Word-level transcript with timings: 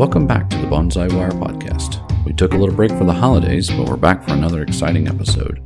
Welcome 0.00 0.26
back 0.26 0.48
to 0.48 0.56
the 0.56 0.66
Bonsai 0.66 1.12
Wire 1.12 1.30
podcast. 1.30 2.24
We 2.24 2.32
took 2.32 2.54
a 2.54 2.56
little 2.56 2.74
break 2.74 2.90
for 2.90 3.04
the 3.04 3.12
holidays, 3.12 3.68
but 3.68 3.86
we're 3.86 3.98
back 3.98 4.24
for 4.24 4.32
another 4.32 4.62
exciting 4.62 5.06
episode. 5.06 5.60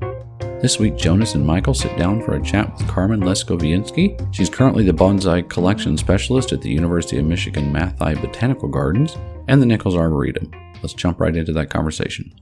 This 0.60 0.76
week, 0.76 0.96
Jonas 0.96 1.36
and 1.36 1.46
Michael 1.46 1.72
sit 1.72 1.96
down 1.96 2.20
for 2.20 2.34
a 2.34 2.42
chat 2.42 2.76
with 2.76 2.88
Carmen 2.88 3.20
Leskoviansky. 3.20 4.34
She's 4.34 4.50
currently 4.50 4.82
the 4.82 4.90
bonsai 4.90 5.48
collection 5.48 5.96
specialist 5.96 6.50
at 6.50 6.62
the 6.62 6.68
University 6.68 7.16
of 7.16 7.26
Michigan 7.26 7.72
Matthaei 7.72 8.20
Botanical 8.20 8.66
Gardens 8.68 9.16
and 9.46 9.62
the 9.62 9.66
Nichols 9.66 9.94
Arboretum. 9.94 10.50
Let's 10.82 10.94
jump 10.94 11.20
right 11.20 11.36
into 11.36 11.52
that 11.52 11.70
conversation. 11.70 12.34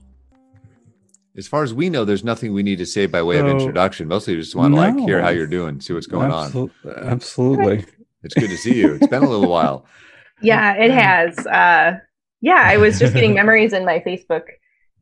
As 1.37 1.47
far 1.47 1.61
as 1.61 1.75
we 1.75 1.91
know, 1.91 2.05
there's 2.05 2.23
nothing 2.23 2.53
we 2.53 2.63
need 2.63 2.79
to 2.79 2.87
say 2.87 3.05
by 3.05 3.21
way 3.21 3.37
of 3.37 3.45
introduction. 3.45 4.07
Mostly, 4.07 4.33
we 4.33 4.41
just 4.41 4.55
want 4.55 4.73
to 4.73 4.81
No. 4.81 4.87
like 4.89 4.97
hear 5.07 5.21
how 5.21 5.29
you're 5.29 5.45
doing, 5.45 5.79
see 5.79 5.93
what's 5.93 6.07
going 6.07 6.31
on. 6.31 6.71
Absolutely. 7.03 7.85
It's 8.23 8.33
good 8.33 8.49
to 8.49 8.57
see 8.57 8.79
you. 8.79 8.95
It's 8.95 9.05
been 9.05 9.21
a 9.21 9.29
little 9.29 9.47
while. 9.47 9.85
Yeah, 10.43 10.75
it 10.75 10.91
has. 10.91 11.37
Uh, 11.45 11.99
yeah, 12.41 12.61
I 12.65 12.77
was 12.77 12.99
just 12.99 13.13
getting 13.13 13.33
memories 13.41 13.73
in 13.73 13.85
my 13.85 13.99
Facebook 13.99 14.43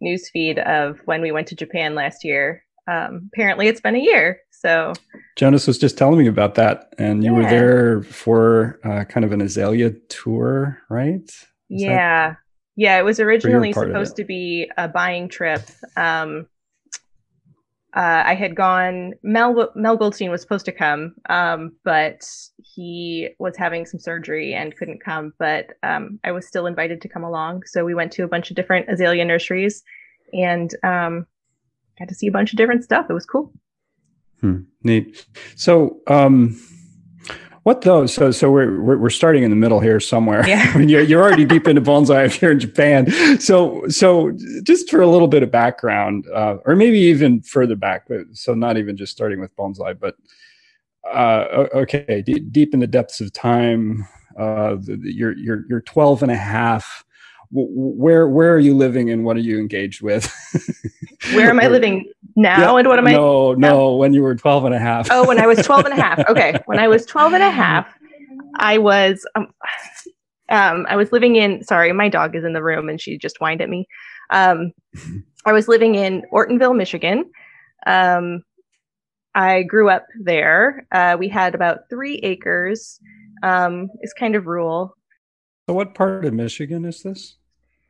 newsfeed 0.04 0.58
of 0.66 1.00
when 1.06 1.22
we 1.22 1.32
went 1.32 1.48
to 1.48 1.56
Japan 1.56 1.96
last 1.96 2.24
year. 2.24 2.64
Um, 2.88 3.30
apparently, 3.34 3.68
it's 3.68 3.82
been 3.82 3.96
a 3.96 4.00
year. 4.00 4.40
So, 4.52 4.94
Jonas 5.38 5.66
was 5.66 5.78
just 5.78 5.98
telling 5.98 6.20
me 6.20 6.28
about 6.28 6.56
that, 6.56 6.94
and 7.00 7.24
you 7.24 7.34
were 7.34 7.44
there 7.44 8.04
for 8.04 8.80
uh, 8.84 9.06
kind 9.06 9.26
of 9.26 9.32
an 9.32 9.42
azalea 9.42 9.92
tour, 10.10 10.80
right? 10.90 11.24
Is 11.24 11.36
that- 11.70 11.78
yeah. 11.80 12.36
Yeah, 12.78 12.98
it 12.98 13.04
was 13.04 13.20
originally 13.20 13.74
supposed 13.74 14.14
it. 14.14 14.22
to 14.22 14.26
be 14.26 14.72
a 14.78 14.88
buying 14.88 15.28
trip. 15.28 15.62
Um, 15.98 16.48
uh, 17.94 18.24
I 18.26 18.36
had 18.36 18.56
gone, 18.56 19.14
Mel, 19.22 19.70
Mel 19.76 19.98
Goldstein 19.98 20.32
was 20.32 20.42
supposed 20.42 20.66
to 20.66 20.72
come, 20.72 21.14
um, 21.30 21.74
but 21.84 22.26
he 22.58 23.30
was 23.38 23.58
having 23.58 23.86
some 23.86 24.00
surgery 24.00 24.54
and 24.54 24.76
couldn't 24.78 25.04
come. 25.04 25.34
But 25.38 25.74
um, 25.84 26.20
I 26.24 26.32
was 26.32 26.48
still 26.48 26.68
invited 26.68 27.02
to 27.02 27.10
come 27.10 27.24
along. 27.24 27.64
So 27.66 27.84
we 27.84 27.94
went 27.94 28.14
to 28.14 28.24
a 28.24 28.30
bunch 28.30 28.50
of 28.50 28.56
different 28.56 28.90
azalea 28.90 29.26
nurseries 29.26 29.84
and 30.32 30.74
um, 30.84 31.26
got 32.00 32.08
to 32.08 32.16
see 32.16 32.28
a 32.28 32.32
bunch 32.32 32.54
of 32.54 32.58
different 32.58 32.86
stuff. 32.86 33.08
It 33.10 33.14
was 33.14 33.26
cool. 33.26 33.52
Hmm, 34.40 34.62
neat. 34.84 35.26
So, 35.56 36.00
um, 36.08 36.58
what 37.64 37.82
though? 37.82 38.06
So, 38.08 38.32
so 38.32 38.50
we're, 38.52 38.82
we're 38.82 38.98
we're 38.98 39.10
starting 39.10 39.44
in 39.44 39.50
the 39.52 39.56
middle 39.56 39.80
here 39.80 40.00
somewhere. 40.00 40.48
Yeah. 40.48 40.72
I 40.74 40.78
mean, 40.80 40.90
you're 40.90 41.02
you're 41.04 41.22
already 41.22 41.46
deep 41.46 41.68
into 41.68 41.82
bonsai 41.82 42.26
if 42.28 42.42
you're 42.42 42.52
in 42.52 42.60
Japan. 42.60 43.12
So, 43.40 43.88
so 43.88 44.32
just 44.64 44.90
for 44.90 45.02
a 45.02 45.08
little 45.08 45.28
bit 45.28 45.44
of 45.44 45.52
background, 45.52 46.26
uh, 46.34 46.58
or 46.66 46.76
maybe 46.76 46.98
even 47.00 47.42
further 47.42 47.76
back. 47.76 48.08
but- 48.08 48.26
So, 48.34 48.54
not 48.54 48.78
even 48.78 48.98
just 48.98 49.12
starting 49.12 49.40
with 49.40 49.56
bonsai, 49.56 50.00
but 50.00 50.16
uh, 51.12 51.68
okay, 51.74 52.24
d- 52.26 52.40
deep 52.40 52.74
in 52.74 52.80
the 52.80 52.88
depths 52.88 53.22
of 53.22 53.32
time. 53.34 54.08
Uh, 54.38 54.76
the, 54.76 54.98
the- 55.02 55.14
you're 55.14 55.38
you're 55.38 55.64
you're 55.70 55.82
12 55.82 56.24
and 56.24 56.32
a 56.32 56.36
half. 56.38 57.04
Where 57.54 58.28
where 58.30 58.54
are 58.54 58.60
you 58.60 58.76
living 58.76 59.10
and 59.10 59.26
what 59.26 59.36
are 59.36 59.42
you 59.42 59.60
engaged 59.60 60.02
with? 60.02 60.32
Where 61.34 61.50
am 61.50 61.60
I 61.60 61.68
living 61.68 62.12
now 62.36 62.60
Yeah, 62.60 62.80
and 62.80 62.88
what 62.88 62.98
am 62.98 63.08
I? 63.08 63.12
No, 63.12 63.54
no, 63.54 63.96
when 63.96 64.14
you 64.14 64.24
were 64.24 64.36
12 64.36 64.66
and 64.66 64.74
a 64.74 64.80
half. 64.80 65.08
Oh, 65.12 65.28
when 65.28 65.40
I 65.40 65.46
was 65.46 65.60
12 65.60 65.86
and 65.86 65.94
a 65.94 66.02
half. 66.02 66.20
Okay. 66.30 66.58
When 66.66 66.80
I 66.80 66.88
was 66.88 67.06
12 67.06 67.34
and 67.34 67.44
a 67.44 67.52
half, 67.52 67.94
I 68.56 68.78
was 68.78 69.26
um, 69.36 69.54
um 70.50 70.86
I 70.90 70.96
was 70.96 71.12
living 71.12 71.36
in 71.36 71.64
sorry, 71.64 71.92
my 71.94 72.10
dog 72.10 72.36
is 72.36 72.44
in 72.44 72.54
the 72.54 72.64
room 72.64 72.90
and 72.90 73.00
she 73.00 73.18
just 73.18 73.38
whined 73.38 73.62
at 73.62 73.70
me. 73.70 73.88
Um 74.30 74.72
I 75.46 75.52
was 75.52 75.68
living 75.68 75.96
in 75.96 76.24
Ortonville, 76.34 76.76
Michigan. 76.76 77.30
Um 77.86 78.44
I 79.34 79.64
grew 79.64 79.90
up 79.90 80.08
there. 80.20 80.86
Uh, 80.92 81.16
we 81.18 81.30
had 81.30 81.56
about 81.56 81.90
three 81.90 82.18
acres. 82.18 83.00
Um, 83.44 83.90
it's 84.02 84.14
kind 84.14 84.36
of 84.36 84.46
rural. 84.46 84.96
So 85.70 85.74
what 85.74 85.96
part 85.96 86.26
of 86.26 86.34
Michigan 86.34 86.86
is 86.86 87.02
this? 87.02 87.38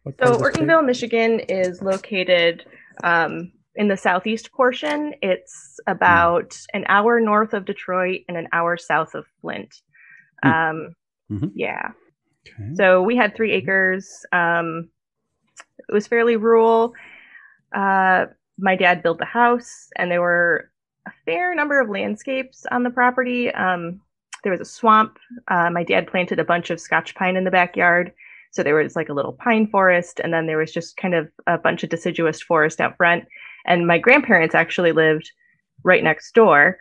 What 0.03 0.15
So 0.19 0.25
part 0.25 0.31
of 0.33 0.39
the 0.39 0.51
state? 0.51 0.63
Ortonville, 0.67 0.85
Michigan 0.85 1.39
is 1.41 1.81
located 1.81 2.65
um, 3.03 3.51
in 3.75 3.87
the 3.87 3.97
southeast 3.97 4.51
portion. 4.51 5.13
It's 5.21 5.79
about 5.87 6.57
an 6.73 6.85
hour 6.87 7.19
north 7.19 7.53
of 7.53 7.65
Detroit 7.65 8.21
and 8.27 8.37
an 8.37 8.47
hour 8.53 8.77
south 8.77 9.13
of 9.15 9.25
Flint. 9.41 9.75
Hmm. 10.43 10.49
Um, 10.49 10.95
Mhm. 11.31 11.51
Yeah. 11.55 11.91
Okay. 12.45 12.73
So 12.75 13.01
we 13.01 13.15
had 13.15 13.35
three 13.35 13.53
acres. 13.53 14.25
Um, 14.33 14.89
it 15.87 15.93
was 15.93 16.07
fairly 16.07 16.35
rural. 16.35 16.93
Uh, 17.73 18.25
my 18.57 18.75
dad 18.75 19.01
built 19.01 19.17
the 19.17 19.25
house, 19.25 19.89
and 19.95 20.11
there 20.11 20.19
were 20.19 20.69
a 21.07 21.11
fair 21.25 21.55
number 21.55 21.79
of 21.79 21.89
landscapes 21.89 22.65
on 22.69 22.83
the 22.83 22.89
property. 22.89 23.49
Um, 23.51 24.01
there 24.43 24.51
was 24.51 24.59
a 24.59 24.65
swamp. 24.65 25.19
Uh, 25.47 25.69
my 25.69 25.83
dad 25.83 26.07
planted 26.07 26.39
a 26.39 26.43
bunch 26.43 26.69
of 26.69 26.81
Scotch 26.81 27.15
pine 27.15 27.37
in 27.37 27.45
the 27.45 27.51
backyard. 27.51 28.11
So 28.51 28.63
there 28.63 28.75
was 28.75 28.95
like 28.95 29.09
a 29.09 29.13
little 29.13 29.33
pine 29.33 29.67
forest, 29.67 30.19
and 30.23 30.33
then 30.33 30.45
there 30.45 30.57
was 30.57 30.71
just 30.71 30.97
kind 30.97 31.15
of 31.15 31.29
a 31.47 31.57
bunch 31.57 31.83
of 31.83 31.89
deciduous 31.89 32.41
forest 32.41 32.79
out 32.79 32.97
front. 32.97 33.25
And 33.65 33.87
my 33.87 33.97
grandparents 33.97 34.55
actually 34.55 34.91
lived 34.91 35.31
right 35.83 36.03
next 36.03 36.33
door. 36.33 36.77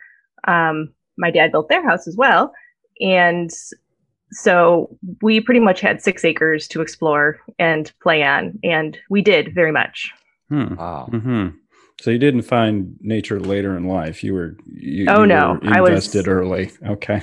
Um, 0.47 0.93
my 1.17 1.31
dad 1.31 1.51
built 1.51 1.69
their 1.69 1.87
house 1.87 2.07
as 2.07 2.15
well. 2.17 2.53
And 2.99 3.49
so 4.31 4.97
we 5.21 5.41
pretty 5.41 5.59
much 5.59 5.81
had 5.81 6.01
six 6.01 6.23
acres 6.23 6.67
to 6.69 6.81
explore 6.81 7.39
and 7.59 7.91
play 8.01 8.23
on, 8.23 8.57
and 8.63 8.97
we 9.09 9.21
did 9.21 9.53
very 9.53 9.71
much. 9.71 10.11
Hmm. 10.49 10.75
Wow. 10.75 11.07
hmm 11.09 11.47
So 12.01 12.09
you 12.09 12.17
didn't 12.17 12.41
find 12.41 12.97
nature 12.99 13.39
later 13.39 13.77
in 13.77 13.87
life. 13.87 14.23
You 14.23 14.33
were 14.33 14.57
you, 14.65 15.05
Oh, 15.07 15.21
you 15.21 15.27
no. 15.27 15.59
were 15.61 15.69
I 15.73 15.81
was- 15.81 15.89
invested 15.91 16.27
early. 16.27 16.71
Okay. 16.85 17.21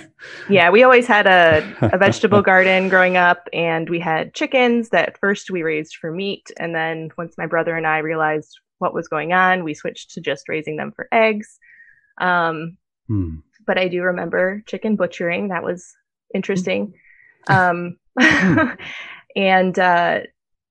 Yeah, 0.49 0.71
we 0.71 0.85
always 0.85 1.07
had 1.07 1.27
a, 1.27 1.63
a 1.93 1.99
vegetable 2.07 2.43
garden 2.43 2.89
growing 2.89 3.17
up, 3.17 3.49
and 3.53 3.91
we 3.91 3.99
had 3.99 4.35
chickens 4.35 4.91
that 4.91 5.19
first 5.19 5.51
we 5.51 5.63
raised 5.65 5.97
for 5.97 6.13
meat. 6.13 6.51
And 6.61 6.75
then 6.75 7.11
once 7.19 7.35
my 7.37 7.47
brother 7.47 7.77
and 7.77 7.87
I 7.89 7.99
realized 7.99 8.57
what 8.79 8.95
was 8.95 9.09
going 9.09 9.33
on, 9.33 9.65
we 9.65 9.75
switched 9.75 10.13
to 10.13 10.21
just 10.21 10.49
raising 10.49 10.77
them 10.77 10.93
for 10.95 11.09
eggs. 11.13 11.59
Um, 12.21 12.77
Hmm. 13.09 13.37
but 13.67 13.79
I 13.79 13.89
do 13.89 14.03
remember 14.03 14.63
chicken 14.67 14.95
butchering. 14.97 15.49
That 15.49 15.65
was 15.65 15.93
interesting. 16.35 16.95
Um, 17.49 17.97
and 19.37 19.79
uh, 19.79 20.21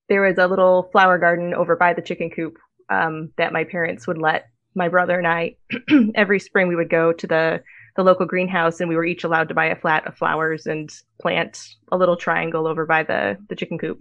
there 0.10 0.22
was 0.22 0.38
a 0.38 0.48
little 0.48 0.90
flower 0.92 1.18
garden 1.18 1.54
over 1.54 1.76
by 1.76 1.94
the 1.94 2.02
chicken 2.02 2.30
coop 2.30 2.58
um, 2.90 3.32
that 3.38 3.54
my 3.54 3.64
parents 3.64 4.08
would 4.08 4.18
let 4.18 4.48
my 4.76 4.88
brother 4.90 5.18
and 5.18 5.28
I 5.28 5.56
every 6.16 6.40
spring 6.40 6.68
we 6.68 6.76
would 6.76 6.90
go 6.90 7.12
to 7.14 7.28
the 7.28 7.64
the 7.96 8.04
local 8.04 8.28
greenhouse 8.28 8.80
and 8.80 8.88
we 8.88 8.96
were 8.96 9.06
each 9.06 9.24
allowed 9.24 9.48
to 9.48 9.56
buy 9.56 9.66
a 9.66 9.76
flat 9.76 10.06
of 10.06 10.16
flowers 10.16 10.68
and 10.68 10.88
plant 11.20 11.68
a 11.92 11.98
little 11.98 12.16
triangle 12.16 12.68
over 12.68 12.86
by 12.86 13.04
the 13.04 13.38
the 13.50 13.56
chicken 13.56 13.78
coop. 13.80 14.00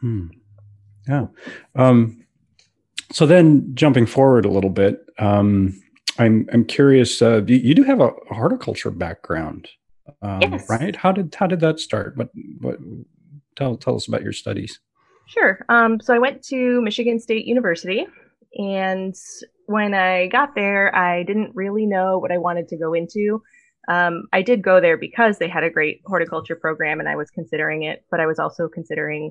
Hmm. 0.00 0.28
Yeah. 1.06 1.26
Um, 1.74 2.24
so 3.12 3.26
then 3.26 3.72
jumping 3.74 4.06
forward 4.06 4.44
a 4.44 4.50
little 4.50 4.70
bit, 4.70 5.00
um, 5.18 5.78
I'm 6.18 6.48
I'm 6.52 6.64
curious. 6.64 7.20
Uh, 7.20 7.42
you, 7.46 7.56
you 7.56 7.74
do 7.74 7.82
have 7.82 8.00
a 8.00 8.10
horticulture 8.30 8.90
background, 8.90 9.68
um, 10.22 10.40
Yes. 10.40 10.68
right? 10.70 10.94
How 10.96 11.12
did 11.12 11.34
how 11.34 11.46
did 11.46 11.60
that 11.60 11.80
start? 11.80 12.16
What 12.16 12.30
what? 12.60 12.78
Tell 13.56 13.76
tell 13.76 13.96
us 13.96 14.06
about 14.08 14.22
your 14.22 14.32
studies. 14.32 14.80
Sure. 15.30 15.64
Um, 15.68 16.00
so 16.00 16.12
I 16.12 16.18
went 16.18 16.42
to 16.46 16.82
Michigan 16.82 17.20
State 17.20 17.46
University, 17.46 18.04
and 18.54 19.14
when 19.66 19.94
I 19.94 20.26
got 20.26 20.56
there, 20.56 20.92
I 20.94 21.22
didn't 21.22 21.54
really 21.54 21.86
know 21.86 22.18
what 22.18 22.32
I 22.32 22.38
wanted 22.38 22.66
to 22.68 22.76
go 22.76 22.94
into. 22.94 23.40
Um, 23.88 24.24
I 24.32 24.42
did 24.42 24.60
go 24.60 24.80
there 24.80 24.96
because 24.96 25.38
they 25.38 25.48
had 25.48 25.62
a 25.62 25.70
great 25.70 26.00
horticulture 26.04 26.56
program, 26.56 26.98
and 26.98 27.08
I 27.08 27.14
was 27.14 27.30
considering 27.30 27.84
it. 27.84 28.04
But 28.10 28.18
I 28.18 28.26
was 28.26 28.40
also 28.40 28.66
considering 28.66 29.30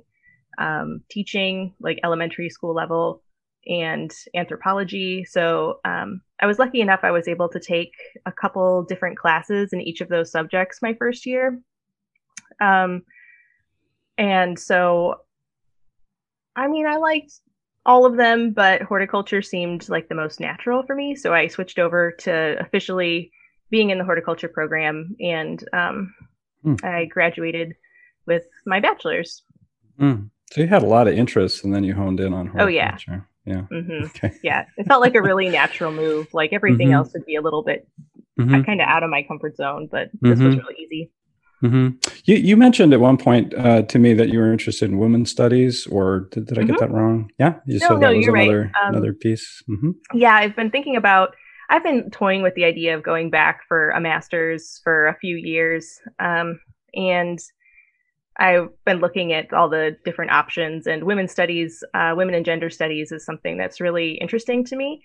um, 0.57 1.01
teaching, 1.09 1.73
like 1.81 1.99
elementary 2.05 2.49
school 2.49 2.73
level, 2.73 3.21
and 3.67 4.09
anthropology. 4.33 5.25
So 5.25 5.81
um, 5.83 6.21
I 6.39 6.45
was 6.45 6.59
lucky 6.59 6.79
enough; 6.79 7.01
I 7.03 7.11
was 7.11 7.27
able 7.27 7.49
to 7.49 7.59
take 7.59 7.91
a 8.25 8.31
couple 8.31 8.83
different 8.83 9.17
classes 9.17 9.73
in 9.73 9.81
each 9.81 9.99
of 9.99 10.07
those 10.07 10.31
subjects 10.31 10.81
my 10.81 10.93
first 10.93 11.25
year. 11.25 11.59
Um, 12.61 13.03
and 14.17 14.57
so 14.57 15.15
I 16.59 16.67
mean, 16.67 16.85
I 16.85 16.97
liked 16.97 17.31
all 17.85 18.05
of 18.05 18.17
them, 18.17 18.51
but 18.51 18.81
horticulture 18.81 19.41
seemed 19.41 19.87
like 19.89 20.09
the 20.09 20.15
most 20.15 20.39
natural 20.39 20.83
for 20.83 20.95
me. 20.95 21.15
So 21.15 21.33
I 21.33 21.47
switched 21.47 21.79
over 21.79 22.11
to 22.19 22.57
officially 22.59 23.31
being 23.71 23.89
in 23.91 23.97
the 23.97 24.03
horticulture 24.03 24.49
program, 24.49 25.15
and 25.19 25.63
um, 25.73 26.13
Hmm. 26.63 26.75
I 26.83 27.05
graduated 27.05 27.75
with 28.25 28.43
my 28.65 28.79
bachelor's. 28.81 29.43
Hmm. 29.97 30.23
So 30.51 30.59
you 30.61 30.67
had 30.67 30.83
a 30.83 30.87
lot 30.87 31.07
of 31.07 31.13
interests, 31.13 31.63
and 31.63 31.73
then 31.73 31.83
you 31.85 31.93
honed 31.93 32.19
in 32.19 32.33
on 32.33 32.51
Oh, 32.59 32.67
yeah. 32.67 32.97
horticulture. 32.97 33.27
yeah. 33.45 33.61
hmm 33.71 34.03
Okay. 34.07 34.31
Yeah, 34.43 34.65
it 34.77 34.85
felt 34.87 34.99
like 35.01 35.15
a 35.15 35.21
really 35.21 35.49
natural 35.49 35.93
move. 35.93 36.27
Like 36.33 36.51
everything 36.51 36.89
Mhm. 36.89 36.93
else 36.95 37.13
would 37.13 37.25
be 37.25 37.35
a 37.35 37.41
little 37.41 37.63
bit 37.63 37.87
Mhm. 38.37 38.65
kind 38.65 38.81
of 38.81 38.87
out 38.89 39.03
of 39.03 39.09
my 39.09 39.23
comfort 39.23 39.55
zone, 39.55 39.87
but 39.89 40.09
this 40.21 40.39
was 40.39 40.55
Mhm. 40.55 40.59
really 40.59 40.75
easy. 40.79 41.11
Hmm 41.61 41.89
You, 42.25 42.35
you 42.35 42.57
mentioned 42.57 42.93
at 42.93 42.99
one 42.99 43.17
point 43.17 43.53
uh, 43.53 43.81
to 43.83 43.99
me 43.99 44.13
that 44.13 44.29
you 44.29 44.39
were 44.39 44.51
interested 44.51 44.89
in 44.89 44.97
women's 44.97 45.29
studies, 45.31 45.87
or 45.87 46.27
did, 46.31 46.47
did 46.47 46.57
I 46.57 46.63
get 46.63 46.79
that 46.79 46.91
wrong? 46.91 47.31
Yeah, 47.37 47.55
you 47.65 47.79
Mm-hmm. 47.79 47.93
No, 47.93 47.99
said 47.99 48.01
no, 48.01 48.07
that 48.09 48.15
was 48.15 48.25
you're 48.25 48.33
right. 48.33 48.49
another 48.49 48.71
Um, 48.83 48.95
another 48.95 49.13
piece. 49.13 49.63
hmm 49.67 49.91
Yeah, 50.13 50.35
I've 50.35 50.55
been 50.55 50.71
thinking 50.71 50.95
about. 50.95 51.35
I've 51.71 51.83
been 51.83 52.09
toying 52.09 52.41
with 52.41 52.55
the 52.55 52.65
idea 52.65 52.95
of 52.97 53.03
going 53.03 53.29
back 53.29 53.61
for 53.67 53.91
a 53.91 54.01
master's 54.01 54.81
for 54.83 55.07
a 55.07 55.15
few 55.19 55.35
years, 55.35 55.99
um, 56.19 56.59
and 56.95 57.37
I've 58.39 58.69
been 58.85 58.99
looking 58.99 59.33
at 59.33 59.53
all 59.53 59.69
the 59.69 59.97
different 60.05 60.31
options, 60.31 60.87
and 60.87 61.03
women's 61.03 61.31
studies, 61.31 61.83
uh, 61.93 62.13
women 62.15 62.33
and 62.35 62.45
gender 62.45 62.69
studies, 62.69 63.11
is 63.11 63.25
something 63.25 63.57
that's 63.57 63.81
really 63.81 64.13
interesting 64.13 64.63
to 64.65 64.75
me. 64.75 65.01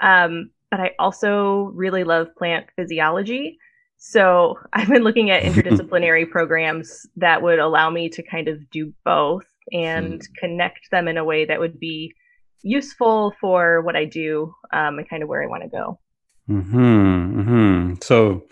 Um, 0.00 0.50
but 0.70 0.80
I 0.80 0.92
also 0.98 1.70
really 1.74 2.02
love 2.04 2.34
plant 2.36 2.66
physiology. 2.76 3.58
So 3.98 4.58
I've 4.72 4.88
been 4.88 5.04
looking 5.04 5.30
at 5.30 5.42
interdisciplinary 5.44 6.30
programs 6.30 7.06
that 7.16 7.42
would 7.42 7.58
allow 7.58 7.90
me 7.90 8.08
to 8.10 8.22
kind 8.22 8.48
of 8.48 8.68
do 8.70 8.92
both 9.04 9.46
and 9.72 10.22
hmm. 10.22 10.34
connect 10.38 10.90
them 10.90 11.08
in 11.08 11.18
a 11.18 11.24
way 11.24 11.44
that 11.44 11.60
would 11.60 11.78
be 11.78 12.14
useful 12.62 13.34
for 13.40 13.82
what 13.82 13.96
I 13.96 14.04
do 14.04 14.54
um, 14.72 14.98
and 14.98 15.08
kind 15.08 15.22
of 15.22 15.28
where 15.28 15.42
I 15.42 15.46
want 15.46 15.62
to 15.64 15.68
go. 15.68 15.98
Hmm. 16.46 17.42
Hmm. 17.42 17.94
So 18.02 18.46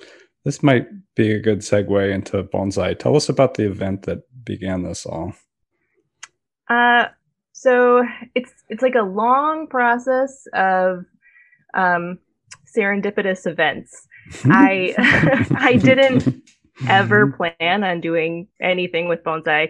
this 0.44 0.62
might 0.62 0.86
be 1.14 1.32
a 1.32 1.40
good 1.40 1.60
segue 1.60 2.14
into 2.14 2.42
bonsai. 2.44 2.98
Tell 2.98 3.16
us 3.16 3.28
about 3.28 3.54
the 3.54 3.66
event 3.66 4.02
that 4.02 4.18
began 4.44 4.82
this 4.82 5.06
all. 5.06 5.32
Uh, 6.68 7.06
so 7.52 8.04
it's 8.34 8.52
it's 8.68 8.82
like 8.82 8.94
a 8.94 9.02
long 9.02 9.66
process 9.66 10.44
of 10.54 11.04
um, 11.74 12.18
serendipitous 12.76 13.46
events. 13.46 14.06
I 14.44 14.94
I 15.56 15.76
didn't 15.76 16.42
ever 16.88 17.32
plan 17.32 17.84
on 17.84 18.00
doing 18.00 18.48
anything 18.60 19.08
with 19.08 19.22
bonsai. 19.24 19.68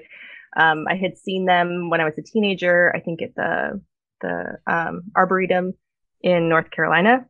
Um, 0.56 0.86
I 0.88 0.96
had 0.96 1.18
seen 1.18 1.44
them 1.44 1.90
when 1.90 2.00
I 2.00 2.04
was 2.04 2.18
a 2.18 2.22
teenager. 2.22 2.92
I 2.94 3.00
think 3.00 3.22
at 3.22 3.34
the 3.34 3.80
the 4.20 4.58
um, 4.66 5.02
arboretum 5.16 5.74
in 6.22 6.48
North 6.48 6.70
Carolina. 6.70 7.26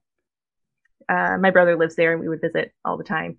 Uh, 1.08 1.36
my 1.38 1.50
brother 1.50 1.76
lives 1.76 1.96
there, 1.96 2.12
and 2.12 2.20
we 2.20 2.28
would 2.28 2.40
visit 2.40 2.72
all 2.84 2.96
the 2.96 3.04
time. 3.04 3.38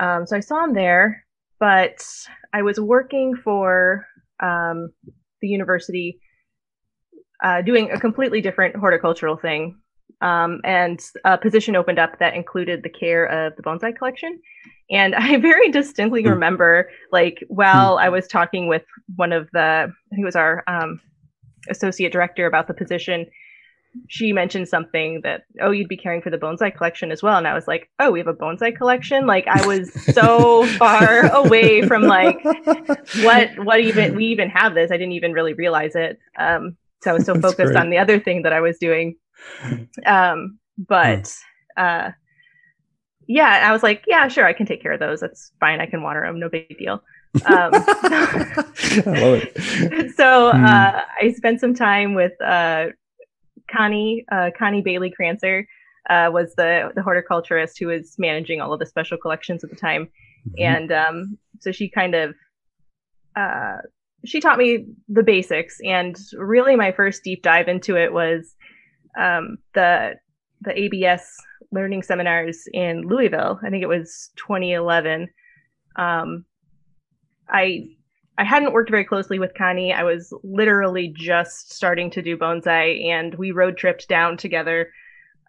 Um, 0.00 0.26
so 0.26 0.36
I 0.36 0.40
saw 0.40 0.64
him 0.64 0.74
there, 0.74 1.24
but 1.60 2.04
I 2.52 2.62
was 2.62 2.78
working 2.80 3.36
for 3.36 4.06
um, 4.42 4.90
the 5.40 5.48
university, 5.48 6.20
uh, 7.42 7.62
doing 7.62 7.90
a 7.90 8.00
completely 8.00 8.40
different 8.40 8.76
horticultural 8.76 9.36
thing. 9.36 9.80
Um, 10.20 10.60
and 10.64 11.00
a 11.24 11.36
position 11.36 11.76
opened 11.76 11.98
up 11.98 12.18
that 12.18 12.34
included 12.34 12.82
the 12.82 12.88
care 12.88 13.26
of 13.26 13.56
the 13.56 13.62
bonsai 13.62 13.96
collection. 13.96 14.40
And 14.90 15.14
I 15.14 15.36
very 15.38 15.70
distinctly 15.70 16.24
mm. 16.24 16.30
remember, 16.30 16.90
like, 17.12 17.44
while 17.48 17.96
mm. 17.96 18.00
I 18.00 18.08
was 18.08 18.26
talking 18.26 18.68
with 18.68 18.84
one 19.16 19.32
of 19.32 19.48
the, 19.52 19.92
I 20.12 20.24
was 20.24 20.36
our 20.36 20.64
um, 20.66 21.00
associate 21.68 22.12
director 22.12 22.46
about 22.46 22.68
the 22.68 22.74
position, 22.74 23.26
she 24.08 24.32
mentioned 24.32 24.68
something 24.68 25.20
that, 25.22 25.42
oh, 25.60 25.70
you'd 25.70 25.88
be 25.88 25.96
caring 25.96 26.20
for 26.20 26.30
the 26.30 26.38
bonsai 26.38 26.74
collection 26.74 27.12
as 27.12 27.22
well. 27.22 27.38
And 27.38 27.46
I 27.46 27.54
was 27.54 27.68
like, 27.68 27.90
oh, 27.98 28.10
we 28.10 28.18
have 28.18 28.26
a 28.26 28.34
bonsai 28.34 28.76
collection. 28.76 29.26
Like 29.26 29.46
I 29.46 29.66
was 29.66 29.92
so 30.14 30.66
far 30.78 31.26
away 31.32 31.86
from 31.86 32.02
like 32.02 32.42
what 33.22 33.50
what 33.64 33.80
even 33.80 34.16
we 34.16 34.26
even 34.26 34.50
have 34.50 34.74
this. 34.74 34.90
I 34.90 34.96
didn't 34.96 35.12
even 35.12 35.32
really 35.32 35.54
realize 35.54 35.94
it. 35.94 36.18
Um, 36.38 36.76
so 37.02 37.10
I 37.10 37.14
was 37.14 37.24
so 37.24 37.34
That's 37.34 37.44
focused 37.44 37.72
great. 37.72 37.76
on 37.76 37.90
the 37.90 37.98
other 37.98 38.18
thing 38.18 38.42
that 38.42 38.52
I 38.52 38.60
was 38.60 38.78
doing. 38.78 39.16
Um, 40.06 40.58
but 40.76 41.34
uh, 41.76 42.10
yeah, 43.26 43.62
I 43.66 43.72
was 43.72 43.82
like, 43.82 44.04
yeah, 44.06 44.28
sure, 44.28 44.44
I 44.44 44.52
can 44.52 44.66
take 44.66 44.82
care 44.82 44.92
of 44.92 45.00
those. 45.00 45.20
That's 45.20 45.52
fine. 45.60 45.80
I 45.80 45.86
can 45.86 46.02
water 46.02 46.22
them. 46.22 46.38
No 46.38 46.48
big 46.48 46.76
deal. 46.78 47.02
Um, 47.46 47.70
I 47.72 48.52
love 49.06 49.42
it. 49.42 50.12
So 50.16 50.52
hmm. 50.52 50.64
uh, 50.64 51.00
I 51.20 51.32
spent 51.32 51.60
some 51.60 51.74
time 51.74 52.14
with 52.14 52.32
uh, 52.40 52.86
Connie, 53.70 54.24
uh, 54.30 54.50
Connie 54.56 54.82
Bailey 54.82 55.10
Crancer, 55.10 55.66
uh, 56.08 56.30
was 56.32 56.54
the 56.56 56.92
the 56.94 57.02
horticulturist 57.02 57.78
who 57.78 57.86
was 57.86 58.16
managing 58.18 58.60
all 58.60 58.72
of 58.72 58.78
the 58.78 58.86
special 58.86 59.18
collections 59.18 59.64
at 59.64 59.70
the 59.70 59.76
time, 59.76 60.06
mm-hmm. 60.48 60.62
and 60.62 60.92
um, 60.92 61.38
so 61.60 61.72
she 61.72 61.88
kind 61.88 62.14
of 62.14 62.34
uh, 63.36 63.78
she 64.24 64.40
taught 64.40 64.58
me 64.58 64.86
the 65.08 65.22
basics, 65.22 65.78
and 65.84 66.16
really 66.36 66.76
my 66.76 66.92
first 66.92 67.24
deep 67.24 67.42
dive 67.42 67.68
into 67.68 67.96
it 67.96 68.12
was 68.12 68.54
um, 69.18 69.58
the 69.74 70.14
the 70.60 70.78
ABS 70.78 71.36
learning 71.72 72.02
seminars 72.02 72.66
in 72.72 73.02
Louisville. 73.02 73.60
I 73.62 73.70
think 73.70 73.82
it 73.82 73.88
was 73.88 74.30
2011. 74.36 75.28
Um, 75.96 76.44
I 77.48 77.88
I 78.36 78.44
hadn't 78.44 78.72
worked 78.72 78.90
very 78.90 79.04
closely 79.04 79.38
with 79.38 79.54
Connie. 79.54 79.92
I 79.92 80.02
was 80.02 80.32
literally 80.42 81.12
just 81.14 81.72
starting 81.72 82.10
to 82.12 82.22
do 82.22 82.36
bonsai, 82.36 83.06
and 83.06 83.34
we 83.36 83.52
road 83.52 83.76
tripped 83.76 84.08
down 84.08 84.36
together, 84.36 84.90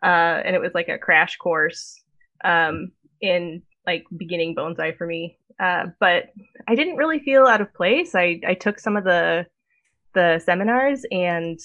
uh, 0.03 0.41
and 0.45 0.55
it 0.55 0.61
was 0.61 0.73
like 0.75 0.87
a 0.87 0.99
crash 0.99 1.37
course 1.37 2.03
um, 2.43 2.91
in 3.21 3.63
like 3.87 4.03
beginning 4.17 4.55
bonsai 4.55 4.95
for 4.97 5.07
me. 5.07 5.37
Uh, 5.59 5.85
but 5.99 6.25
I 6.67 6.75
didn't 6.75 6.97
really 6.97 7.19
feel 7.19 7.45
out 7.47 7.61
of 7.61 7.73
place. 7.73 8.13
I 8.13 8.39
I 8.47 8.53
took 8.53 8.79
some 8.79 8.97
of 8.97 9.03
the 9.03 9.47
the 10.13 10.39
seminars, 10.45 11.05
and 11.11 11.59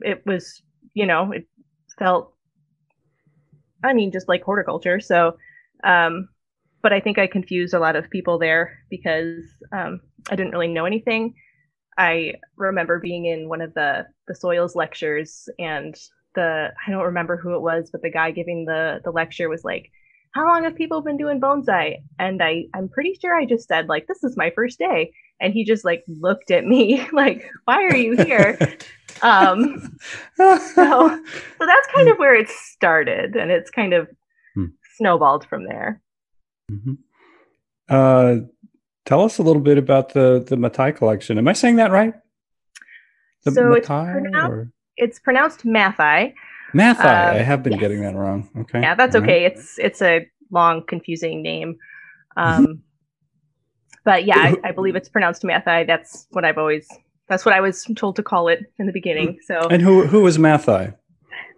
it 0.00 0.22
was 0.24 0.62
you 0.94 1.06
know 1.06 1.32
it 1.32 1.46
felt, 1.98 2.34
I 3.82 3.92
mean, 3.92 4.12
just 4.12 4.28
like 4.28 4.42
horticulture. 4.42 5.00
So 5.00 5.36
um, 5.84 6.28
but 6.82 6.92
I 6.92 7.00
think 7.00 7.18
I 7.18 7.26
confused 7.26 7.72
a 7.72 7.78
lot 7.78 7.96
of 7.96 8.10
people 8.10 8.38
there 8.38 8.78
because 8.90 9.42
um, 9.72 10.00
I 10.30 10.36
didn't 10.36 10.52
really 10.52 10.68
know 10.68 10.84
anything. 10.84 11.34
I 11.96 12.34
remember 12.56 13.00
being 13.00 13.24
in 13.24 13.48
one 13.48 13.60
of 13.60 13.72
the 13.74 14.06
the 14.28 14.34
soils 14.34 14.76
lectures, 14.76 15.48
and 15.58 15.94
the 16.34 16.72
I 16.86 16.90
don't 16.90 17.04
remember 17.04 17.36
who 17.36 17.54
it 17.54 17.62
was, 17.62 17.90
but 17.90 18.02
the 18.02 18.10
guy 18.10 18.32
giving 18.32 18.66
the 18.66 19.00
the 19.02 19.12
lecture 19.12 19.48
was 19.48 19.64
like, 19.64 19.90
"How 20.32 20.46
long 20.46 20.64
have 20.64 20.74
people 20.74 21.00
been 21.02 21.16
doing 21.16 21.40
bonsai?" 21.40 21.96
And 22.18 22.42
I 22.42 22.64
I'm 22.74 22.88
pretty 22.88 23.16
sure 23.20 23.34
I 23.34 23.46
just 23.46 23.68
said 23.68 23.88
like, 23.88 24.06
"This 24.06 24.22
is 24.22 24.36
my 24.36 24.50
first 24.50 24.78
day," 24.78 25.12
and 25.40 25.52
he 25.52 25.64
just 25.64 25.84
like 25.84 26.04
looked 26.08 26.50
at 26.50 26.64
me 26.64 27.06
like, 27.12 27.48
"Why 27.64 27.84
are 27.84 27.96
you 27.96 28.16
here?" 28.16 28.58
um, 29.22 29.96
so 30.36 30.58
so 30.58 31.20
that's 31.60 31.88
kind 31.94 32.08
of 32.08 32.18
where 32.18 32.34
it 32.34 32.48
started, 32.48 33.36
and 33.36 33.50
it's 33.50 33.70
kind 33.70 33.92
of 33.92 34.08
hmm. 34.54 34.66
snowballed 34.96 35.46
from 35.46 35.64
there. 35.66 36.00
Mm-hmm. 36.70 36.94
Uh, 37.88 38.46
tell 39.04 39.22
us 39.22 39.38
a 39.38 39.42
little 39.42 39.62
bit 39.62 39.78
about 39.78 40.14
the 40.14 40.44
the 40.46 40.56
matai 40.56 40.92
collection. 40.92 41.38
Am 41.38 41.48
I 41.48 41.52
saying 41.52 41.76
that 41.76 41.90
right? 41.90 42.14
The 43.44 43.52
so 43.52 43.62
Matthaei, 43.62 43.76
it's, 43.76 43.86
pronounced, 43.86 44.70
it's 44.96 45.18
pronounced 45.18 45.64
Matthaei. 45.66 46.34
Matthaei. 46.74 47.30
Um, 47.30 47.36
I 47.36 47.42
have 47.42 47.62
been 47.62 47.74
yes. 47.74 47.80
getting 47.80 48.00
that 48.00 48.14
wrong. 48.14 48.48
Okay. 48.60 48.80
Yeah, 48.80 48.94
that's 48.94 49.14
All 49.14 49.22
okay. 49.22 49.44
Right. 49.44 49.52
It's 49.52 49.78
it's 49.78 50.00
a 50.00 50.26
long, 50.50 50.84
confusing 50.86 51.42
name. 51.42 51.76
Um, 52.36 52.82
but 54.04 54.24
yeah, 54.24 54.38
I, 54.38 54.68
I, 54.68 54.72
believe 54.72 54.96
it's 54.96 55.08
pronounced 55.08 55.42
Matthaei. 55.42 55.86
That's 55.86 56.26
what 56.30 56.44
I've 56.44 56.58
always. 56.58 56.86
That's 57.28 57.44
what 57.44 57.54
I 57.54 57.60
was 57.60 57.84
told 57.96 58.16
to 58.16 58.22
call 58.22 58.48
it 58.48 58.60
in 58.78 58.86
the 58.86 58.92
beginning. 58.92 59.38
So. 59.46 59.68
And 59.68 59.80
who 59.80 60.06
who 60.06 60.22
was 60.22 60.38
Matthaei? 60.38 60.94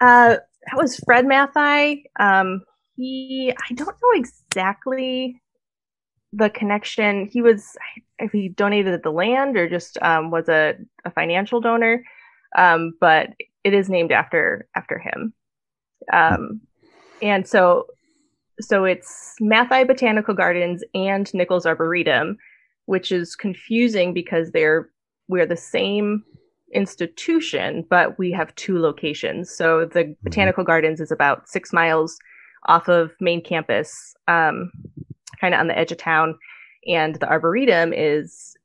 Uh, 0.00 0.36
that 0.36 0.76
was 0.76 0.96
Fred 1.04 1.24
Matthaei. 1.24 2.02
Um, 2.20 2.62
he 2.96 3.52
I 3.70 3.74
don't 3.74 3.88
know 3.88 4.12
exactly 4.14 5.40
the 6.32 6.50
connection. 6.50 7.28
He 7.32 7.42
was 7.42 7.76
if 8.18 8.32
he 8.32 8.48
donated 8.48 9.02
the 9.02 9.10
land 9.10 9.56
or 9.56 9.68
just 9.68 9.98
um, 10.02 10.30
was 10.30 10.48
a, 10.48 10.74
a 11.04 11.10
financial 11.10 11.60
donor, 11.60 12.02
um, 12.56 12.92
but 13.00 13.30
it 13.64 13.74
is 13.74 13.88
named 13.88 14.12
after 14.12 14.68
after 14.74 14.98
him. 14.98 15.32
Um, 16.12 16.60
and 17.22 17.46
so 17.46 17.86
so 18.60 18.84
it's 18.84 19.34
Matthaei 19.40 19.86
Botanical 19.86 20.34
Gardens 20.34 20.82
and 20.94 21.32
Nichols 21.34 21.66
Arboretum, 21.66 22.38
which 22.86 23.12
is 23.12 23.36
confusing 23.36 24.14
because 24.14 24.50
they're 24.52 24.88
we're 25.28 25.46
the 25.46 25.56
same 25.56 26.24
institution, 26.72 27.84
but 27.88 28.18
we 28.18 28.30
have 28.32 28.54
two 28.54 28.78
locations. 28.78 29.50
So 29.50 29.84
the 29.84 30.04
mm-hmm. 30.04 30.12
Botanical 30.22 30.64
Gardens 30.64 31.00
is 31.00 31.10
about 31.10 31.48
six 31.48 31.72
miles 31.72 32.18
off 32.66 32.88
of 32.88 33.12
main 33.20 33.42
campus, 33.42 34.14
um, 34.28 34.70
kind 35.40 35.54
of 35.54 35.60
on 35.60 35.68
the 35.68 35.78
edge 35.78 35.92
of 35.92 35.98
town. 35.98 36.38
And 36.86 37.16
the 37.16 37.28
Arboretum 37.28 37.92
is 37.92 38.56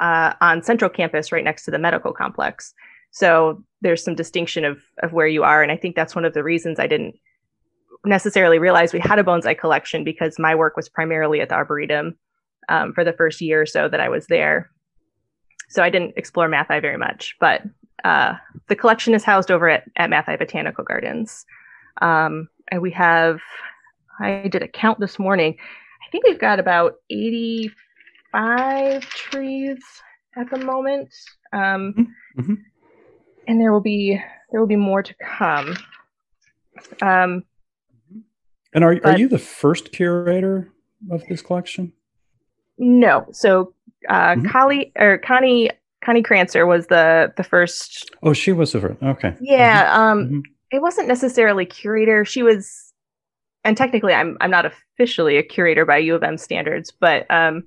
uh, 0.00 0.32
on 0.40 0.62
central 0.62 0.90
campus 0.90 1.32
right 1.32 1.44
next 1.44 1.64
to 1.66 1.70
the 1.70 1.78
medical 1.78 2.12
complex. 2.12 2.72
So 3.10 3.62
there's 3.82 4.04
some 4.04 4.14
distinction 4.14 4.64
of, 4.64 4.82
of 5.02 5.12
where 5.12 5.26
you 5.26 5.42
are. 5.42 5.62
And 5.62 5.72
I 5.72 5.76
think 5.76 5.96
that's 5.96 6.14
one 6.14 6.24
of 6.24 6.32
the 6.32 6.42
reasons 6.42 6.78
I 6.78 6.86
didn't 6.86 7.16
necessarily 8.04 8.58
realize 8.58 8.92
we 8.92 9.00
had 9.00 9.18
a 9.18 9.24
bonsai 9.24 9.58
collection 9.58 10.04
because 10.04 10.38
my 10.38 10.54
work 10.54 10.76
was 10.76 10.88
primarily 10.88 11.40
at 11.40 11.48
the 11.48 11.54
Arboretum 11.54 12.16
um, 12.68 12.92
for 12.92 13.04
the 13.04 13.12
first 13.12 13.40
year 13.40 13.62
or 13.62 13.66
so 13.66 13.88
that 13.88 14.00
I 14.00 14.08
was 14.08 14.26
there. 14.26 14.70
So 15.68 15.82
I 15.82 15.90
didn't 15.90 16.14
explore 16.16 16.48
Matthaei 16.48 16.80
very 16.80 16.96
much, 16.96 17.36
but 17.40 17.62
uh, 18.04 18.34
the 18.68 18.76
collection 18.76 19.14
is 19.14 19.24
housed 19.24 19.50
over 19.50 19.68
at, 19.68 19.84
at 19.96 20.10
Matthaei 20.10 20.38
Botanical 20.38 20.84
Gardens. 20.84 21.44
Um, 22.00 22.48
and 22.68 22.80
we 22.80 22.90
have, 22.92 23.40
I 24.18 24.48
did 24.48 24.62
a 24.62 24.68
count 24.68 25.00
this 25.00 25.18
morning. 25.18 25.56
I 26.06 26.10
think 26.10 26.24
we've 26.24 26.40
got 26.40 26.58
about 26.58 26.94
85 27.10 29.02
trees 29.02 29.78
at 30.36 30.50
the 30.50 30.58
moment. 30.58 31.12
Um, 31.52 31.94
mm-hmm. 31.96 32.40
mm-hmm. 32.40 32.54
And 33.46 33.60
there 33.60 33.72
will 33.72 33.80
be 33.80 34.20
there 34.50 34.60
will 34.60 34.68
be 34.68 34.76
more 34.76 35.02
to 35.02 35.14
come. 35.14 35.76
Um, 37.02 37.44
and 38.72 38.84
are 38.84 38.94
but, 38.96 39.14
are 39.14 39.18
you 39.18 39.28
the 39.28 39.38
first 39.38 39.92
curator 39.92 40.72
of 41.10 41.22
this 41.28 41.42
collection? 41.42 41.92
No. 42.78 43.26
So 43.32 43.74
uh, 44.08 44.34
mm-hmm. 44.34 44.46
Kali 44.48 44.92
or 44.96 45.18
Connie 45.18 45.70
Connie 46.04 46.22
Crancer 46.22 46.66
was 46.66 46.86
the 46.86 47.32
the 47.36 47.44
first. 47.44 48.10
Oh, 48.22 48.32
she 48.32 48.52
was 48.52 48.72
the 48.72 48.80
first. 48.80 49.02
Okay. 49.02 49.34
Yeah. 49.40 49.84
Mm-hmm. 49.84 50.00
Um, 50.00 50.24
mm-hmm. 50.24 50.40
it 50.72 50.82
wasn't 50.82 51.08
necessarily 51.08 51.66
curator. 51.66 52.24
She 52.24 52.42
was, 52.42 52.92
and 53.64 53.76
technically, 53.76 54.14
I'm 54.14 54.36
I'm 54.40 54.50
not 54.50 54.66
officially 54.66 55.36
a 55.36 55.42
curator 55.42 55.84
by 55.84 55.98
U 55.98 56.14
of 56.14 56.22
M 56.22 56.38
standards, 56.38 56.90
but 56.90 57.26
um, 57.30 57.64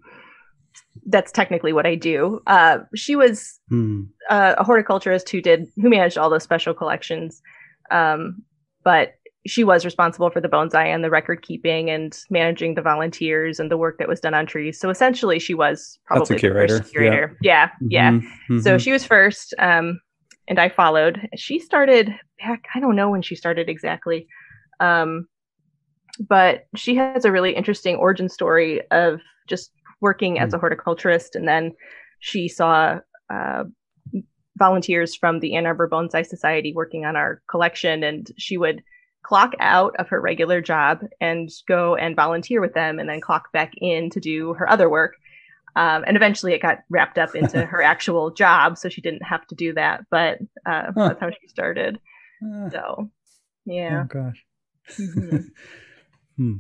that's 1.06 1.32
technically 1.32 1.74
what 1.74 1.86
I 1.86 1.96
do. 1.96 2.42
Uh, 2.48 2.80
she 2.96 3.16
was 3.16 3.60
mm. 3.72 4.08
uh, 4.30 4.56
a 4.58 4.64
horticulturist 4.64 5.30
who 5.30 5.42
did 5.42 5.68
who 5.76 5.90
managed 5.90 6.18
all 6.18 6.30
those 6.30 6.44
special 6.44 6.74
collections, 6.74 7.42
um, 7.92 8.42
but 8.84 9.16
she 9.46 9.64
was 9.64 9.84
responsible 9.84 10.30
for 10.30 10.40
the 10.40 10.48
bonsai 10.48 10.86
and 10.86 11.04
the 11.04 11.10
record 11.10 11.42
keeping 11.42 11.90
and 11.90 12.18
managing 12.30 12.76
the 12.76 12.82
volunteers 12.82 13.60
and 13.60 13.70
the 13.70 13.78
work 13.78 13.98
that 13.98 14.08
was 14.08 14.20
done 14.20 14.34
on 14.34 14.46
trees. 14.46 14.80
So 14.80 14.90
essentially, 14.90 15.40
she 15.40 15.54
was 15.54 16.00
probably 16.06 16.38
curator. 16.38 16.78
the 16.78 16.80
first 16.80 16.92
curator. 16.92 17.38
Yeah, 17.42 17.70
yeah. 17.82 18.12
Mm-hmm. 18.12 18.26
yeah. 18.26 18.30
Mm-hmm. 18.50 18.60
So 18.60 18.78
she 18.78 18.92
was 18.92 19.06
first, 19.06 19.54
um, 19.60 20.00
and 20.48 20.60
I 20.60 20.70
followed. 20.70 21.28
She 21.36 21.60
started 21.60 22.10
back. 22.40 22.66
I 22.74 22.80
don't 22.80 22.96
know 22.96 23.10
when 23.10 23.22
she 23.22 23.36
started 23.36 23.70
exactly, 23.70 24.28
um, 24.80 25.28
but 26.28 26.68
she 26.76 26.96
has 26.96 27.26
a 27.26 27.32
really 27.32 27.54
interesting 27.54 27.96
origin 27.98 28.30
story 28.30 28.82
of 28.92 29.20
just 29.48 29.72
working 30.00 30.36
mm-hmm. 30.36 30.46
as 30.46 30.54
a 30.54 30.58
horticulturist, 30.58 31.36
and 31.36 31.48
then 31.48 31.74
she 32.20 32.48
saw. 32.48 33.00
Uh, 33.30 33.64
volunteers 34.60 35.16
from 35.16 35.40
the 35.40 35.56
Ann 35.56 35.66
Arbor 35.66 35.90
Bonsai 35.90 36.24
Society 36.24 36.74
working 36.76 37.06
on 37.06 37.16
our 37.16 37.42
collection, 37.50 38.04
and 38.04 38.30
she 38.38 38.56
would 38.56 38.84
clock 39.24 39.54
out 39.60 39.96
of 39.98 40.10
her 40.10 40.22
regular 40.22 40.62
job 40.62 41.02
and 41.20 41.50
go 41.68 41.96
and 41.96 42.16
volunteer 42.16 42.62
with 42.62 42.74
them 42.74 43.00
and 43.00 43.10
then 43.10 43.22
clock 43.22 43.52
back 43.54 43.74
in 43.78 44.10
to 44.12 44.20
do 44.20 44.54
her 44.54 44.70
other 44.70 44.90
work. 44.90 45.16
Um, 45.76 46.04
and 46.06 46.16
eventually 46.16 46.54
it 46.54 46.62
got 46.62 46.80
wrapped 46.90 47.18
up 47.18 47.34
into 47.34 47.66
her 47.66 47.82
actual 47.82 48.32
job, 48.32 48.78
so 48.78 48.90
she 48.90 49.02
didn't 49.02 49.24
have 49.24 49.48
to 49.48 49.56
do 49.56 49.74
that. 49.74 50.06
But 50.12 50.40
uh, 50.66 50.92
huh. 50.96 51.08
that's 51.08 51.20
how 51.20 51.32
she 51.32 51.48
started. 51.48 52.00
Uh, 52.46 52.70
so, 52.70 53.12
yeah. 53.66 54.04
Oh, 54.04 54.08
gosh. 54.08 54.46
mm-hmm. 55.00 55.38
hmm. 56.38 56.56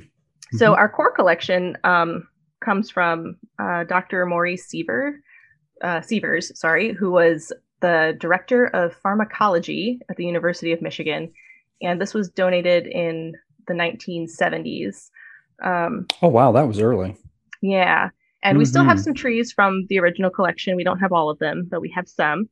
So, 0.53 0.71
mm-hmm. 0.71 0.79
our 0.79 0.89
core 0.89 1.11
collection 1.11 1.77
um, 1.83 2.27
comes 2.63 2.89
from 2.89 3.37
uh, 3.59 3.83
Dr. 3.83 4.25
Maurice 4.25 4.65
Seaver, 4.65 5.19
uh, 5.83 6.01
Seevers, 6.01 6.57
sorry, 6.59 6.93
who 6.93 7.11
was 7.11 7.51
the 7.81 8.15
director 8.19 8.67
of 8.67 8.95
pharmacology 8.95 9.99
at 10.09 10.15
the 10.15 10.25
University 10.25 10.71
of 10.71 10.81
Michigan 10.81 11.31
and 11.83 12.01
this 12.01 12.13
was 12.13 12.29
donated 12.29 12.87
in 12.87 13.33
the 13.67 13.73
1970s. 13.73 15.09
Um, 15.63 16.07
oh 16.21 16.27
wow, 16.27 16.51
that 16.51 16.67
was 16.67 16.79
early. 16.79 17.15
Yeah, 17.61 18.09
and 18.43 18.55
mm-hmm. 18.55 18.59
we 18.59 18.65
still 18.65 18.83
have 18.83 18.97
mm-hmm. 18.97 19.03
some 19.03 19.13
trees 19.13 19.51
from 19.51 19.85
the 19.89 19.99
original 19.99 20.29
collection. 20.29 20.75
We 20.75 20.83
don't 20.83 20.99
have 20.99 21.13
all 21.13 21.29
of 21.29 21.39
them, 21.39 21.67
but 21.69 21.81
we 21.81 21.89
have 21.95 22.07
some. 22.07 22.49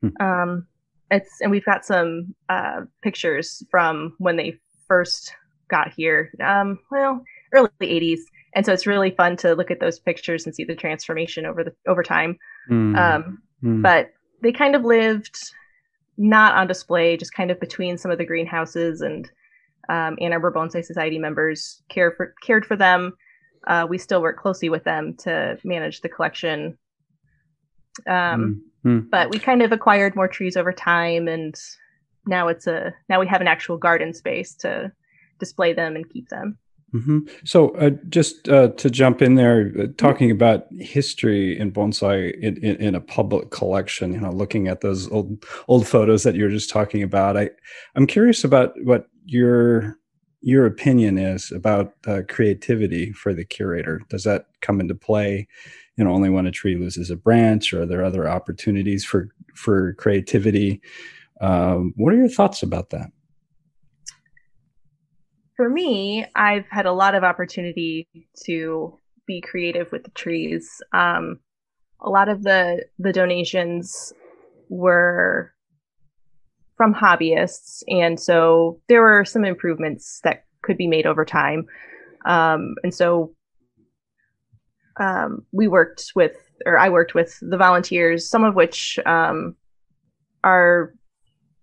Hmm. 0.00 0.08
Um, 0.20 0.66
it's 1.10 1.40
and 1.40 1.50
we've 1.50 1.64
got 1.64 1.84
some 1.84 2.34
uh, 2.48 2.82
pictures 3.02 3.62
from 3.70 4.14
when 4.18 4.36
they 4.36 4.58
first 4.88 5.34
got 5.68 5.92
here. 5.92 6.32
Um, 6.42 6.78
well, 6.90 7.22
early 7.52 7.70
80s, 7.80 8.20
and 8.54 8.66
so 8.66 8.72
it's 8.72 8.86
really 8.86 9.10
fun 9.10 9.36
to 9.38 9.54
look 9.54 9.70
at 9.70 9.80
those 9.80 9.98
pictures 9.98 10.44
and 10.44 10.54
see 10.54 10.64
the 10.64 10.74
transformation 10.74 11.46
over 11.46 11.64
the 11.64 11.74
over 11.86 12.02
time. 12.02 12.38
Mm. 12.70 12.98
Um, 12.98 13.42
mm. 13.62 13.82
But 13.82 14.12
they 14.42 14.52
kind 14.52 14.74
of 14.74 14.84
lived 14.84 15.38
not 16.22 16.54
on 16.54 16.68
display, 16.68 17.16
just 17.16 17.34
kind 17.34 17.50
of 17.50 17.58
between 17.58 17.98
some 17.98 18.12
of 18.12 18.18
the 18.18 18.24
greenhouses 18.24 19.00
and 19.00 19.30
um, 19.88 20.16
Ann 20.20 20.32
Arbor 20.32 20.52
Bonsai 20.52 20.84
Society 20.84 21.18
members 21.18 21.82
care 21.88 22.12
for, 22.12 22.34
cared 22.42 22.64
for 22.64 22.76
them. 22.76 23.14
Uh, 23.66 23.86
we 23.88 23.98
still 23.98 24.22
work 24.22 24.38
closely 24.38 24.68
with 24.68 24.84
them 24.84 25.16
to 25.18 25.58
manage 25.64 26.00
the 26.00 26.08
collection. 26.08 26.78
Um, 28.06 28.62
mm-hmm. 28.84 29.08
But 29.10 29.30
we 29.30 29.40
kind 29.40 29.62
of 29.62 29.72
acquired 29.72 30.14
more 30.14 30.28
trees 30.28 30.56
over 30.56 30.72
time, 30.72 31.26
and 31.26 31.54
now 32.26 32.48
it's 32.48 32.66
a 32.66 32.94
now 33.08 33.20
we 33.20 33.26
have 33.26 33.40
an 33.40 33.48
actual 33.48 33.76
garden 33.76 34.14
space 34.14 34.54
to 34.56 34.92
display 35.38 35.72
them 35.72 35.96
and 35.96 36.08
keep 36.08 36.28
them. 36.28 36.56
Mm-hmm. 36.94 37.20
So, 37.44 37.70
uh, 37.76 37.90
just 38.10 38.48
uh, 38.50 38.68
to 38.68 38.90
jump 38.90 39.22
in 39.22 39.36
there, 39.36 39.72
uh, 39.80 39.86
talking 39.96 40.30
about 40.30 40.66
history 40.78 41.58
in 41.58 41.72
bonsai 41.72 42.38
in, 42.38 42.58
in, 42.58 42.76
in, 42.76 42.94
a 42.94 43.00
public 43.00 43.50
collection, 43.50 44.12
you 44.12 44.20
know, 44.20 44.30
looking 44.30 44.68
at 44.68 44.82
those 44.82 45.10
old 45.10 45.42
old 45.68 45.88
photos 45.88 46.22
that 46.24 46.34
you 46.34 46.44
were 46.44 46.50
just 46.50 46.68
talking 46.68 47.02
about, 47.02 47.36
I 47.36 47.48
I'm 47.94 48.06
curious 48.06 48.44
about 48.44 48.74
what 48.82 49.06
your 49.24 49.96
your 50.42 50.66
opinion 50.66 51.16
is 51.16 51.50
about 51.50 51.94
uh, 52.06 52.22
creativity 52.28 53.12
for 53.12 53.32
the 53.32 53.44
curator. 53.44 54.02
Does 54.10 54.24
that 54.24 54.46
come 54.60 54.78
into 54.78 54.94
play, 54.94 55.48
you 55.96 56.04
know, 56.04 56.10
only 56.10 56.28
when 56.28 56.46
a 56.46 56.50
tree 56.50 56.76
loses 56.76 57.10
a 57.10 57.16
branch, 57.16 57.72
or 57.72 57.82
are 57.82 57.86
there 57.86 58.04
other 58.04 58.28
opportunities 58.28 59.02
for 59.02 59.28
for 59.54 59.94
creativity? 59.94 60.82
Um, 61.40 61.94
what 61.96 62.12
are 62.12 62.18
your 62.18 62.28
thoughts 62.28 62.62
about 62.62 62.90
that? 62.90 63.10
For 65.62 65.70
me, 65.70 66.26
I've 66.34 66.66
had 66.70 66.86
a 66.86 66.92
lot 66.92 67.14
of 67.14 67.22
opportunity 67.22 68.08
to 68.46 68.98
be 69.28 69.40
creative 69.40 69.92
with 69.92 70.02
the 70.02 70.10
trees. 70.10 70.82
Um, 70.92 71.38
a 72.00 72.10
lot 72.10 72.28
of 72.28 72.42
the 72.42 72.84
the 72.98 73.12
donations 73.12 74.12
were 74.68 75.54
from 76.76 76.92
hobbyists, 76.92 77.84
and 77.86 78.18
so 78.18 78.80
there 78.88 79.02
were 79.02 79.24
some 79.24 79.44
improvements 79.44 80.18
that 80.24 80.46
could 80.62 80.76
be 80.76 80.88
made 80.88 81.06
over 81.06 81.24
time. 81.24 81.66
Um, 82.26 82.74
and 82.82 82.92
so 82.92 83.32
um, 84.98 85.46
we 85.52 85.68
worked 85.68 86.10
with, 86.16 86.34
or 86.66 86.76
I 86.76 86.88
worked 86.88 87.14
with 87.14 87.38
the 87.40 87.56
volunteers, 87.56 88.28
some 88.28 88.42
of 88.42 88.56
which 88.56 88.98
um, 89.06 89.54
are 90.42 90.92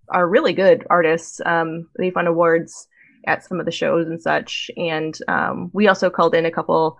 are 0.08 0.26
really 0.26 0.54
good 0.54 0.88
artists. 0.90 1.42
Um, 1.46 1.90
they've 1.98 2.16
won 2.16 2.28
awards 2.28 2.88
at 3.28 3.44
some 3.44 3.60
of 3.60 3.66
the 3.66 3.72
shows 3.72 4.08
and 4.08 4.22
such. 4.22 4.70
And 4.78 5.18
um, 5.28 5.70
we 5.74 5.88
also 5.88 6.10
called 6.10 6.36
in 6.36 6.46
a 6.46 6.52
couple 6.52 6.98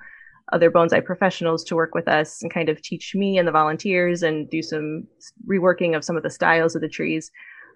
other 0.52 0.72
bonsai 0.72 1.04
professionals 1.04 1.64
to 1.64 1.76
work 1.76 1.94
with 1.94 2.08
us 2.08 2.42
and 2.42 2.54
kind 2.54 2.70
of 2.70 2.82
teach 2.82 3.14
me 3.16 3.38
and 3.38 3.48
the 3.48 3.52
volunteers 3.52 4.24
and 4.24 4.50
do 4.50 4.62
some 4.62 5.08
reworking 5.48 5.96
of 5.96 6.04
some 6.04 6.18
of 6.18 6.24
the 6.24 6.30
styles 6.30 6.76
of 6.76 6.82
the 6.82 6.90
trees. 6.90 7.32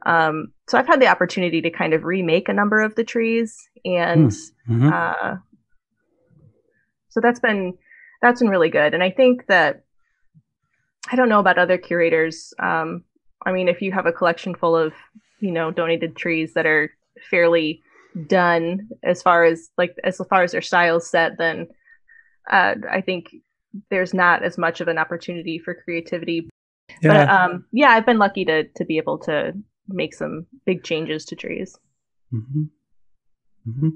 Um, 0.05 0.51
so 0.67 0.77
I've 0.77 0.87
had 0.87 1.01
the 1.01 1.07
opportunity 1.07 1.61
to 1.61 1.69
kind 1.69 1.93
of 1.93 2.03
remake 2.03 2.49
a 2.49 2.53
number 2.53 2.81
of 2.81 2.95
the 2.95 3.03
trees, 3.03 3.57
and 3.85 4.33
hmm. 4.67 4.85
mm-hmm. 4.85 4.93
uh, 4.93 5.35
so 7.09 7.21
that's 7.21 7.39
been 7.39 7.73
that's 8.21 8.41
been 8.41 8.49
really 8.49 8.69
good. 8.69 8.93
And 8.93 9.03
I 9.03 9.11
think 9.11 9.45
that 9.47 9.83
I 11.11 11.15
don't 11.15 11.29
know 11.29 11.39
about 11.39 11.57
other 11.57 11.77
curators. 11.77 12.53
Um, 12.59 13.03
I 13.45 13.51
mean, 13.51 13.69
if 13.69 13.81
you 13.81 13.91
have 13.91 14.05
a 14.05 14.11
collection 14.11 14.55
full 14.55 14.75
of 14.75 14.93
you 15.39 15.51
know 15.51 15.71
donated 15.71 16.15
trees 16.15 16.53
that 16.53 16.65
are 16.65 16.91
fairly 17.29 17.82
done 18.27 18.89
as 19.03 19.21
far 19.21 19.43
as 19.43 19.69
like 19.77 19.95
as 20.03 20.21
far 20.29 20.43
as 20.43 20.51
their 20.51 20.61
styles 20.61 21.09
set, 21.09 21.37
then 21.37 21.67
uh, 22.49 22.75
I 22.89 23.01
think 23.01 23.35
there's 23.89 24.13
not 24.13 24.43
as 24.43 24.57
much 24.57 24.81
of 24.81 24.87
an 24.87 24.97
opportunity 24.97 25.59
for 25.59 25.73
creativity. 25.73 26.49
Yeah. 27.01 27.25
But 27.25 27.29
um, 27.29 27.65
yeah, 27.71 27.89
I've 27.89 28.05
been 28.05 28.19
lucky 28.19 28.45
to 28.45 28.63
to 28.63 28.85
be 28.85 28.97
able 28.97 29.17
to 29.19 29.53
make 29.87 30.13
some 30.13 30.45
big 30.65 30.83
changes 30.83 31.25
to 31.25 31.35
trees. 31.35 31.77
Mm-hmm. 32.33 32.63
Mm-hmm. 33.67 33.89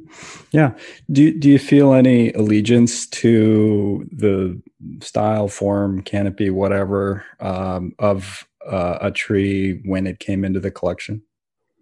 Yeah. 0.52 0.74
Do 1.12 1.38
do 1.38 1.50
you 1.50 1.60
feel 1.60 1.94
any 1.94 2.32
allegiance 2.32 3.06
to 3.08 4.08
the 4.12 4.62
style, 5.02 5.48
form, 5.48 6.02
canopy, 6.02 6.50
whatever 6.50 7.26
um, 7.40 7.94
of 8.00 8.48
uh, 8.66 8.98
a 9.02 9.12
tree 9.12 9.82
when 9.86 10.08
it 10.08 10.20
came 10.20 10.46
into 10.46 10.60
the 10.60 10.72
collection? 10.72 11.22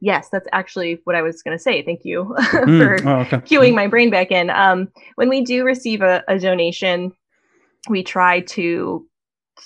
Yes, 0.05 0.29
that's 0.31 0.47
actually 0.53 1.01
what 1.03 1.15
I 1.15 1.23
was 1.23 1.41
going 1.41 1.57
to 1.57 1.61
say. 1.61 1.81
Thank 1.81 2.01
you 2.03 2.35
mm. 2.39 2.79
for 2.79 3.09
oh, 3.09 3.21
okay. 3.21 3.37
cueing 3.37 3.73
my 3.73 3.87
brain 3.87 4.11
back 4.11 4.29
in. 4.29 4.51
Um, 4.51 4.87
when 5.15 5.29
we 5.29 5.41
do 5.41 5.65
receive 5.65 6.03
a, 6.03 6.23
a 6.27 6.37
donation, 6.37 7.11
we 7.89 8.03
try 8.03 8.41
to 8.41 9.05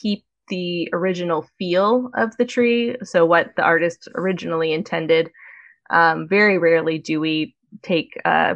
keep 0.01 0.23
the 0.47 0.87
original 0.93 1.45
feel 1.59 2.09
of 2.15 2.35
the 2.37 2.45
tree. 2.45 2.95
So, 3.03 3.25
what 3.25 3.53
the 3.57 3.63
artist 3.63 4.07
originally 4.15 4.71
intended. 4.71 5.29
Um, 5.89 6.27
very 6.27 6.57
rarely 6.57 6.99
do 6.99 7.19
we 7.19 7.55
take 7.81 8.17
uh, 8.23 8.55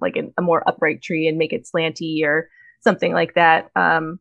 like 0.00 0.16
a, 0.16 0.24
a, 0.36 0.42
more 0.42 0.68
upright 0.68 1.00
tree 1.00 1.28
and 1.28 1.38
make 1.38 1.52
it 1.52 1.66
slanty 1.72 2.24
or 2.24 2.48
something 2.80 3.12
like 3.12 3.34
that. 3.34 3.70
Um, 3.76 4.18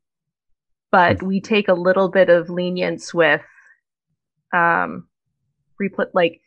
but 0.92 1.24
we 1.24 1.42
take 1.42 1.68
a 1.68 1.74
little 1.74 2.08
bit 2.08 2.30
of 2.30 2.50
lenience 2.50 3.14
with 3.14 3.42
um, 4.54 5.08
repl- 5.82 6.14
like 6.14 6.40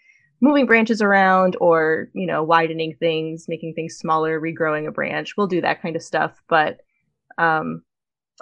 moving 0.43 0.67
branches 0.67 1.01
around 1.01 1.57
or 1.61 2.09
you 2.13 2.27
know 2.27 2.43
widening 2.43 2.95
things 2.99 3.47
making 3.49 3.73
things 3.73 3.95
smaller 3.95 4.39
regrowing 4.39 4.87
a 4.87 4.93
branch 4.93 5.37
we'll 5.37 5.47
do 5.47 5.63
that 5.63 5.81
kind 5.81 5.97
of 5.97 6.03
stuff 6.03 6.43
but 6.49 6.81
um, 7.39 7.83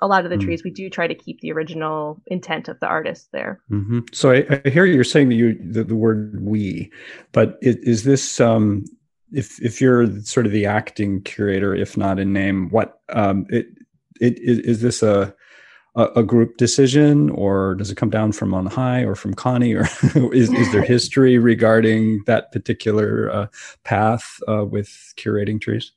a 0.02 0.09
lot 0.09 0.25
of 0.25 0.30
the 0.30 0.37
mm. 0.37 0.42
trees 0.42 0.64
we 0.64 0.71
do 0.71 0.88
try 0.90 1.07
to 1.07 1.14
keep 1.14 1.40
the 1.40 1.52
original 1.52 2.21
intent 2.26 2.69
of 2.69 2.80
the 2.80 2.87
artist 2.87 3.28
there 3.33 3.61
mm-hmm. 3.71 4.00
so 4.12 4.33
I, 4.33 4.61
I, 4.64 4.69
hear 4.71 4.87
you're 4.87 5.04
saying 5.04 5.28
that 5.28 5.35
you 5.37 5.57
the, 5.62 5.85
the 5.85 5.95
word 5.95 6.42
we 6.42 6.90
but 7.33 7.59
is, 7.61 7.76
is 7.76 8.04
this 8.04 8.40
um, 8.40 8.85
if 9.30 9.61
if 9.62 9.80
you're 9.80 10.21
sort 10.23 10.47
of 10.47 10.52
the 10.52 10.66
acting 10.66 11.23
curator 11.23 11.75
if 11.75 11.97
not 11.97 12.19
in 12.19 12.33
name 12.33 12.71
what 12.71 13.00
um, 13.11 13.47
it 13.50 13.66
it, 14.21 14.38
is, 14.38 14.59
is 14.59 14.80
this 14.83 15.02
a, 15.02 15.35
a, 15.94 16.04
a 16.16 16.23
group 16.23 16.56
decision, 16.56 17.30
or 17.30 17.75
does 17.75 17.90
it 17.90 17.97
come 17.97 18.11
down 18.11 18.32
from 18.32 18.54
on 18.54 18.66
high, 18.66 19.00
or 19.00 19.14
from 19.14 19.35
Connie, 19.35 19.75
or 19.75 19.82
is 20.32 20.52
is 20.52 20.73
there 20.73 20.82
history 20.82 21.38
regarding 21.38 22.23
that 22.26 22.52
particular 22.52 23.30
uh, 23.30 23.47
path 23.85 24.40
uh, 24.49 24.64
with 24.64 25.14
curating 25.16 25.61
trees? 25.61 25.92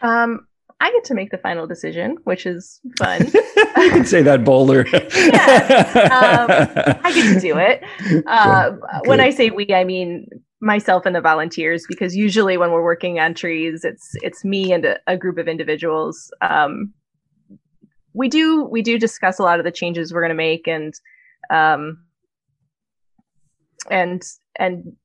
Um, 0.00 0.46
I 0.80 0.90
get 0.92 1.04
to 1.04 1.14
make 1.14 1.30
the 1.30 1.38
final 1.38 1.66
decision, 1.66 2.18
which 2.24 2.46
is 2.46 2.80
fun. 2.98 3.26
you 3.34 3.90
can 3.90 4.04
say 4.04 4.22
that 4.22 4.44
bolder. 4.44 4.86
yeah, 4.92 4.98
um, 6.12 7.00
I 7.04 7.12
get 7.12 7.34
to 7.34 7.40
do 7.40 7.58
it. 7.58 7.82
Uh, 8.26 8.72
when 9.04 9.20
I 9.20 9.30
say 9.30 9.50
we, 9.50 9.66
I 9.72 9.84
mean 9.84 10.28
myself 10.60 11.06
and 11.06 11.14
the 11.14 11.20
volunteers, 11.20 11.84
because 11.88 12.14
usually 12.14 12.56
when 12.56 12.70
we're 12.70 12.82
working 12.82 13.18
on 13.18 13.34
trees, 13.34 13.84
it's 13.84 14.12
it's 14.22 14.44
me 14.44 14.72
and 14.72 14.84
a, 14.84 14.98
a 15.06 15.16
group 15.16 15.38
of 15.38 15.48
individuals. 15.48 16.30
Um, 16.40 16.92
we 18.18 18.28
do 18.28 18.64
we 18.64 18.82
do 18.82 18.98
discuss 18.98 19.38
a 19.38 19.44
lot 19.44 19.60
of 19.60 19.64
the 19.64 19.70
changes 19.70 20.12
we're 20.12 20.20
going 20.20 20.30
to 20.30 20.34
make, 20.34 20.66
and 20.66 20.92
um, 21.50 22.04
and 23.90 24.22
and 24.58 24.96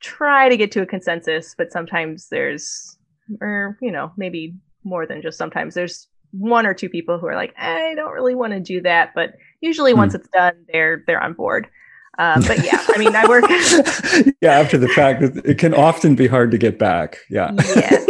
try 0.00 0.48
to 0.48 0.56
get 0.56 0.72
to 0.72 0.80
a 0.80 0.86
consensus. 0.86 1.54
But 1.56 1.70
sometimes 1.70 2.28
there's, 2.30 2.96
or 3.42 3.76
you 3.82 3.92
know, 3.92 4.10
maybe 4.16 4.54
more 4.84 5.06
than 5.06 5.20
just 5.20 5.36
sometimes. 5.36 5.74
There's 5.74 6.08
one 6.32 6.64
or 6.64 6.72
two 6.72 6.88
people 6.88 7.18
who 7.18 7.26
are 7.26 7.34
like, 7.34 7.54
I 7.58 7.94
don't 7.94 8.12
really 8.12 8.34
want 8.34 8.54
to 8.54 8.60
do 8.60 8.80
that, 8.80 9.12
but 9.14 9.34
usually 9.60 9.92
once 9.92 10.14
hmm. 10.14 10.20
it's 10.20 10.28
done, 10.28 10.54
they're 10.72 11.04
they're 11.06 11.22
on 11.22 11.34
board. 11.34 11.68
Um, 12.18 12.42
but 12.46 12.64
yeah, 12.64 12.82
I 12.88 12.96
mean, 12.96 13.14
I 13.14 13.26
work. 13.28 13.44
yeah, 14.40 14.52
after 14.52 14.78
the 14.78 14.88
fact, 14.88 15.22
it 15.44 15.58
can 15.58 15.74
often 15.74 16.14
be 16.14 16.26
hard 16.26 16.50
to 16.52 16.58
get 16.58 16.78
back. 16.78 17.18
Yeah. 17.28 17.50
Yes. 17.54 18.08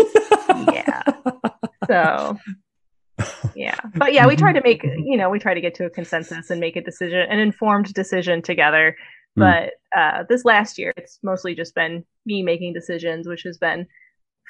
yeah. 0.72 1.02
So. 1.88 2.38
Yeah, 3.54 3.78
but 3.94 4.12
yeah, 4.12 4.26
we 4.26 4.36
try 4.36 4.52
to 4.52 4.62
make 4.62 4.82
you 4.82 5.16
know 5.16 5.30
we 5.30 5.38
try 5.38 5.54
to 5.54 5.60
get 5.60 5.74
to 5.76 5.86
a 5.86 5.90
consensus 5.90 6.50
and 6.50 6.60
make 6.60 6.76
a 6.76 6.82
decision, 6.82 7.18
an 7.18 7.38
informed 7.38 7.92
decision 7.94 8.42
together. 8.42 8.96
Mm. 9.38 9.72
But 9.92 9.98
uh, 9.98 10.24
this 10.28 10.44
last 10.44 10.78
year, 10.78 10.92
it's 10.96 11.18
mostly 11.22 11.54
just 11.54 11.74
been 11.74 12.04
me 12.24 12.42
making 12.42 12.72
decisions, 12.72 13.28
which 13.28 13.42
has 13.42 13.58
been 13.58 13.86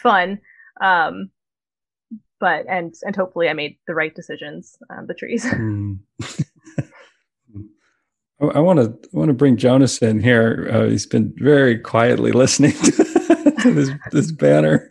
fun. 0.03 0.41
Um, 0.81 1.31
but 2.39 2.67
and 2.69 2.95
and 3.03 3.17
hopefully 3.17 3.49
I 3.49 3.55
made 3.55 3.79
the 3.87 3.95
right 3.95 4.15
decisions 4.15 4.77
on 4.91 5.07
the 5.07 5.15
trees. 5.15 5.45
mm. 5.47 5.99
I 8.39 8.61
want 8.61 8.79
to 8.79 9.09
want 9.13 9.29
to 9.29 9.35
bring 9.35 9.57
Jonas 9.57 9.99
in 9.99 10.21
here. 10.21 10.69
Uh, 10.71 10.85
he's 10.85 11.07
been 11.07 11.33
very 11.39 11.79
quietly 11.79 12.33
listening 12.33 12.73
to 13.63 13.73
this 13.73 13.91
this 14.13 14.31
banner, 14.31 14.91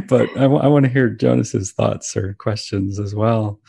but 0.08 0.28
I, 0.36 0.42
w- 0.42 0.60
I 0.60 0.66
want 0.66 0.84
to 0.84 0.90
hear 0.90 1.10
Jonas's 1.10 1.72
thoughts 1.72 2.16
or 2.16 2.34
questions 2.34 2.98
as 2.98 3.14
well. 3.14 3.60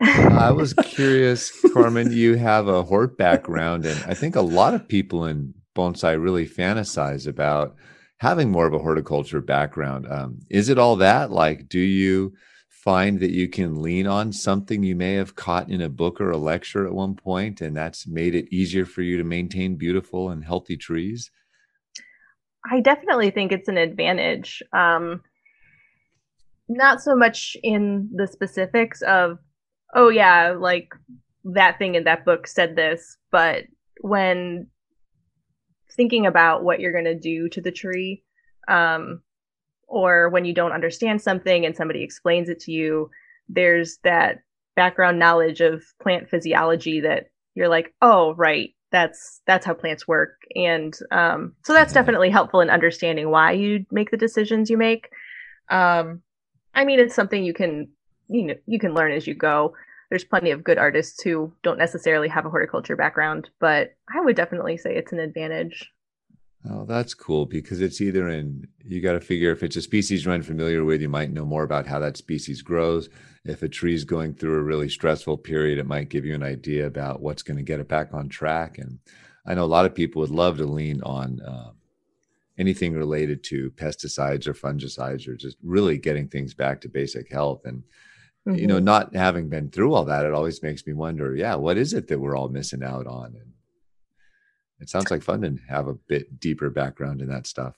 I 0.00 0.50
was 0.50 0.74
curious, 0.74 1.50
Carmen. 1.72 2.12
You 2.12 2.34
have 2.34 2.68
a 2.68 2.82
hort 2.82 3.16
background, 3.16 3.86
and 3.86 3.98
I 4.04 4.14
think 4.14 4.36
a 4.36 4.42
lot 4.42 4.74
of 4.74 4.88
people 4.88 5.24
in 5.24 5.54
bonsai 5.74 6.22
really 6.22 6.46
fantasize 6.46 7.26
about 7.26 7.76
having 8.18 8.50
more 8.50 8.66
of 8.66 8.74
a 8.74 8.78
horticulture 8.78 9.40
background. 9.40 10.06
Um, 10.10 10.40
is 10.50 10.68
it 10.68 10.78
all 10.78 10.96
that? 10.96 11.30
Like, 11.30 11.68
do 11.68 11.80
you 11.80 12.34
find 12.68 13.20
that 13.20 13.30
you 13.30 13.48
can 13.48 13.82
lean 13.82 14.06
on 14.06 14.32
something 14.32 14.82
you 14.82 14.94
may 14.94 15.14
have 15.14 15.34
caught 15.34 15.68
in 15.70 15.80
a 15.80 15.88
book 15.88 16.20
or 16.20 16.30
a 16.30 16.36
lecture 16.36 16.86
at 16.86 16.94
one 16.94 17.14
point, 17.14 17.60
and 17.60 17.76
that's 17.76 18.06
made 18.06 18.34
it 18.34 18.52
easier 18.54 18.84
for 18.84 19.02
you 19.02 19.16
to 19.16 19.24
maintain 19.24 19.76
beautiful 19.76 20.30
and 20.30 20.44
healthy 20.44 20.76
trees? 20.76 21.30
I 22.70 22.80
definitely 22.80 23.30
think 23.30 23.52
it's 23.52 23.68
an 23.68 23.78
advantage. 23.78 24.62
Um, 24.72 25.22
not 26.68 27.00
so 27.00 27.14
much 27.14 27.56
in 27.62 28.10
the 28.14 28.26
specifics 28.26 29.02
of, 29.02 29.38
oh, 29.94 30.08
yeah, 30.08 30.54
like 30.58 30.88
that 31.44 31.78
thing 31.78 31.94
in 31.94 32.04
that 32.04 32.24
book 32.24 32.46
said 32.46 32.74
this, 32.74 33.16
but 33.30 33.64
when 34.00 34.66
thinking 35.96 36.26
about 36.26 36.64
what 36.64 36.80
you're 36.80 36.92
going 36.92 37.04
to 37.04 37.18
do 37.18 37.48
to 37.48 37.60
the 37.60 37.72
tree 37.72 38.22
um, 38.68 39.22
or 39.88 40.28
when 40.28 40.44
you 40.44 40.52
don't 40.52 40.72
understand 40.72 41.22
something 41.22 41.64
and 41.64 41.76
somebody 41.76 42.02
explains 42.02 42.48
it 42.48 42.60
to 42.60 42.72
you 42.72 43.10
there's 43.48 43.98
that 44.04 44.40
background 44.74 45.18
knowledge 45.18 45.60
of 45.60 45.82
plant 46.02 46.28
physiology 46.28 47.00
that 47.00 47.30
you're 47.54 47.68
like 47.68 47.94
oh 48.02 48.34
right 48.34 48.70
that's 48.90 49.40
that's 49.46 49.66
how 49.66 49.74
plants 49.74 50.06
work. 50.06 50.42
And 50.54 50.96
um, 51.10 51.54
so 51.64 51.72
that's 51.72 51.92
definitely 51.92 52.30
helpful 52.30 52.60
in 52.60 52.70
understanding 52.70 53.30
why 53.30 53.52
you 53.52 53.84
make 53.90 54.10
the 54.10 54.16
decisions 54.16 54.70
you 54.70 54.76
make. 54.76 55.08
Um, 55.70 56.22
i 56.74 56.84
mean 56.84 57.00
it's 57.00 57.14
something 57.14 57.42
you 57.42 57.54
can 57.54 57.88
you 58.28 58.42
know 58.42 58.54
you 58.66 58.78
can 58.78 58.94
learn 58.94 59.12
as 59.12 59.26
you 59.26 59.34
go. 59.34 59.74
There's 60.10 60.24
plenty 60.24 60.52
of 60.52 60.62
good 60.62 60.78
artists 60.78 61.20
who 61.22 61.52
don't 61.64 61.78
necessarily 61.78 62.28
have 62.28 62.46
a 62.46 62.50
horticulture 62.50 62.94
background, 62.94 63.50
but 63.58 63.96
I 64.14 64.20
would 64.20 64.36
definitely 64.36 64.76
say 64.76 64.94
it's 64.94 65.12
an 65.12 65.18
advantage. 65.18 65.90
Oh, 66.68 66.84
that's 66.84 67.14
cool 67.14 67.46
because 67.46 67.80
it's 67.80 68.00
either 68.00 68.28
in, 68.28 68.66
you 68.84 69.00
got 69.00 69.12
to 69.12 69.20
figure 69.20 69.52
if 69.52 69.62
it's 69.62 69.76
a 69.76 69.82
species 69.82 70.24
you're 70.24 70.34
unfamiliar 70.34 70.84
with, 70.84 71.00
you 71.00 71.08
might 71.08 71.32
know 71.32 71.44
more 71.44 71.62
about 71.62 71.86
how 71.86 71.98
that 72.00 72.16
species 72.16 72.62
grows. 72.62 73.08
If 73.44 73.62
a 73.62 73.68
tree's 73.68 74.04
going 74.04 74.34
through 74.34 74.56
a 74.58 74.62
really 74.62 74.88
stressful 74.88 75.38
period, 75.38 75.78
it 75.78 75.86
might 75.86 76.08
give 76.08 76.24
you 76.24 76.34
an 76.34 76.42
idea 76.42 76.86
about 76.86 77.20
what's 77.20 77.42
going 77.42 77.58
to 77.58 77.62
get 77.62 77.80
it 77.80 77.88
back 77.88 78.12
on 78.12 78.28
track. 78.28 78.78
And 78.78 78.98
I 79.46 79.54
know 79.54 79.64
a 79.64 79.66
lot 79.66 79.86
of 79.86 79.94
people 79.94 80.20
would 80.20 80.30
love 80.30 80.56
to 80.58 80.64
lean 80.64 81.02
on 81.02 81.40
um, 81.46 81.76
anything 82.58 82.94
related 82.94 83.44
to 83.44 83.70
pesticides 83.72 84.46
or 84.46 84.54
fungicides 84.54 85.28
or 85.28 85.36
just 85.36 85.58
really 85.62 85.98
getting 85.98 86.26
things 86.26 86.54
back 86.54 86.80
to 86.80 86.88
basic 86.88 87.30
health. 87.30 87.64
And 87.64 87.84
mm-hmm. 88.48 88.58
you 88.58 88.66
know, 88.66 88.76
mm-hmm. 88.76 88.86
not 88.86 89.14
having 89.14 89.48
been 89.48 89.70
through 89.70 89.94
all 89.94 90.04
that, 90.06 90.24
it 90.24 90.32
always 90.32 90.62
makes 90.62 90.86
me 90.86 90.94
wonder, 90.94 91.36
yeah, 91.36 91.54
what 91.54 91.76
is 91.76 91.92
it 91.92 92.08
that 92.08 92.18
we're 92.18 92.36
all 92.36 92.48
missing 92.48 92.82
out 92.82 93.06
on? 93.06 93.36
And 93.36 93.52
it 94.80 94.88
sounds 94.88 95.10
like 95.10 95.22
fun 95.22 95.42
to 95.42 95.56
have 95.68 95.88
a 95.88 95.94
bit 95.94 96.38
deeper 96.38 96.70
background 96.70 97.22
in 97.22 97.28
that 97.28 97.46
stuff. 97.46 97.76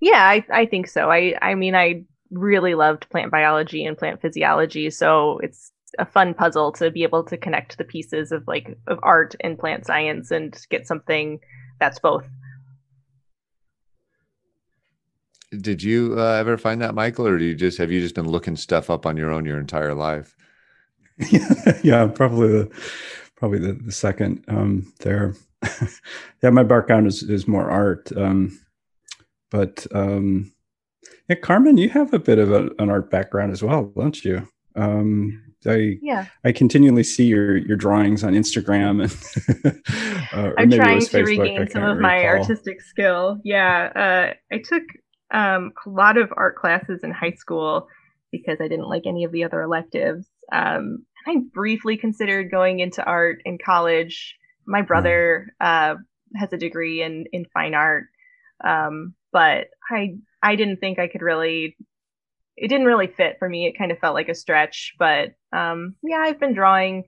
Yeah, 0.00 0.22
I, 0.28 0.44
I 0.52 0.66
think 0.66 0.88
so. 0.88 1.10
I, 1.10 1.34
I 1.42 1.54
mean, 1.54 1.74
I 1.74 2.04
really 2.30 2.74
loved 2.74 3.08
plant 3.10 3.30
biology 3.30 3.84
and 3.84 3.98
plant 3.98 4.20
physiology, 4.20 4.90
so 4.90 5.38
it's 5.38 5.72
a 5.98 6.06
fun 6.06 6.34
puzzle 6.34 6.70
to 6.72 6.90
be 6.90 7.02
able 7.02 7.24
to 7.24 7.36
connect 7.36 7.78
the 7.78 7.84
pieces 7.84 8.30
of 8.30 8.44
like 8.46 8.76
of 8.86 8.98
art 9.02 9.34
and 9.40 9.58
plant 9.58 9.86
science 9.86 10.30
and 10.30 10.60
get 10.70 10.86
something 10.86 11.40
that's 11.80 11.98
both 11.98 12.28
Did 15.50 15.82
you 15.82 16.14
uh, 16.18 16.34
ever 16.34 16.58
find 16.58 16.82
that, 16.82 16.94
Michael, 16.94 17.26
or 17.26 17.38
do 17.38 17.44
you 17.44 17.54
just 17.54 17.78
have 17.78 17.90
you 17.90 18.00
just 18.00 18.14
been 18.14 18.28
looking 18.28 18.56
stuff 18.56 18.90
up 18.90 19.06
on 19.06 19.16
your 19.16 19.30
own 19.30 19.46
your 19.46 19.58
entire 19.58 19.94
life? 19.94 20.36
yeah, 21.82 22.06
probably 22.06 22.48
the 22.48 22.70
probably 23.38 23.60
the, 23.60 23.72
the 23.72 23.92
second 23.92 24.44
um, 24.48 24.92
there. 25.00 25.34
yeah, 26.42 26.50
my 26.50 26.64
background 26.64 27.06
is 27.06 27.22
is 27.22 27.48
more 27.48 27.70
art, 27.70 28.10
um, 28.16 28.58
but 29.50 29.86
um, 29.94 30.52
yeah, 31.28 31.36
Carmen, 31.36 31.78
you 31.78 31.88
have 31.90 32.12
a 32.12 32.18
bit 32.18 32.38
of 32.38 32.52
a, 32.52 32.70
an 32.78 32.90
art 32.90 33.10
background 33.10 33.52
as 33.52 33.62
well, 33.62 33.92
don't 33.96 34.24
you? 34.24 34.48
Um, 34.76 35.42
I 35.66 35.98
yeah. 36.02 36.26
I 36.44 36.52
continually 36.52 37.02
see 37.02 37.26
your 37.26 37.56
your 37.56 37.76
drawings 37.76 38.22
on 38.22 38.34
Instagram 38.34 39.02
and 39.02 39.74
uh, 40.32 40.52
I'm 40.56 40.70
trying 40.70 41.00
to 41.00 41.22
regain 41.22 41.68
some 41.68 41.82
of 41.82 41.96
recall. 41.96 42.02
my 42.02 42.24
artistic 42.24 42.80
skill. 42.80 43.38
Yeah, 43.44 43.90
uh, 43.96 44.54
I 44.54 44.58
took 44.58 44.84
um, 45.32 45.72
a 45.84 45.90
lot 45.90 46.16
of 46.16 46.32
art 46.36 46.56
classes 46.56 47.00
in 47.02 47.10
high 47.10 47.32
school 47.32 47.88
because 48.30 48.58
I 48.60 48.68
didn't 48.68 48.88
like 48.88 49.06
any 49.06 49.24
of 49.24 49.32
the 49.32 49.44
other 49.44 49.62
electives. 49.62 50.26
Um, 50.52 51.04
I 51.26 51.36
briefly 51.52 51.96
considered 51.96 52.50
going 52.50 52.80
into 52.80 53.04
art 53.04 53.40
in 53.44 53.58
college. 53.58 54.36
My 54.66 54.82
brother 54.82 55.54
uh, 55.60 55.96
has 56.36 56.52
a 56.52 56.58
degree 56.58 57.02
in 57.02 57.26
in 57.32 57.46
fine 57.52 57.74
art, 57.74 58.04
um, 58.64 59.14
but 59.32 59.68
I 59.90 60.16
I 60.42 60.56
didn't 60.56 60.78
think 60.78 60.98
I 60.98 61.08
could 61.08 61.22
really. 61.22 61.76
It 62.56 62.68
didn't 62.68 62.86
really 62.86 63.06
fit 63.06 63.36
for 63.38 63.48
me. 63.48 63.66
It 63.66 63.78
kind 63.78 63.92
of 63.92 63.98
felt 64.00 64.14
like 64.14 64.28
a 64.28 64.34
stretch, 64.34 64.94
but 64.98 65.30
um, 65.52 65.94
yeah, 66.02 66.18
I've 66.18 66.40
been 66.40 66.54
drawing 66.54 67.04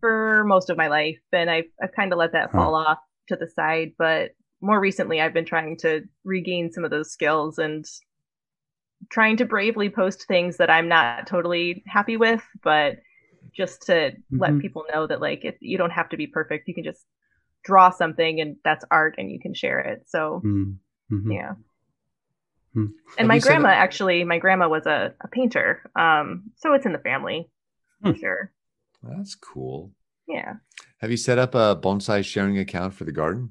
for 0.00 0.44
most 0.44 0.68
of 0.68 0.76
my 0.76 0.88
life, 0.88 1.20
and 1.32 1.50
I've 1.50 1.70
I've 1.82 1.92
kind 1.92 2.12
of 2.12 2.18
let 2.18 2.32
that 2.32 2.52
fall 2.52 2.74
off 2.74 2.98
to 3.28 3.36
the 3.36 3.48
side. 3.48 3.92
But 3.98 4.32
more 4.60 4.80
recently 4.80 5.20
I've 5.20 5.34
been 5.34 5.44
trying 5.44 5.76
to 5.78 6.02
regain 6.24 6.72
some 6.72 6.84
of 6.84 6.90
those 6.90 7.12
skills 7.12 7.58
and 7.58 7.84
trying 9.10 9.36
to 9.36 9.44
bravely 9.44 9.88
post 9.88 10.26
things 10.26 10.56
that 10.56 10.70
I'm 10.70 10.88
not 10.88 11.26
totally 11.26 11.82
happy 11.86 12.16
with, 12.16 12.42
but 12.62 12.96
just 13.58 13.82
to 13.82 13.92
mm-hmm. 13.92 14.38
let 14.38 14.58
people 14.60 14.84
know 14.90 15.06
that 15.06 15.20
like 15.20 15.44
if 15.44 15.56
you 15.60 15.76
don't 15.76 15.90
have 15.90 16.08
to 16.10 16.16
be 16.16 16.28
perfect, 16.28 16.68
you 16.68 16.74
can 16.74 16.84
just 16.84 17.04
draw 17.64 17.90
something 17.90 18.40
and 18.40 18.56
that's 18.64 18.84
art 18.90 19.16
and 19.18 19.30
you 19.30 19.40
can 19.40 19.52
share 19.52 19.80
it. 19.80 20.04
So 20.06 20.40
mm-hmm. 20.44 21.30
yeah. 21.30 21.54
Mm-hmm. 22.76 22.84
And 22.84 23.18
have 23.18 23.26
my 23.26 23.38
grandma 23.40 23.68
actually, 23.70 24.22
my 24.22 24.38
grandma 24.38 24.68
was 24.68 24.86
a, 24.86 25.12
a 25.20 25.28
painter. 25.28 25.82
Um, 25.96 26.52
so 26.56 26.72
it's 26.72 26.86
in 26.86 26.92
the 26.92 26.98
family 27.00 27.50
for 28.02 28.12
hmm. 28.12 28.18
sure. 28.18 28.52
That's 29.02 29.34
cool. 29.34 29.90
Yeah. 30.28 30.54
Have 30.98 31.10
you 31.10 31.16
set 31.16 31.38
up 31.38 31.54
a 31.54 31.76
bonsai 31.76 32.24
sharing 32.24 32.58
account 32.58 32.94
for 32.94 33.04
the 33.04 33.12
garden? 33.12 33.50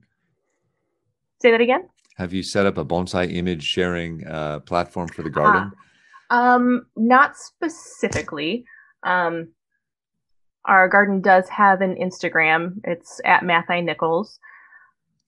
Say 1.41 1.51
that 1.51 1.61
again. 1.61 1.89
Have 2.15 2.33
you 2.33 2.43
set 2.43 2.65
up 2.65 2.77
a 2.77 2.85
bonsai 2.85 3.33
image 3.33 3.63
sharing 3.63 4.25
uh, 4.25 4.59
platform 4.61 5.09
for 5.09 5.21
the 5.21 5.29
garden? 5.29 5.71
Um, 6.29 6.87
not 6.95 7.37
specifically. 7.37 8.65
Um, 9.03 9.49
our 10.67 10.87
garden 10.89 11.21
does 11.21 11.47
have 11.49 11.81
an 11.81 11.95
Instagram. 11.95 12.79
It's 12.83 13.21
at 13.25 13.41
Matthaei 13.41 13.83
Nichols. 13.83 14.39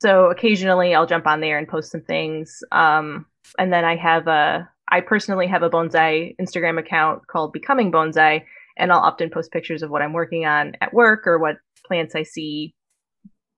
So 0.01 0.29
occasionally 0.29 0.93
I'll 0.93 1.07
jump 1.07 1.25
on 1.27 1.39
there 1.39 1.57
and 1.57 1.67
post 1.67 1.91
some 1.91 2.01
things. 2.01 2.61
Um, 2.71 3.25
and 3.57 3.73
then 3.73 3.85
I 3.85 3.95
have 3.95 4.27
a, 4.27 4.69
I 4.89 5.01
personally 5.01 5.47
have 5.47 5.63
a 5.63 5.69
bonsai 5.69 6.35
Instagram 6.39 6.79
account 6.79 7.27
called 7.27 7.53
Becoming 7.53 7.91
Bonsai, 7.91 8.43
and 8.77 8.91
I'll 8.91 8.99
often 8.99 9.29
post 9.29 9.51
pictures 9.51 9.81
of 9.81 9.89
what 9.89 10.01
I'm 10.01 10.13
working 10.13 10.45
on 10.45 10.73
at 10.81 10.93
work 10.93 11.25
or 11.25 11.39
what 11.39 11.57
plants 11.85 12.15
I 12.15 12.23
see, 12.23 12.73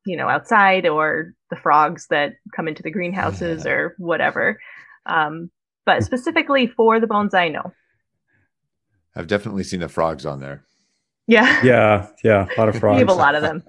you 0.05 0.17
know, 0.17 0.27
outside 0.27 0.87
or 0.87 1.33
the 1.49 1.55
frogs 1.55 2.07
that 2.09 2.33
come 2.55 2.67
into 2.67 2.83
the 2.83 2.91
greenhouses 2.91 3.65
or 3.65 3.95
whatever. 3.97 4.59
Um, 5.05 5.49
but 5.85 6.03
specifically 6.03 6.67
for 6.67 6.99
the 6.99 7.07
bonsai, 7.07 7.51
no. 7.51 7.71
I've 9.15 9.27
definitely 9.27 9.63
seen 9.63 9.81
the 9.81 9.89
frogs 9.89 10.25
on 10.25 10.39
there. 10.39 10.63
Yeah. 11.31 11.63
Yeah. 11.63 12.07
Yeah. 12.25 12.47
A 12.57 12.59
lot 12.59 12.67
of 12.67 12.77
frogs. 12.77 12.95
we 12.95 12.99
have 12.99 13.07
a 13.07 13.13
lot 13.13 13.35
of 13.35 13.41
them. 13.41 13.63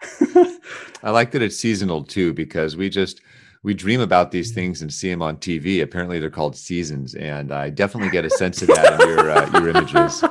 I 1.02 1.10
like 1.10 1.32
that 1.32 1.42
it's 1.42 1.56
seasonal 1.56 2.04
too, 2.04 2.32
because 2.32 2.76
we 2.76 2.88
just 2.88 3.20
we 3.64 3.74
dream 3.74 4.00
about 4.00 4.30
these 4.30 4.52
things 4.52 4.80
and 4.82 4.92
see 4.92 5.10
them 5.10 5.20
on 5.20 5.36
TV. 5.38 5.82
Apparently, 5.82 6.20
they're 6.20 6.30
called 6.30 6.54
seasons, 6.54 7.16
and 7.16 7.50
I 7.50 7.70
definitely 7.70 8.10
get 8.10 8.24
a 8.24 8.30
sense 8.30 8.62
of 8.62 8.68
that 8.68 9.00
in 9.00 9.08
your 9.08 9.30
uh, 9.32 9.50
your 9.52 9.68
images. 9.68 10.22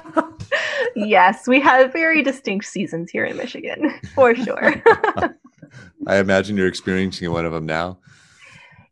yes, 0.96 1.46
we 1.46 1.60
have 1.60 1.92
very 1.92 2.24
distinct 2.24 2.66
seasons 2.66 3.12
here 3.12 3.26
in 3.26 3.36
Michigan, 3.36 3.94
for 4.16 4.34
sure. 4.34 4.82
I 6.08 6.20
imagine 6.20 6.56
you're 6.56 6.68
experiencing 6.68 7.30
one 7.34 7.46
of 7.46 7.52
them 7.52 7.66
now. 7.66 8.00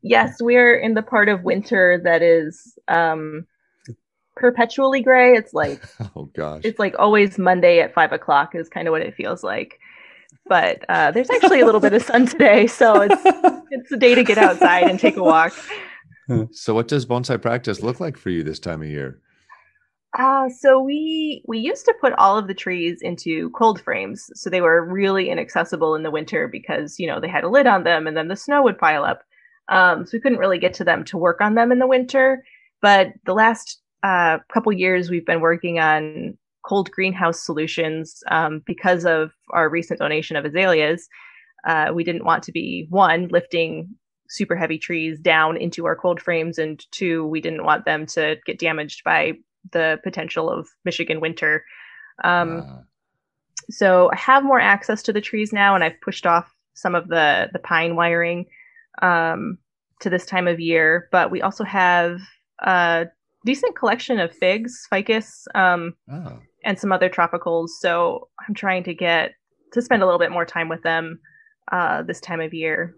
Yes, 0.02 0.36
we're 0.42 0.76
in 0.76 0.96
the 0.96 1.02
part 1.02 1.30
of 1.30 1.44
winter 1.44 2.02
that 2.04 2.22
is 2.22 2.78
um, 2.90 3.48
perpetually 4.36 5.02
gray. 5.02 5.34
It's 5.34 5.54
like 5.54 5.82
oh 6.16 6.26
gosh, 6.36 6.62
it's 6.64 6.80
like 6.80 6.96
always 7.00 7.38
Monday 7.38 7.80
at 7.80 7.94
five 7.94 8.12
o'clock 8.12 8.56
is 8.56 8.70
kind 8.70 8.88
of 8.88 8.92
what 8.92 9.02
it 9.02 9.16
feels 9.16 9.44
like. 9.44 9.80
But 10.48 10.86
uh, 10.90 11.12
there's 11.12 11.30
actually 11.30 11.62
a 11.62 11.66
little 11.66 11.82
bit 11.82 11.94
of 11.94 12.04
sun 12.04 12.26
today, 12.28 12.68
so 12.68 13.02
it's 13.02 13.22
it's 13.72 13.92
a 13.92 13.98
day 13.98 14.16
to 14.16 14.24
get 14.24 14.38
outside 14.38 14.84
and 14.84 15.00
take 15.00 15.18
a 15.18 15.24
walk. 15.24 15.54
So, 16.54 16.74
what 16.74 16.88
does 16.88 17.06
bonsai 17.06 17.40
practice 17.40 17.84
look 17.84 18.00
like 18.00 18.18
for 18.18 18.32
you 18.32 18.42
this 18.42 18.58
time 18.58 18.82
of 18.82 18.88
year? 18.88 19.22
Uh, 20.18 20.50
so 20.50 20.80
we 20.80 21.44
we 21.46 21.60
used 21.60 21.86
to 21.86 21.94
put 22.02 22.14
all 22.14 22.36
of 22.36 22.48
the 22.48 22.54
trees 22.56 23.00
into 23.02 23.52
cold 23.52 23.80
frames, 23.80 24.32
so 24.34 24.50
they 24.50 24.62
were 24.62 24.84
really 24.84 25.30
inaccessible 25.30 25.94
in 25.94 26.02
the 26.02 26.10
winter 26.10 26.48
because 26.48 27.00
you 27.00 27.06
know 27.06 27.20
they 27.20 27.28
had 27.28 27.44
a 27.44 27.50
lid 27.50 27.68
on 27.68 27.84
them, 27.84 28.08
and 28.08 28.18
then 28.18 28.28
the 28.28 28.36
snow 28.36 28.64
would 28.64 28.80
pile 28.80 29.04
up. 29.04 29.24
Um, 29.70 30.06
so 30.06 30.12
we 30.14 30.20
couldn't 30.20 30.40
really 30.40 30.58
get 30.58 30.74
to 30.76 30.84
them 30.84 31.04
to 31.06 31.18
work 31.18 31.42
on 31.42 31.54
them 31.54 31.72
in 31.72 31.78
the 31.78 31.86
winter. 31.86 32.44
But 32.82 33.14
the 33.26 33.34
last 33.34 33.82
uh, 34.06 34.38
couple 34.54 34.72
years, 34.72 35.10
we've 35.10 35.26
been 35.26 35.42
working 35.42 35.80
on 35.80 36.38
cold 36.64 36.92
greenhouse 36.92 37.44
solutions 37.44 38.24
um, 38.30 38.62
because 38.66 39.04
of 39.04 39.32
our 39.50 39.68
recent 39.68 40.00
donation 40.00 40.36
of 40.36 40.46
azaleas. 40.46 41.08
Uh, 41.68 41.92
we 41.94 42.04
didn't 42.04 42.24
want 42.24 42.44
to 42.44 42.52
be 42.52 42.86
one 42.92 43.28
lifting 43.30 43.90
super 44.30 44.56
heavy 44.56 44.78
trees 44.78 45.20
down 45.20 45.58
into 45.58 45.86
our 45.86 45.96
cold 45.96 46.22
frames, 46.22 46.60
and 46.60 46.86
two, 46.92 47.26
we 47.26 47.42
didn't 47.42 47.64
want 47.64 47.86
them 47.86 48.06
to 48.06 48.36
get 48.46 48.60
damaged 48.60 49.04
by 49.04 49.34
the 49.72 50.00
potential 50.04 50.52
of 50.52 50.68
Michigan 50.84 51.20
winter. 51.20 51.66
Um, 52.24 52.60
uh. 52.60 52.82
So 53.72 54.12
I 54.14 54.18
have 54.18 54.44
more 54.44 54.60
access 54.60 55.02
to 55.04 55.14
the 55.14 55.22
trees 55.22 55.52
now, 55.52 55.74
and 55.74 55.84
I've 55.84 56.00
pushed 56.02 56.28
off 56.28 56.54
some 56.76 56.94
of 56.94 57.08
the 57.08 57.50
the 57.54 57.60
pine 57.60 57.96
wiring 57.96 58.46
um, 59.02 59.58
to 60.02 60.12
this 60.12 60.28
time 60.28 60.48
of 60.48 60.60
year. 60.60 61.08
But 61.12 61.32
we 61.32 61.42
also 61.42 61.64
have 61.64 62.20
a 62.60 63.08
decent 63.46 63.76
collection 63.78 64.20
of 64.20 64.36
figs, 64.36 64.88
ficus, 64.90 65.48
um, 65.56 65.94
oh. 66.12 66.40
and 66.64 66.78
some 66.78 66.92
other 66.92 67.10
tropicals. 67.10 67.70
So 67.80 68.28
I'm 68.46 68.56
trying 68.56 68.84
to 68.86 68.94
get 68.94 69.34
to 69.74 69.82
spend 69.82 70.02
a 70.02 70.06
little 70.06 70.20
bit 70.20 70.32
more 70.32 70.46
time 70.46 70.68
with 70.68 70.82
them 70.82 71.20
uh, 71.72 72.02
this 72.04 72.20
time 72.20 72.42
of 72.42 72.54
year. 72.54 72.96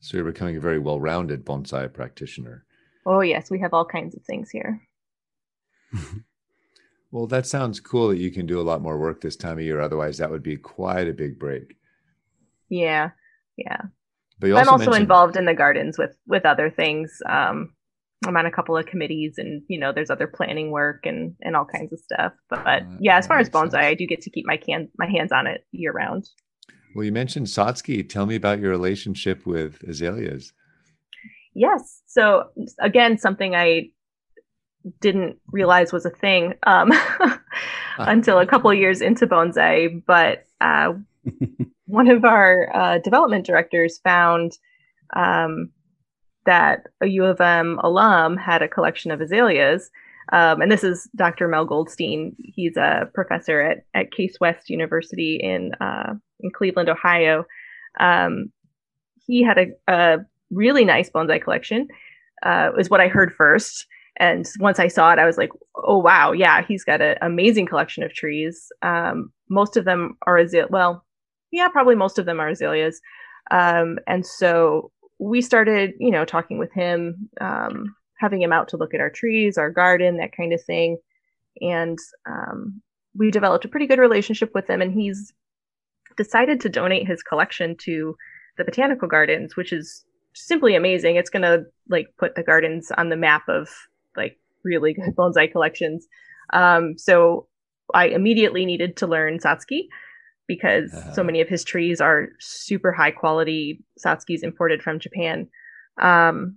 So 0.00 0.16
you're 0.16 0.24
becoming 0.24 0.56
a 0.56 0.60
very 0.60 0.78
well-rounded 0.78 1.44
bonsai 1.44 1.92
practitioner. 1.92 2.64
Oh 3.04 3.20
yes, 3.20 3.50
we 3.50 3.60
have 3.60 3.74
all 3.74 3.84
kinds 3.84 4.14
of 4.14 4.22
things 4.22 4.50
here. 4.50 4.80
well, 7.10 7.26
that 7.26 7.46
sounds 7.46 7.80
cool 7.80 8.08
that 8.08 8.18
you 8.18 8.30
can 8.30 8.46
do 8.46 8.60
a 8.60 8.62
lot 8.62 8.82
more 8.82 8.98
work 8.98 9.20
this 9.20 9.36
time 9.36 9.58
of 9.58 9.64
year. 9.64 9.80
Otherwise, 9.80 10.18
that 10.18 10.30
would 10.30 10.42
be 10.42 10.56
quite 10.56 11.08
a 11.08 11.12
big 11.12 11.38
break. 11.38 11.76
Yeah, 12.68 13.10
yeah. 13.56 13.82
But 14.38 14.52
also 14.52 14.60
I'm 14.60 14.68
also 14.68 14.84
mentioned... 14.84 15.02
involved 15.02 15.36
in 15.36 15.46
the 15.46 15.54
gardens 15.54 15.98
with 15.98 16.16
with 16.26 16.44
other 16.44 16.70
things. 16.70 17.20
Um, 17.28 17.72
I'm 18.26 18.36
on 18.36 18.46
a 18.46 18.50
couple 18.50 18.76
of 18.76 18.86
committees, 18.86 19.34
and 19.38 19.62
you 19.68 19.78
know, 19.78 19.92
there's 19.92 20.10
other 20.10 20.26
planning 20.26 20.70
work 20.70 21.06
and 21.06 21.34
and 21.42 21.56
all 21.56 21.64
kinds 21.64 21.92
of 21.92 22.00
stuff. 22.00 22.32
But 22.50 22.66
uh, 22.66 22.80
yeah, 23.00 23.16
as 23.16 23.26
far 23.26 23.38
as 23.38 23.48
bonsai, 23.48 23.70
sense. 23.70 23.74
I 23.74 23.94
do 23.94 24.06
get 24.06 24.20
to 24.22 24.30
keep 24.30 24.46
my 24.46 24.56
can 24.56 24.88
my 24.98 25.06
hands 25.06 25.32
on 25.32 25.46
it 25.46 25.66
year 25.72 25.92
round. 25.92 26.28
Well, 26.94 27.04
you 27.04 27.12
mentioned 27.12 27.46
Satsuki. 27.46 28.08
Tell 28.08 28.26
me 28.26 28.34
about 28.34 28.60
your 28.60 28.70
relationship 28.70 29.46
with 29.46 29.82
azaleas. 29.86 30.52
Yes. 31.54 32.02
So 32.06 32.50
again, 32.80 33.18
something 33.18 33.54
I 33.54 33.90
didn't 35.00 35.38
realize 35.52 35.92
was 35.92 36.06
a 36.06 36.10
thing 36.10 36.54
um, 36.64 36.92
until 37.98 38.38
a 38.38 38.46
couple 38.46 38.72
years 38.72 39.00
into 39.00 39.26
bonsai. 39.26 40.02
But 40.06 40.46
uh, 40.60 40.94
one 41.86 42.08
of 42.08 42.24
our 42.24 42.70
uh, 42.74 42.98
development 42.98 43.46
directors 43.46 43.98
found 43.98 44.52
um, 45.14 45.70
that 46.48 46.86
a 47.02 47.06
U 47.06 47.26
of 47.26 47.42
M 47.42 47.78
alum 47.84 48.38
had 48.38 48.62
a 48.62 48.68
collection 48.68 49.10
of 49.10 49.20
azaleas. 49.20 49.90
Um, 50.32 50.62
and 50.62 50.72
this 50.72 50.82
is 50.82 51.06
Dr. 51.14 51.46
Mel 51.46 51.66
Goldstein. 51.66 52.34
He's 52.38 52.74
a 52.78 53.10
professor 53.12 53.60
at, 53.60 53.84
at 53.92 54.12
Case 54.12 54.38
West 54.40 54.70
University 54.70 55.36
in 55.36 55.74
uh, 55.74 56.14
in 56.40 56.50
Cleveland, 56.50 56.88
Ohio. 56.88 57.44
Um, 58.00 58.50
he 59.26 59.42
had 59.42 59.58
a, 59.58 59.66
a, 59.88 60.18
really 60.50 60.82
nice 60.82 61.10
bonsai 61.10 61.42
collection, 61.42 61.86
uh, 62.42 62.70
is 62.78 62.88
what 62.88 63.02
I 63.02 63.08
heard 63.08 63.34
first. 63.34 63.86
And 64.18 64.48
once 64.58 64.78
I 64.78 64.88
saw 64.88 65.12
it, 65.12 65.18
I 65.18 65.26
was 65.26 65.36
like, 65.36 65.50
oh, 65.76 65.98
wow, 65.98 66.32
yeah, 66.32 66.62
he's 66.66 66.84
got 66.84 67.02
an 67.02 67.18
amazing 67.20 67.66
collection 67.66 68.02
of 68.02 68.14
trees. 68.14 68.72
Um, 68.80 69.30
most 69.50 69.76
of 69.76 69.84
them 69.84 70.16
are 70.26 70.38
azaleas. 70.38 70.70
Well, 70.70 71.04
yeah, 71.50 71.68
probably 71.68 71.96
most 71.96 72.18
of 72.18 72.24
them 72.24 72.40
are 72.40 72.48
azaleas. 72.48 73.02
Um, 73.50 73.98
and 74.06 74.24
so 74.24 74.90
we 75.18 75.40
started, 75.40 75.94
you 75.98 76.10
know, 76.10 76.24
talking 76.24 76.58
with 76.58 76.72
him, 76.72 77.28
um, 77.40 77.94
having 78.18 78.42
him 78.42 78.52
out 78.52 78.68
to 78.68 78.76
look 78.76 78.94
at 78.94 79.00
our 79.00 79.10
trees, 79.10 79.58
our 79.58 79.70
garden, 79.70 80.18
that 80.18 80.36
kind 80.36 80.52
of 80.52 80.62
thing. 80.62 80.98
And 81.60 81.98
um, 82.26 82.80
we 83.16 83.30
developed 83.30 83.64
a 83.64 83.68
pretty 83.68 83.86
good 83.86 83.98
relationship 83.98 84.50
with 84.54 84.68
him. 84.68 84.80
And 84.80 84.92
he's 84.92 85.32
decided 86.16 86.60
to 86.60 86.68
donate 86.68 87.06
his 87.06 87.22
collection 87.22 87.76
to 87.78 88.16
the 88.56 88.64
botanical 88.64 89.08
gardens, 89.08 89.56
which 89.56 89.72
is 89.72 90.04
simply 90.34 90.74
amazing. 90.74 91.16
It's 91.16 91.30
going 91.30 91.42
to 91.42 91.64
like 91.88 92.08
put 92.18 92.34
the 92.34 92.42
gardens 92.42 92.90
on 92.96 93.08
the 93.08 93.16
map 93.16 93.48
of 93.48 93.68
like 94.16 94.38
really 94.64 94.94
good 94.94 95.14
bonsai 95.16 95.50
collections. 95.50 96.06
Um, 96.52 96.96
so 96.96 97.46
I 97.94 98.08
immediately 98.08 98.66
needed 98.66 98.96
to 98.98 99.06
learn 99.06 99.38
Satsuki 99.38 99.88
because 100.48 100.92
uh-huh. 100.92 101.12
so 101.12 101.22
many 101.22 101.40
of 101.40 101.48
his 101.48 101.62
trees 101.62 102.00
are 102.00 102.30
super 102.40 102.90
high 102.90 103.12
quality 103.12 103.84
Satsukis 104.04 104.42
imported 104.42 104.82
from 104.82 104.98
Japan. 104.98 105.46
Um, 106.00 106.56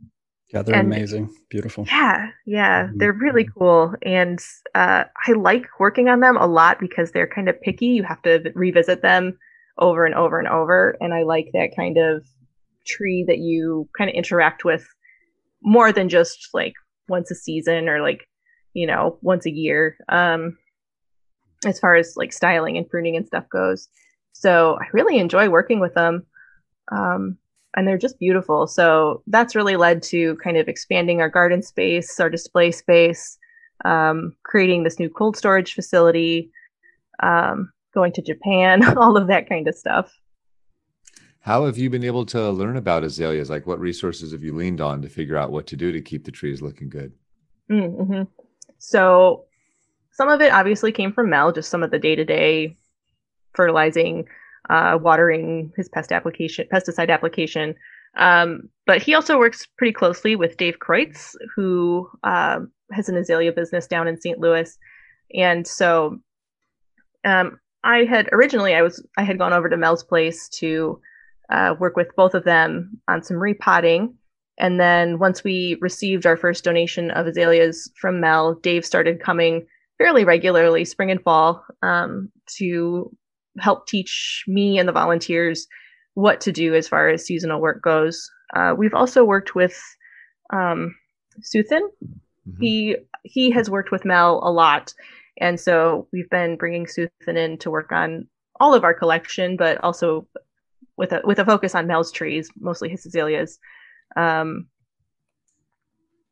yeah, 0.52 0.64
they're 0.64 0.76
and, 0.76 0.92
amazing, 0.92 1.34
beautiful. 1.50 1.86
Yeah, 1.88 2.30
yeah, 2.46 2.86
mm-hmm. 2.86 2.98
they're 2.98 3.14
really 3.14 3.48
cool, 3.58 3.94
and 4.02 4.40
uh, 4.74 5.04
I 5.28 5.32
like 5.34 5.66
working 5.80 6.10
on 6.10 6.20
them 6.20 6.38
a 6.38 6.48
lot 6.48 6.80
because 6.80 7.12
they're 7.12 7.28
kind 7.28 7.48
of 7.48 7.62
picky. 7.62 7.88
You 7.88 8.04
have 8.04 8.22
to 8.24 8.52
revisit 8.56 9.02
them 9.02 9.38
over 9.78 10.06
and 10.06 10.16
over 10.16 10.40
and 10.40 10.48
over, 10.48 10.98
and 11.00 11.14
I 11.14 11.24
like 11.24 11.52
that 11.54 11.76
kind 11.76 11.98
of 11.98 12.26
tree 12.86 13.24
that 13.28 13.38
you 13.38 13.88
kind 13.98 14.10
of 14.10 14.16
interact 14.16 14.66
with 14.66 14.86
more 15.64 15.92
than 15.92 16.10
just 16.10 16.50
like 16.54 16.74
once 17.08 17.30
a 17.32 17.36
season 17.36 17.88
or 17.88 18.02
like 18.02 18.28
you 18.74 18.88
know 18.88 19.18
once 19.22 19.46
a 19.46 19.52
year 19.52 19.98
um 20.10 20.58
as 21.66 21.80
far 21.80 21.96
as 21.96 22.16
like 22.18 22.34
styling 22.34 22.78
and 22.78 22.90
pruning 22.90 23.16
and 23.16 23.28
stuff 23.28 23.48
goes 23.50 23.88
so 24.34 24.78
i 24.82 24.86
really 24.94 25.18
enjoy 25.18 25.50
working 25.50 25.80
with 25.80 25.94
them 25.94 26.26
um 26.92 27.38
and 27.76 27.88
they're 27.88 27.98
just 27.98 28.20
beautiful 28.20 28.68
so 28.68 29.22
that's 29.28 29.56
really 29.56 29.76
led 29.76 30.02
to 30.04 30.36
kind 30.38 30.58
of 30.58 30.68
expanding 30.68 31.22
our 31.22 31.30
garden 31.30 31.62
space 31.62 32.20
our 32.20 32.30
display 32.30 32.72
space 32.72 33.38
um, 33.84 34.36
creating 34.44 34.84
this 34.84 35.00
new 35.00 35.10
cold 35.10 35.36
storage 35.36 35.74
facility 35.74 36.52
um, 37.24 37.72
going 37.94 38.12
to 38.12 38.22
japan 38.22 38.98
all 38.98 39.18
of 39.18 39.28
that 39.28 39.50
kind 39.50 39.68
of 39.68 39.76
stuff 39.76 40.14
how 41.42 41.66
have 41.66 41.78
you 41.78 41.90
been 41.90 42.04
able 42.04 42.26
to 42.28 42.52
learn 42.52 42.78
about 42.78 43.04
azaleas? 43.04 43.50
Like, 43.50 43.66
what 43.66 43.80
resources 43.80 44.32
have 44.32 44.44
you 44.44 44.54
leaned 44.54 44.80
on 44.80 45.02
to 45.02 45.10
figure 45.10 45.38
out 45.38 45.52
what 45.52 45.66
to 45.68 45.76
do 45.76 45.92
to 45.92 46.00
keep 46.00 46.24
the 46.24 46.32
trees 46.32 46.62
looking 46.62 46.88
good? 46.88 47.14
Mm-hmm. 47.70 48.24
So, 48.78 49.46
some 50.12 50.30
of 50.30 50.42
it 50.42 50.52
obviously 50.52 50.92
came 50.92 51.14
from 51.14 51.30
Mel, 51.30 51.52
just 51.52 51.70
some 51.70 51.84
of 51.84 51.92
the 51.92 52.00
day 52.00 52.16
to 52.16 52.26
day 52.26 52.78
fertilizing, 53.54 54.26
uh, 54.70 54.98
watering 55.02 55.72
his 55.76 55.90
pest 55.90 56.12
application, 56.12 56.68
pesticide 56.72 57.10
application. 57.10 57.76
Um, 58.18 58.70
but 58.86 59.02
he 59.02 59.14
also 59.14 59.38
works 59.38 59.68
pretty 59.78 59.94
closely 59.94 60.36
with 60.36 60.58
Dave 60.58 60.80
Kreutz, 60.80 61.36
who 61.56 62.10
uh, 62.24 62.60
has 62.92 63.08
an 63.10 63.16
azalea 63.16 63.52
business 63.52 63.88
down 63.88 64.08
in 64.08 64.20
St. 64.20 64.40
Louis, 64.40 64.78
and 65.34 65.66
so 65.66 66.20
um, 67.24 67.60
I 67.84 68.04
had 68.04 68.30
originally 68.32 68.76
I 68.76 68.82
was 68.82 69.06
I 69.18 69.24
had 69.24 69.38
gone 69.38 69.54
over 69.54 69.70
to 69.70 69.78
Mel's 69.78 70.04
place 70.04 70.50
to 70.50 71.00
uh, 71.50 71.76
work 71.80 71.96
with 71.96 72.16
both 72.16 72.34
of 72.34 72.44
them 72.44 73.00
on 73.08 73.24
some 73.24 73.38
repotting. 73.38 74.16
And 74.58 74.80
then 74.80 75.18
once 75.18 75.44
we 75.44 75.78
received 75.82 76.26
our 76.26 76.38
first 76.38 76.64
donation 76.64 77.12
of 77.12 77.26
azaleas 77.26 77.92
from 78.00 78.20
Mel, 78.20 78.56
Dave 78.56 78.86
started 78.86 79.22
coming 79.22 79.66
fairly 80.02 80.26
regularly, 80.26 80.84
spring 80.84 81.12
and 81.12 81.22
fall, 81.22 81.64
um, 81.84 82.32
to 82.58 83.16
help 83.60 83.86
teach 83.86 84.44
me 84.48 84.80
and 84.80 84.88
the 84.88 84.94
volunteers 84.94 85.68
what 86.16 86.42
to 86.42 86.52
do 86.52 86.74
as 86.74 86.88
far 86.88 87.10
as 87.10 87.26
seasonal 87.26 87.62
work 87.62 87.84
goes. 87.84 88.30
Uh, 88.56 88.74
we've 88.76 88.96
also 88.96 89.24
worked 89.24 89.54
with 89.54 89.80
um, 90.52 90.96
Suthin. 91.42 91.82
Mm-hmm. 91.82 92.62
He 92.62 92.96
he 93.24 93.52
has 93.52 93.70
worked 93.70 93.92
with 93.92 94.04
Mel 94.04 94.42
a 94.44 94.52
lot, 94.52 94.94
and 95.40 95.60
so 95.60 96.08
we've 96.12 96.30
been 96.30 96.58
bringing 96.58 96.86
Suthin 96.88 97.38
in 97.38 97.58
to 97.60 97.70
work 97.70 97.92
on 97.92 98.28
all 98.60 98.74
of 98.74 98.84
our 98.84 98.96
collection, 98.96 99.56
but 99.56 99.78
also 99.84 100.28
with 100.98 101.12
a 101.12 101.22
with 101.24 101.38
a 101.38 101.46
focus 101.46 101.76
on 101.76 101.88
Mel's 101.88 102.12
trees, 102.12 102.50
mostly 102.60 102.90
his 102.90 103.06
azaleas. 103.06 103.60
Um, 104.18 104.68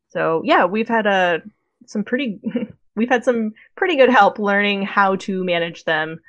so 0.08 0.42
yeah, 0.44 0.64
we've 0.64 0.88
had 0.88 1.06
a 1.06 1.10
uh, 1.10 1.38
some 1.86 2.04
pretty 2.04 2.40
we've 3.00 3.08
had 3.08 3.24
some 3.24 3.54
pretty 3.76 3.96
good 3.96 4.10
help 4.10 4.38
learning 4.38 4.82
how 4.82 5.16
to 5.16 5.42
manage 5.42 5.84
them 5.84 6.20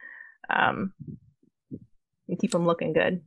um, 0.49 0.93
and 2.29 2.39
keep 2.39 2.51
them 2.51 2.65
looking 2.65 2.93
good. 2.93 3.21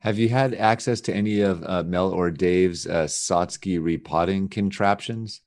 Have 0.00 0.18
you 0.18 0.30
had 0.30 0.54
access 0.54 1.02
to 1.02 1.14
any 1.14 1.42
of 1.42 1.62
uh, 1.66 1.82
Mel 1.82 2.10
or 2.10 2.30
Dave's 2.30 2.86
uh, 2.86 3.04
Satsuki 3.04 3.78
repotting 3.78 4.48
contraptions? 4.48 5.42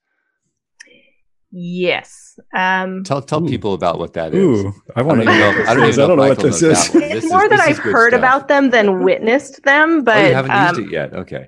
Yes. 1.49 2.39
Um, 2.55 3.03
tell 3.03 3.23
tell 3.23 3.43
Ooh. 3.43 3.49
people 3.49 3.73
about 3.73 3.97
what 3.97 4.13
that 4.13 4.35
is. 4.35 4.65
Ooh, 4.65 4.71
I 4.95 5.01
want 5.01 5.21
to 5.21 5.25
know. 5.25 5.63
I 5.67 5.73
don't, 5.73 5.87
even 5.87 6.07
know, 6.07 6.15
know 6.15 6.27
what 6.27 6.37
this 6.37 6.61
is. 6.61 6.93
It's 6.93 7.27
more 7.31 7.45
is, 7.45 7.49
that 7.49 7.61
I've 7.61 7.79
heard 7.79 8.11
stuff. 8.11 8.19
about 8.19 8.47
them 8.47 8.69
than 8.69 9.03
witnessed 9.03 9.63
them, 9.63 10.03
but 10.03 10.17
oh, 10.17 10.27
you 10.27 10.33
haven't 10.35 10.51
um, 10.51 10.75
used 10.75 10.87
it 10.87 10.93
yet. 10.93 11.13
Okay. 11.15 11.47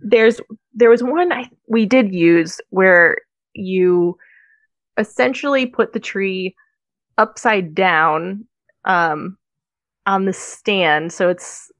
There's 0.00 0.40
there 0.72 0.88
was 0.88 1.02
one 1.02 1.30
I, 1.30 1.50
we 1.68 1.84
did 1.84 2.14
use 2.14 2.62
where 2.70 3.18
you 3.52 4.16
essentially 4.98 5.66
put 5.66 5.92
the 5.92 6.00
tree 6.00 6.54
upside 7.18 7.74
down 7.74 8.46
um, 8.84 9.36
on 10.06 10.24
the 10.24 10.32
stand, 10.32 11.12
so 11.12 11.28
it's 11.28 11.70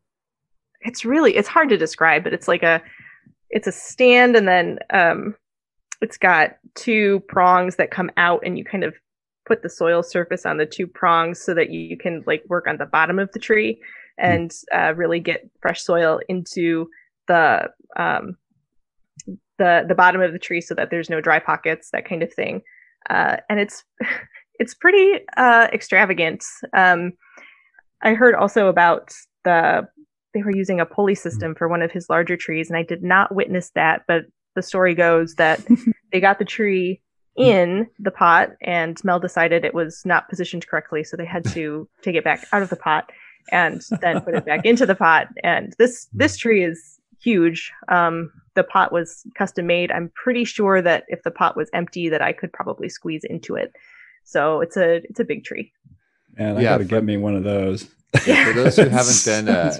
it's 0.81 1.05
really 1.05 1.37
it's 1.37 1.49
hard 1.49 1.69
to 1.71 1.77
describe, 1.77 2.25
but 2.25 2.33
it's 2.33 2.49
like 2.49 2.63
a 2.63 2.83
it's 3.51 3.67
a 3.67 3.73
stand 3.73 4.37
and 4.37 4.49
then 4.49 4.79
um, 4.91 5.35
it's 6.01 6.19
got 6.19 6.57
two 6.75 7.21
prongs 7.29 7.77
that 7.77 7.91
come 7.91 8.11
out 8.17 8.43
and 8.45 8.59
you 8.59 8.65
kind 8.65 8.85
of 8.85 8.95
put 9.47 9.63
the 9.63 9.69
soil 9.69 10.03
surface 10.03 10.45
on 10.45 10.57
the 10.57 10.67
two 10.67 10.87
prongs 10.87 11.41
so 11.41 11.55
that 11.55 11.71
you 11.71 11.97
can 11.97 12.23
like 12.27 12.43
work 12.49 12.67
on 12.67 12.79
the 12.79 12.87
bottom 12.87 13.19
of 13.19 13.31
the 13.33 13.39
tree 13.39 13.81
hmm. 14.19 14.25
and 14.27 14.53
uh, 14.75 14.93
really 14.97 15.21
get 15.21 15.49
fresh 15.61 15.83
soil 15.83 16.21
into 16.29 16.89
the 17.29 17.71
um, 17.97 18.37
the 19.59 19.85
the 19.87 19.95
bottom 19.95 20.21
of 20.21 20.33
the 20.33 20.39
tree 20.39 20.61
so 20.61 20.75
that 20.75 20.91
there's 20.91 21.11
no 21.11 21.21
dry 21.21 21.39
pockets 21.39 21.91
that 21.91 22.09
kind 22.09 22.23
of 22.23 22.33
thing 22.33 22.61
uh, 23.11 23.37
and 23.49 23.61
it's 23.61 23.85
it's 24.59 24.75
pretty 24.75 25.21
uh, 25.37 25.69
extravagant 25.73 26.45
um, 26.77 27.13
i 28.03 28.15
heard 28.15 28.35
also 28.35 28.69
about 28.69 29.13
the 29.45 29.87
they 30.33 30.43
were 30.43 30.55
using 30.55 30.81
a 30.81 30.87
pulley 30.87 31.15
hmm. 31.15 31.19
system 31.19 31.55
for 31.55 31.69
one 31.69 31.83
of 31.83 31.91
his 31.91 32.09
larger 32.09 32.37
trees 32.37 32.69
and 32.69 32.77
i 32.77 32.83
did 32.83 33.03
not 33.03 33.35
witness 33.35 33.71
that 33.75 34.03
but 34.07 34.25
the 34.55 34.63
story 34.63 34.95
goes 34.95 35.35
that 35.35 35.61
they 36.13 36.21
got 36.21 36.39
the 36.39 36.45
tree 36.45 37.01
in 37.37 37.89
the 37.99 38.11
pot 38.11 38.51
and 38.63 39.03
Mel 39.05 39.19
decided 39.19 39.65
it 39.65 39.75
was 39.75 40.03
not 40.05 40.29
positioned 40.29 40.67
correctly. 40.67 41.03
So 41.05 41.17
they 41.17 41.25
had 41.25 41.45
to 41.51 41.89
take 42.03 42.17
it 42.17 42.25
back 42.25 42.47
out 42.53 42.63
of 42.63 42.71
the 42.71 42.77
pot 42.77 43.11
and 43.53 43.83
then 44.01 44.21
put 44.21 44.35
it 44.35 44.47
back 44.47 44.65
into 44.65 44.87
the 44.87 44.95
pot. 44.95 45.29
And 45.43 45.75
this, 45.79 46.09
this 46.13 46.37
tree 46.37 46.65
is 46.65 46.99
huge. 47.21 47.73
Um, 47.89 48.33
the 48.55 48.65
pot 48.65 48.93
was 48.93 49.25
custom 49.37 49.67
made. 49.67 49.91
I'm 49.91 50.11
pretty 50.15 50.45
sure 50.45 50.81
that 50.83 51.05
if 51.09 51.23
the 51.23 51.31
pot 51.31 51.57
was 51.57 51.71
empty 51.73 52.09
that 52.09 52.23
I 52.23 52.33
could 52.33 52.53
probably 52.53 52.89
squeeze 52.89 53.25
into 53.25 53.55
it. 53.57 53.73
So 54.25 54.61
it's 54.61 54.77
a, 54.77 55.03
it's 55.09 55.21
a 55.21 55.25
big 55.25 55.45
tree. 55.45 55.73
And 56.37 56.59
I 56.59 56.63
yeah, 56.63 56.71
gotta 56.71 56.85
for, 56.85 56.91
get 56.91 57.05
me 57.05 57.17
one 57.17 57.37
of 57.37 57.45
those. 57.45 57.89
for 58.19 58.53
those 58.53 58.77
who 58.77 58.89
haven't 58.89 59.25
been, 59.25 59.49
uh, 59.49 59.77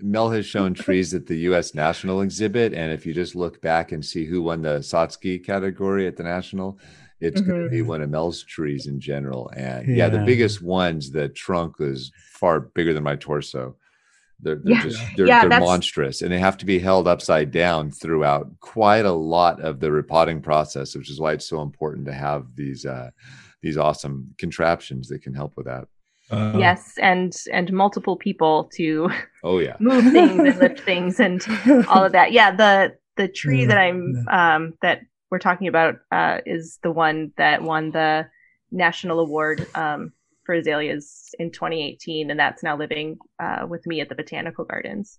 Mel 0.00 0.30
has 0.30 0.46
shown 0.46 0.74
trees 0.74 1.12
at 1.12 1.26
the 1.26 1.36
U.S. 1.38 1.74
National 1.74 2.20
exhibit, 2.20 2.72
and 2.72 2.92
if 2.92 3.04
you 3.04 3.12
just 3.12 3.34
look 3.34 3.60
back 3.60 3.90
and 3.90 4.04
see 4.04 4.24
who 4.24 4.42
won 4.42 4.62
the 4.62 4.78
Satsuki 4.78 5.44
category 5.44 6.06
at 6.06 6.16
the 6.16 6.22
National, 6.22 6.78
it's 7.20 7.40
mm-hmm. 7.40 7.50
going 7.50 7.62
to 7.64 7.70
be 7.70 7.82
one 7.82 8.00
of 8.00 8.10
Mel's 8.10 8.44
trees 8.44 8.86
in 8.86 9.00
general. 9.00 9.50
And 9.56 9.88
yeah. 9.88 9.94
yeah. 9.94 10.08
the 10.08 10.24
biggest 10.24 10.62
ones, 10.62 11.10
the 11.10 11.28
trunk 11.30 11.78
was 11.78 12.12
far 12.16 12.60
bigger 12.60 12.92
than 12.92 13.02
my 13.02 13.16
torso. 13.16 13.74
They're, 14.44 14.56
they're 14.56 14.74
yeah. 14.74 14.82
just 14.82 15.02
they're, 15.16 15.26
yeah, 15.26 15.46
they're 15.46 15.60
monstrous, 15.60 16.22
and 16.22 16.30
they 16.30 16.38
have 16.38 16.56
to 16.58 16.66
be 16.66 16.78
held 16.78 17.08
upside 17.08 17.50
down 17.50 17.90
throughout 17.90 18.48
quite 18.60 19.06
a 19.06 19.12
lot 19.12 19.60
of 19.60 19.80
the 19.80 19.90
repotting 19.90 20.42
process, 20.42 20.94
which 20.94 21.10
is 21.10 21.18
why 21.18 21.32
it's 21.32 21.48
so 21.48 21.62
important 21.62 22.06
to 22.06 22.12
have 22.12 22.54
these 22.54 22.84
uh, 22.84 23.10
these 23.62 23.78
awesome 23.78 24.34
contraptions 24.38 25.08
that 25.08 25.22
can 25.22 25.34
help 25.34 25.56
with 25.56 25.66
that. 25.66 25.88
Uh, 26.30 26.56
yes, 26.58 26.94
and 27.00 27.34
and 27.52 27.72
multiple 27.72 28.16
people 28.16 28.70
to 28.74 29.10
oh 29.42 29.58
yeah 29.58 29.76
move 29.80 30.04
things 30.12 30.38
and 30.38 30.58
lift 30.58 30.80
things 30.80 31.18
and 31.18 31.42
all 31.88 32.04
of 32.04 32.12
that. 32.12 32.32
Yeah, 32.32 32.54
the 32.54 32.96
the 33.16 33.28
tree 33.28 33.64
that 33.64 33.78
I'm 33.78 34.26
um, 34.30 34.74
that 34.82 35.00
we're 35.30 35.38
talking 35.38 35.68
about 35.68 35.96
uh, 36.12 36.38
is 36.46 36.78
the 36.82 36.92
one 36.92 37.32
that 37.36 37.62
won 37.62 37.90
the 37.90 38.28
national 38.70 39.20
award 39.20 39.66
um, 39.74 40.12
for 40.44 40.54
azaleas 40.54 41.34
in 41.38 41.50
2018, 41.50 42.30
and 42.30 42.38
that's 42.38 42.62
now 42.62 42.76
living 42.76 43.18
uh, 43.38 43.66
with 43.68 43.86
me 43.86 44.00
at 44.00 44.08
the 44.08 44.14
botanical 44.14 44.64
gardens. 44.64 45.18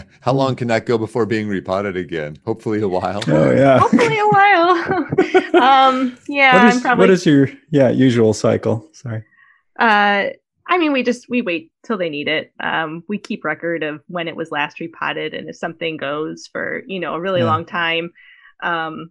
How 0.20 0.32
long 0.32 0.56
can 0.56 0.68
that 0.68 0.86
go 0.86 0.98
before 0.98 1.26
being 1.26 1.48
repotted 1.48 1.96
again? 1.96 2.38
Hopefully 2.44 2.80
a 2.80 2.88
while. 2.88 3.22
Oh 3.26 3.50
yeah. 3.50 3.78
Hopefully 3.80 4.18
a 4.18 4.28
while. 4.28 5.62
um, 5.62 6.16
yeah, 6.28 6.64
what 6.64 6.74
is, 6.74 6.80
probably, 6.80 7.02
what 7.02 7.10
is 7.10 7.26
your 7.26 7.50
yeah 7.70 7.90
usual 7.90 8.32
cycle? 8.32 8.88
Sorry. 8.92 9.24
Uh, 9.78 10.30
I 10.66 10.78
mean, 10.78 10.92
we 10.92 11.02
just 11.02 11.28
we 11.28 11.42
wait 11.42 11.72
till 11.84 11.98
they 11.98 12.08
need 12.08 12.28
it. 12.28 12.52
Um, 12.60 13.04
we 13.08 13.18
keep 13.18 13.44
record 13.44 13.82
of 13.82 14.02
when 14.06 14.28
it 14.28 14.36
was 14.36 14.50
last 14.50 14.80
repotted, 14.80 15.34
and 15.34 15.48
if 15.48 15.56
something 15.56 15.96
goes 15.96 16.48
for 16.50 16.82
you 16.86 17.00
know 17.00 17.14
a 17.14 17.20
really 17.20 17.40
yeah. 17.40 17.46
long 17.46 17.66
time, 17.66 18.12
um, 18.62 19.10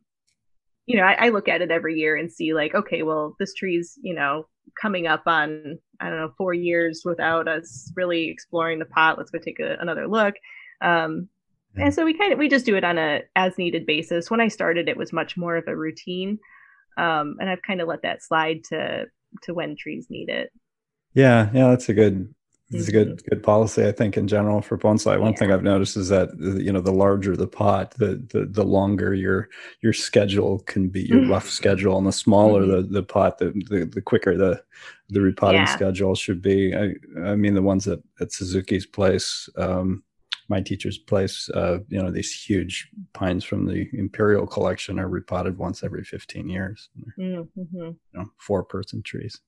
you 0.91 0.97
know, 0.97 1.04
I, 1.04 1.27
I 1.27 1.30
look 1.30 1.47
at 1.47 1.62
it 1.62 1.71
every 1.71 1.95
year 1.95 2.17
and 2.17 2.32
see 2.32 2.54
like, 2.54 2.75
okay, 2.75 3.04
well, 3.04 3.36
this 3.39 3.54
tree's 3.54 3.97
you 4.01 4.13
know 4.13 4.45
coming 4.82 5.08
up 5.08 5.23
on 5.25 5.80
I 5.99 6.10
don't 6.10 6.19
know 6.19 6.34
four 6.38 6.54
years 6.54 7.04
without 7.06 7.47
us 7.47 7.91
really 7.95 8.30
exploring 8.30 8.80
the 8.80 8.86
pot. 8.86 9.17
Let's 9.17 9.32
go 9.32 9.39
take 9.39 9.60
a, 9.60 9.77
another 9.80 10.08
look 10.08 10.36
um, 10.82 11.30
and 11.77 11.93
so 11.93 12.04
we 12.04 12.13
kind 12.13 12.34
of 12.34 12.39
we 12.39 12.49
just 12.49 12.65
do 12.65 12.75
it 12.75 12.84
on 12.84 12.97
a 12.97 13.21
as 13.36 13.58
needed 13.58 13.86
basis. 13.86 14.30
When 14.30 14.41
I 14.41 14.49
started, 14.49 14.89
it 14.89 14.97
was 14.97 15.13
much 15.13 15.38
more 15.38 15.56
of 15.56 15.67
a 15.67 15.75
routine, 15.75 16.38
um, 16.97 17.38
and 17.39 17.49
I've 17.49 17.62
kind 17.62 17.80
of 17.80 17.88
let 17.88 18.01
that 18.01 18.21
slide 18.21 18.63
to 18.65 19.06
to 19.43 19.54
when 19.54 19.77
trees 19.77 20.08
need 20.10 20.30
it. 20.30 20.51
Yeah, 21.13 21.49
yeah, 21.54 21.69
that's 21.69 21.88
a 21.88 21.93
good 21.93 22.34
it's 22.71 22.88
a 22.88 22.91
good 22.91 23.10
mm-hmm. 23.10 23.29
good 23.29 23.43
policy, 23.43 23.86
I 23.86 23.91
think, 23.91 24.17
in 24.17 24.27
general 24.27 24.62
for 24.62 24.77
bonsai. 24.77 25.19
One 25.19 25.31
yeah. 25.31 25.38
thing 25.38 25.51
I've 25.51 25.63
noticed 25.63 25.97
is 25.97 26.10
that 26.10 26.29
you 26.39 26.71
know 26.71 26.81
the 26.81 26.91
larger 26.91 27.36
the 27.36 27.47
pot, 27.47 27.91
the 27.97 28.23
the, 28.31 28.45
the 28.45 28.63
longer 28.63 29.13
your 29.13 29.49
your 29.81 29.93
schedule 29.93 30.60
can 30.60 30.89
be, 30.89 31.03
your 31.03 31.27
rough 31.27 31.49
schedule, 31.49 31.97
and 31.97 32.07
the 32.07 32.12
smaller 32.12 32.62
mm-hmm. 32.62 32.93
the, 32.93 33.01
the 33.01 33.03
pot, 33.03 33.38
the, 33.39 33.51
the 33.69 33.86
the 33.86 34.01
quicker 34.01 34.38
the 34.38 34.63
the 35.10 35.21
repotting 35.21 35.62
yeah. 35.62 35.65
schedule 35.65 36.15
should 36.15 36.41
be. 36.41 36.73
I 36.75 36.93
I 37.21 37.36
mean 37.36 37.53
the 37.53 37.62
ones 37.62 37.88
at 37.88 37.99
at 38.19 38.31
Suzuki's 38.31 38.86
place. 38.86 39.49
Um, 39.57 40.03
my 40.51 40.60
teacher's 40.60 40.97
place, 40.97 41.49
uh, 41.55 41.79
you 41.88 42.03
know, 42.03 42.12
these 42.12 42.34
huge 42.34 42.89
pines 43.13 43.45
from 43.45 43.65
the 43.65 43.88
imperial 43.93 44.45
collection 44.45 44.99
are 44.99 45.07
repotted 45.07 45.57
once 45.57 45.81
every 45.81 46.03
15 46.03 46.49
years. 46.49 46.89
Mm-hmm. 47.17 47.45
You 47.73 47.97
know, 48.13 48.25
four 48.38 48.63
person 48.63 49.01
trees. 49.01 49.39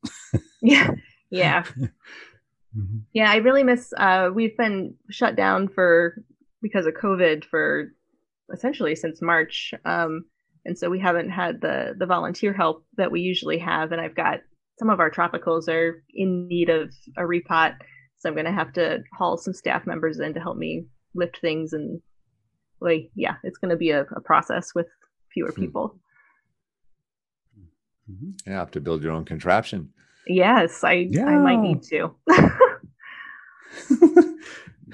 yeah. 0.62 0.92
Yeah. 1.30 1.64
mm-hmm. 2.78 3.00
Yeah. 3.14 3.32
I 3.32 3.38
really 3.38 3.64
miss, 3.64 3.94
uh, 3.98 4.30
we've 4.34 4.58
been 4.58 4.96
shut 5.10 5.36
down 5.36 5.68
for, 5.68 6.16
because 6.62 6.86
of 6.86 6.94
COVID 6.94 7.46
for 7.46 7.94
essentially 8.54 8.96
since 8.96 9.22
March. 9.22 9.74
Um, 9.86 10.26
and 10.66 10.78
so 10.78 10.90
we 10.90 11.00
haven't 11.00 11.30
had 11.30 11.62
the, 11.62 11.94
the 11.98 12.06
volunteer 12.06 12.54
help 12.54 12.86
that 12.98 13.12
we 13.12 13.22
usually 13.22 13.58
have. 13.60 13.92
And 13.92 14.00
I've 14.00 14.16
got 14.16 14.40
some 14.80 14.90
of 14.90 15.00
our 15.00 15.12
tropicals 15.12 15.68
are 15.68 16.04
in 16.14 16.48
need 16.48 16.70
of 16.70 16.94
a 17.18 17.22
repot. 17.22 17.76
So 18.18 18.30
I'm 18.30 18.36
going 18.36 18.46
to 18.46 18.52
have 18.52 18.74
to 18.74 19.04
haul 19.18 19.38
some 19.38 19.54
staff 19.54 19.86
members 19.86 20.20
in 20.20 20.34
to 20.34 20.40
help 20.40 20.58
me 20.58 20.86
lift 21.16 21.40
things 21.40 21.74
and 21.74 22.02
like 22.82 23.10
yeah 23.16 23.36
it's 23.44 23.58
going 23.58 23.70
to 23.70 23.78
be 23.78 23.92
a, 23.92 24.02
a, 24.16 24.22
process 24.22 24.76
with 24.76 24.88
fewer 25.32 25.52
hmm. 25.52 25.62
people 25.62 26.00
mm-hmm. 28.10 28.32
yeah 28.46 28.54
have 28.54 28.72
to 28.72 28.82
build 28.82 29.04
your 29.04 29.12
own 29.12 29.26
contraption 29.26 29.90
yes 30.28 30.84
i 30.84 31.08
yeah. 31.12 31.26
i 31.26 31.38
might 31.38 31.60
need 31.60 31.82
to 31.84 32.14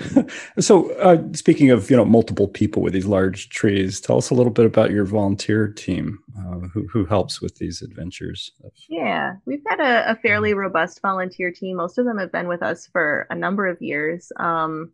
so, 0.59 0.91
uh, 0.93 1.21
speaking 1.33 1.71
of 1.71 1.89
you 1.89 1.97
know 1.97 2.05
multiple 2.05 2.47
people 2.47 2.81
with 2.81 2.93
these 2.93 3.05
large 3.05 3.49
trees, 3.49 3.99
tell 3.99 4.17
us 4.17 4.29
a 4.29 4.33
little 4.33 4.51
bit 4.51 4.65
about 4.65 4.91
your 4.91 5.05
volunteer 5.05 5.67
team 5.67 6.19
uh, 6.37 6.59
who 6.73 6.87
who 6.87 7.05
helps 7.05 7.41
with 7.41 7.55
these 7.55 7.81
adventures. 7.81 8.51
Yeah, 8.87 9.33
we've 9.45 9.63
got 9.63 9.79
a, 9.79 10.11
a, 10.11 10.15
fairly 10.17 10.53
robust 10.53 11.01
volunteer 11.01 11.51
team. 11.51 11.77
Most 11.77 11.97
of 11.97 12.05
them 12.05 12.17
have 12.17 12.31
been 12.31 12.47
with 12.47 12.63
us 12.63 12.87
for 12.87 13.27
a 13.29 13.35
number 13.35 13.67
of 13.67 13.81
years. 13.81 14.31
Um, 14.37 14.91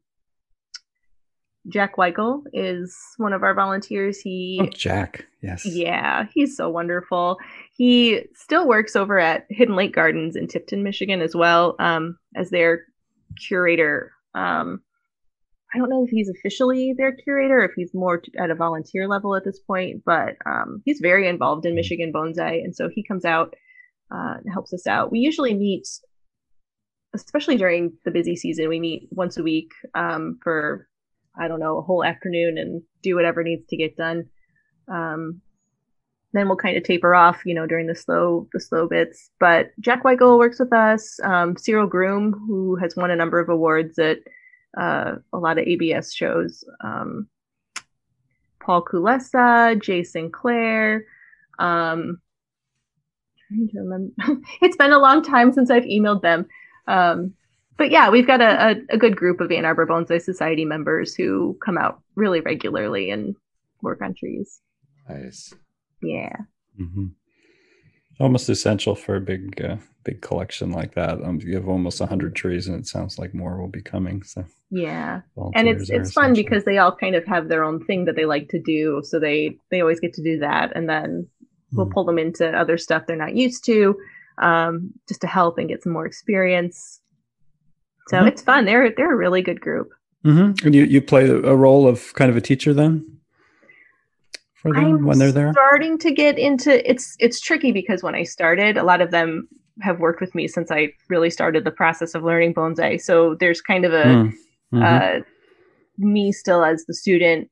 Jack 1.69 1.97
Wikle 1.97 2.43
is 2.53 2.95
one 3.17 3.33
of 3.33 3.43
our 3.43 3.53
volunteers. 3.53 4.19
He 4.19 4.59
oh, 4.61 4.67
Jack, 4.67 5.25
yes, 5.41 5.65
yeah, 5.65 6.27
he's 6.33 6.55
so 6.55 6.69
wonderful. 6.69 7.37
He 7.75 8.21
still 8.35 8.67
works 8.67 8.95
over 8.95 9.17
at 9.19 9.45
Hidden 9.49 9.75
Lake 9.75 9.93
Gardens 9.93 10.35
in 10.35 10.47
Tipton, 10.47 10.83
Michigan, 10.83 11.21
as 11.21 11.35
well 11.35 11.75
um, 11.79 12.17
as 12.35 12.49
their 12.51 12.83
curator. 13.47 14.11
Um, 14.35 14.81
I 15.73 15.77
don't 15.77 15.89
know 15.89 16.03
if 16.03 16.09
he's 16.09 16.29
officially 16.29 16.93
their 16.95 17.13
curator, 17.13 17.63
if 17.63 17.71
he's 17.75 17.93
more 17.93 18.21
at 18.39 18.51
a 18.51 18.55
volunteer 18.55 19.07
level 19.07 19.35
at 19.35 19.43
this 19.43 19.59
point, 19.59 20.03
but 20.05 20.35
um, 20.45 20.81
he's 20.85 20.99
very 21.01 21.27
involved 21.27 21.65
in 21.65 21.71
hmm. 21.71 21.77
Michigan 21.77 22.13
Bonsai, 22.13 22.63
and 22.63 22.75
so 22.75 22.89
he 22.93 23.03
comes 23.03 23.25
out 23.25 23.55
uh, 24.13 24.35
and 24.37 24.53
helps 24.53 24.71
us 24.71 24.85
out. 24.85 25.11
We 25.11 25.19
usually 25.19 25.55
meet, 25.55 25.87
especially 27.15 27.57
during 27.57 27.93
the 28.05 28.11
busy 28.11 28.35
season, 28.35 28.69
we 28.69 28.79
meet 28.79 29.07
once 29.11 29.37
a 29.37 29.43
week 29.43 29.71
um, 29.95 30.37
for 30.43 30.87
I 31.39 31.47
don't 31.47 31.59
know, 31.59 31.77
a 31.77 31.81
whole 31.81 32.03
afternoon 32.03 32.57
and 32.57 32.81
do 33.01 33.15
whatever 33.15 33.43
needs 33.43 33.65
to 33.67 33.77
get 33.77 33.97
done. 33.97 34.25
Um, 34.87 35.41
then 36.33 36.47
we'll 36.47 36.57
kind 36.57 36.75
of 36.75 36.83
taper 36.83 37.15
off, 37.15 37.45
you 37.45 37.55
know, 37.55 37.65
during 37.65 37.87
the 37.87 37.95
slow 37.95 38.47
the 38.51 38.59
slow 38.59 38.87
bits. 38.87 39.31
But 39.39 39.71
Jack 39.79 40.03
Wikle 40.03 40.37
works 40.37 40.59
with 40.59 40.73
us. 40.73 41.17
Um, 41.23 41.55
Cyril 41.57 41.87
Grum, 41.87 42.33
who 42.33 42.75
has 42.75 42.95
won 42.95 43.09
a 43.09 43.15
number 43.15 43.39
of 43.39 43.49
awards 43.49 43.97
at 43.97 44.19
uh, 44.77 45.15
a 45.31 45.37
lot 45.37 45.57
of 45.57 45.65
ABS 45.65 46.13
shows. 46.13 46.63
Um, 46.83 47.27
Paul 48.59 48.83
Kulesa, 48.83 49.81
Jay 49.81 50.03
Sinclair. 50.03 51.05
Um, 51.57 52.19
trying 53.47 53.69
to 53.69 53.79
remember. 53.79 54.13
it's 54.61 54.77
been 54.77 54.91
a 54.91 54.99
long 54.99 55.23
time 55.23 55.53
since 55.53 55.71
I've 55.71 55.83
emailed 55.83 56.21
them. 56.21 56.47
Um, 56.87 57.33
but 57.77 57.91
yeah, 57.91 58.09
we've 58.09 58.27
got 58.27 58.41
a, 58.41 58.69
a, 58.69 58.95
a, 58.95 58.97
good 58.97 59.15
group 59.15 59.41
of 59.41 59.51
Ann 59.51 59.65
Arbor 59.65 59.85
Bonsai 59.85 60.21
Society 60.21 60.65
members 60.65 61.13
who 61.13 61.57
come 61.63 61.77
out 61.77 62.01
really 62.15 62.39
regularly 62.39 63.11
and 63.11 63.35
work 63.81 64.01
on 64.01 64.13
trees. 64.13 64.61
Nice. 65.09 65.53
Yeah. 66.01 66.35
Mm-hmm. 66.79 67.07
Almost 68.19 68.49
essential 68.49 68.95
for 68.95 69.17
a 69.17 69.21
big, 69.21 69.61
uh, 69.61 69.77
big 70.05 70.21
collection 70.21 70.71
like 70.71 70.95
that. 70.95 71.21
Um, 71.21 71.39
you 71.41 71.55
have 71.55 71.67
almost 71.67 71.99
hundred 71.99 72.33
trees, 72.33 72.67
and 72.67 72.79
it 72.79 72.87
sounds 72.87 73.19
like 73.19 73.33
more 73.33 73.59
will 73.59 73.67
be 73.67 73.81
coming. 73.81 74.23
So 74.23 74.45
yeah, 74.69 75.21
and 75.53 75.67
it's 75.67 75.89
it's 75.89 76.13
fun 76.13 76.33
because 76.33 76.63
they 76.63 76.77
all 76.77 76.95
kind 76.95 77.15
of 77.15 77.25
have 77.25 77.49
their 77.49 77.65
own 77.65 77.83
thing 77.83 78.05
that 78.05 78.15
they 78.15 78.23
like 78.23 78.47
to 78.49 78.59
do, 78.59 79.01
so 79.03 79.19
they 79.19 79.57
they 79.69 79.81
always 79.81 79.99
get 79.99 80.13
to 80.13 80.23
do 80.23 80.39
that, 80.39 80.71
and 80.75 80.87
then 80.87 81.27
we'll 81.73 81.87
mm. 81.87 81.91
pull 81.91 82.05
them 82.05 82.17
into 82.17 82.47
other 82.57 82.77
stuff 82.77 83.03
they're 83.05 83.17
not 83.17 83.35
used 83.35 83.65
to, 83.65 83.97
um, 84.37 84.93
just 85.09 85.19
to 85.21 85.27
help 85.27 85.57
and 85.57 85.67
get 85.67 85.83
some 85.83 85.91
more 85.91 86.05
experience 86.05 87.01
so 88.07 88.17
mm-hmm. 88.17 88.27
it's 88.27 88.41
fun. 88.41 88.65
They're 88.65 88.91
they're 88.95 89.13
a 89.13 89.17
really 89.17 89.41
good 89.41 89.61
group. 89.61 89.89
Mm-hmm. 90.25 90.65
And 90.65 90.75
you 90.75 90.83
you 90.83 91.01
play 91.01 91.29
a 91.29 91.55
role 91.55 91.87
of 91.87 92.13
kind 92.13 92.31
of 92.31 92.37
a 92.37 92.41
teacher 92.41 92.73
then 92.73 93.15
for 94.65 94.73
them 94.73 94.85
I'm 94.85 95.05
when 95.05 95.19
they're 95.19 95.31
there. 95.31 95.51
Starting 95.53 95.97
to 95.99 96.11
get 96.11 96.39
into 96.39 96.89
it's 96.89 97.15
it's 97.19 97.39
tricky 97.39 97.71
because 97.71 98.01
when 98.01 98.15
I 98.15 98.23
started, 98.23 98.77
a 98.77 98.83
lot 98.83 99.01
of 99.01 99.11
them 99.11 99.47
have 99.81 99.99
worked 99.99 100.21
with 100.21 100.33
me 100.33 100.47
since 100.47 100.71
I 100.71 100.89
really 101.09 101.29
started 101.29 101.63
the 101.63 101.71
process 101.71 102.15
of 102.15 102.23
learning 102.23 102.55
bonsai. 102.55 102.99
So 102.99 103.35
there's 103.39 103.61
kind 103.61 103.85
of 103.85 103.93
a 103.93 104.03
mm. 104.03 104.33
mm-hmm. 104.73 104.81
uh, 104.81 105.23
me 105.97 106.31
still 106.31 106.63
as 106.63 106.85
the 106.87 106.95
student, 106.95 107.49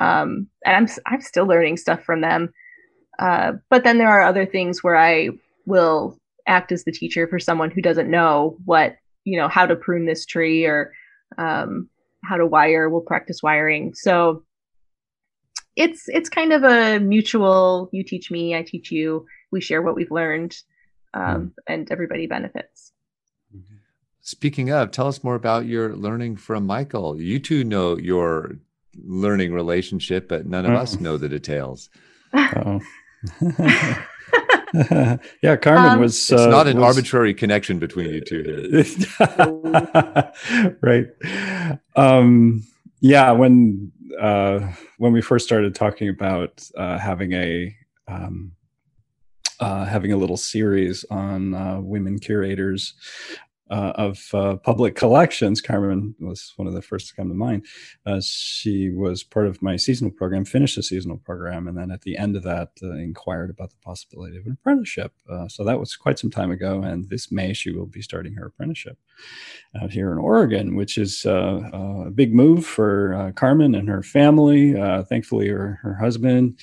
um, 0.00 0.48
and 0.64 0.74
I'm 0.76 0.88
I'm 1.06 1.20
still 1.20 1.46
learning 1.46 1.76
stuff 1.76 2.02
from 2.02 2.22
them. 2.22 2.52
Uh, 3.20 3.52
but 3.70 3.84
then 3.84 3.98
there 3.98 4.08
are 4.08 4.22
other 4.22 4.46
things 4.46 4.82
where 4.82 4.96
I 4.96 5.30
will 5.66 6.18
act 6.48 6.72
as 6.72 6.82
the 6.82 6.92
teacher 6.92 7.28
for 7.28 7.38
someone 7.38 7.70
who 7.70 7.82
doesn't 7.82 8.10
know 8.10 8.56
what 8.64 8.96
you 9.28 9.38
know 9.38 9.48
how 9.48 9.66
to 9.66 9.76
prune 9.76 10.06
this 10.06 10.24
tree 10.24 10.64
or 10.64 10.92
um, 11.36 11.88
how 12.24 12.36
to 12.36 12.46
wire 12.46 12.88
we'll 12.88 13.00
practice 13.02 13.42
wiring. 13.42 13.94
So 13.94 14.42
it's 15.76 16.08
it's 16.08 16.28
kind 16.28 16.52
of 16.52 16.64
a 16.64 16.98
mutual 16.98 17.88
you 17.92 18.02
teach 18.02 18.32
me 18.32 18.56
i 18.56 18.62
teach 18.62 18.90
you 18.90 19.24
we 19.52 19.60
share 19.60 19.80
what 19.80 19.94
we've 19.94 20.10
learned 20.10 20.56
um, 21.14 21.22
mm. 21.24 21.52
and 21.68 21.90
everybody 21.90 22.26
benefits. 22.26 22.92
Speaking 24.20 24.70
of 24.70 24.90
tell 24.90 25.06
us 25.06 25.24
more 25.24 25.36
about 25.36 25.66
your 25.66 25.94
learning 25.94 26.36
from 26.36 26.66
michael. 26.66 27.20
You 27.20 27.38
two 27.38 27.64
know 27.64 27.96
your 27.96 28.58
learning 29.04 29.52
relationship 29.52 30.28
but 30.28 30.46
none 30.46 30.66
of 30.66 30.72
us 30.72 31.00
know 31.00 31.16
the 31.16 31.28
details 31.28 31.88
yeah, 35.42 35.56
Carmen 35.56 35.92
um, 35.92 36.00
was. 36.00 36.30
It's 36.30 36.32
uh, 36.32 36.48
not 36.48 36.66
an 36.66 36.78
was... 36.78 36.96
arbitrary 36.96 37.34
connection 37.34 37.78
between 37.78 38.10
you 38.10 38.20
two 38.20 38.42
here. 38.42 38.84
right. 40.82 41.06
Um, 41.96 42.64
yeah, 43.00 43.30
when 43.32 43.92
uh, 44.20 44.72
when 44.98 45.12
we 45.12 45.20
first 45.20 45.46
started 45.46 45.74
talking 45.74 46.08
about 46.08 46.68
uh, 46.76 46.98
having 46.98 47.32
a 47.32 47.74
um, 48.06 48.52
uh, 49.60 49.84
having 49.84 50.12
a 50.12 50.16
little 50.16 50.36
series 50.36 51.04
on 51.10 51.54
uh, 51.54 51.80
women 51.80 52.18
curators, 52.18 52.94
uh, 53.70 53.92
of 53.96 54.28
uh, 54.34 54.56
public 54.56 54.94
collections. 54.94 55.60
Carmen 55.60 56.14
was 56.20 56.52
one 56.56 56.66
of 56.66 56.74
the 56.74 56.82
first 56.82 57.08
to 57.08 57.14
come 57.14 57.28
to 57.28 57.34
mind. 57.34 57.66
Uh, 58.06 58.20
she 58.22 58.90
was 58.90 59.22
part 59.22 59.46
of 59.46 59.62
my 59.62 59.76
seasonal 59.76 60.10
program, 60.10 60.44
finished 60.44 60.76
the 60.76 60.82
seasonal 60.82 61.18
program, 61.18 61.68
and 61.68 61.76
then 61.76 61.90
at 61.90 62.02
the 62.02 62.16
end 62.16 62.36
of 62.36 62.42
that, 62.42 62.70
uh, 62.82 62.92
inquired 62.92 63.50
about 63.50 63.70
the 63.70 63.76
possibility 63.82 64.36
of 64.36 64.46
an 64.46 64.52
apprenticeship. 64.52 65.12
Uh, 65.30 65.48
so 65.48 65.64
that 65.64 65.78
was 65.78 65.96
quite 65.96 66.18
some 66.18 66.30
time 66.30 66.50
ago. 66.50 66.82
And 66.82 67.08
this 67.10 67.30
May, 67.30 67.52
she 67.52 67.70
will 67.70 67.86
be 67.86 68.02
starting 68.02 68.34
her 68.34 68.46
apprenticeship 68.46 68.98
out 69.80 69.90
here 69.90 70.12
in 70.12 70.18
Oregon, 70.18 70.74
which 70.74 70.96
is 70.96 71.26
uh, 71.26 71.60
a 72.06 72.10
big 72.10 72.34
move 72.34 72.64
for 72.64 73.32
Carmen 73.36 73.74
and 73.74 73.88
her 73.88 74.02
family. 74.02 74.72
thankfully, 75.08 75.48
her, 75.48 75.78
her 75.82 75.94
husband 75.94 76.58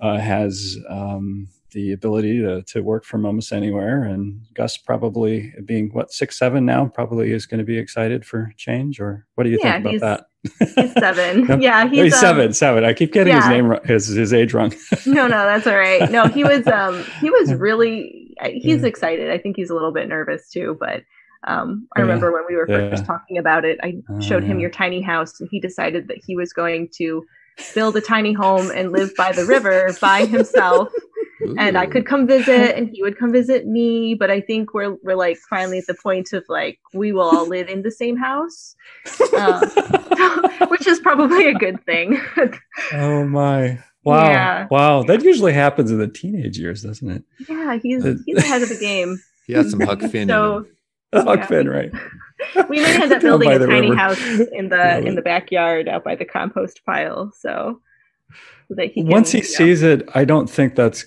has. 0.00 0.76
Um, 0.88 1.48
the 1.72 1.92
ability 1.92 2.40
to, 2.40 2.62
to 2.62 2.82
work 2.82 3.04
from 3.04 3.24
almost 3.24 3.52
anywhere. 3.52 4.02
And 4.02 4.46
Gus 4.54 4.76
probably 4.76 5.52
being 5.64 5.90
what 5.90 6.12
six 6.12 6.38
seven 6.38 6.64
now 6.64 6.86
probably 6.86 7.32
is 7.32 7.46
going 7.46 7.58
to 7.58 7.64
be 7.64 7.78
excited 7.78 8.24
for 8.24 8.52
change. 8.56 9.00
Or 9.00 9.26
what 9.34 9.44
do 9.44 9.50
you 9.50 9.58
yeah, 9.62 9.80
think 9.80 9.96
about 9.96 10.00
that? 10.00 10.74
He's 10.74 10.92
seven. 10.94 11.46
no? 11.46 11.56
Yeah, 11.58 11.88
he's, 11.88 12.04
he's 12.04 12.14
um, 12.14 12.20
seven. 12.20 12.52
Seven. 12.52 12.84
I 12.84 12.92
keep 12.92 13.12
getting 13.12 13.34
yeah. 13.34 13.40
his 13.40 13.48
name 13.48 13.78
his 13.84 14.06
his 14.06 14.32
age 14.32 14.54
wrong. 14.54 14.72
no, 15.06 15.26
no, 15.26 15.44
that's 15.44 15.66
all 15.66 15.76
right. 15.76 16.10
No, 16.10 16.26
he 16.26 16.44
was 16.44 16.66
um 16.68 17.04
he 17.20 17.30
was 17.30 17.52
really 17.54 18.34
he's 18.44 18.82
yeah. 18.82 18.88
excited. 18.88 19.30
I 19.30 19.38
think 19.38 19.56
he's 19.56 19.70
a 19.70 19.74
little 19.74 19.92
bit 19.92 20.08
nervous 20.08 20.48
too, 20.50 20.76
but. 20.78 21.02
Um, 21.44 21.88
I 21.96 22.02
remember 22.02 22.30
when 22.32 22.42
we 22.46 22.54
were 22.54 22.66
first 22.66 23.06
talking 23.06 23.38
about 23.38 23.64
it, 23.64 23.80
I 23.82 23.94
showed 24.20 24.44
him 24.44 24.60
your 24.60 24.68
tiny 24.68 25.00
house, 25.00 25.40
and 25.40 25.48
he 25.50 25.58
decided 25.58 26.06
that 26.08 26.18
he 26.22 26.36
was 26.36 26.52
going 26.52 26.90
to 26.96 27.24
build 27.74 27.96
a 27.96 28.00
tiny 28.00 28.32
home 28.32 28.70
and 28.74 28.92
live 28.92 29.14
by 29.16 29.32
the 29.32 29.44
river 29.44 29.94
by 30.00 30.26
himself 30.26 30.92
and 31.58 31.76
I 31.76 31.86
could 31.86 32.06
come 32.06 32.26
visit 32.26 32.76
and 32.76 32.88
he 32.88 33.02
would 33.02 33.18
come 33.18 33.32
visit 33.32 33.66
me. 33.66 34.14
But 34.14 34.30
I 34.30 34.40
think 34.40 34.74
we're 34.74 34.96
we're 35.02 35.16
like 35.16 35.38
finally 35.48 35.78
at 35.78 35.86
the 35.86 35.94
point 35.94 36.32
of 36.32 36.44
like 36.48 36.78
we 36.92 37.12
will 37.12 37.22
all 37.22 37.46
live 37.46 37.68
in 37.68 37.82
the 37.82 37.90
same 37.90 38.16
house, 38.16 38.74
uh, 39.36 40.66
which 40.68 40.86
is 40.86 40.98
probably 41.00 41.48
a 41.48 41.54
good 41.54 41.84
thing. 41.84 42.20
oh 42.92 43.24
my. 43.24 43.78
Wow. 44.02 44.30
Yeah. 44.30 44.66
Wow. 44.70 45.02
That 45.02 45.22
usually 45.22 45.52
happens 45.52 45.90
in 45.90 45.98
the 45.98 46.08
teenage 46.08 46.58
years, 46.58 46.82
doesn't 46.82 47.10
it? 47.10 47.24
Yeah, 47.48 47.78
he's 47.82 48.04
he's 48.24 48.38
ahead 48.38 48.62
of 48.62 48.68
the 48.68 48.78
game. 48.78 49.18
He 49.46 49.56
has 49.56 49.68
some 49.68 49.80
Huck 49.80 50.00
Finn. 50.00 50.28
so, 50.28 50.64
Huck 51.12 51.40
yeah. 51.40 51.46
Finn, 51.46 51.68
right. 51.68 51.90
we 52.68 52.78
may 52.78 53.02
end 53.02 53.12
up 53.12 53.20
building 53.20 53.50
a 53.50 53.58
tiny 53.58 53.90
river. 53.90 53.96
house 53.96 54.20
in 54.52 54.68
the 54.68 54.98
in 54.98 55.16
the 55.16 55.22
backyard 55.22 55.88
out 55.88 56.04
by 56.04 56.14
the 56.14 56.24
compost 56.24 56.82
pile. 56.86 57.32
So 57.36 57.80
that 58.70 58.92
he 58.92 59.02
can, 59.02 59.10
once 59.10 59.32
he 59.32 59.38
you 59.38 59.44
know, 59.44 59.48
sees 59.48 59.82
it, 59.82 60.08
I 60.14 60.24
don't 60.24 60.48
think 60.48 60.76
that's 60.76 61.04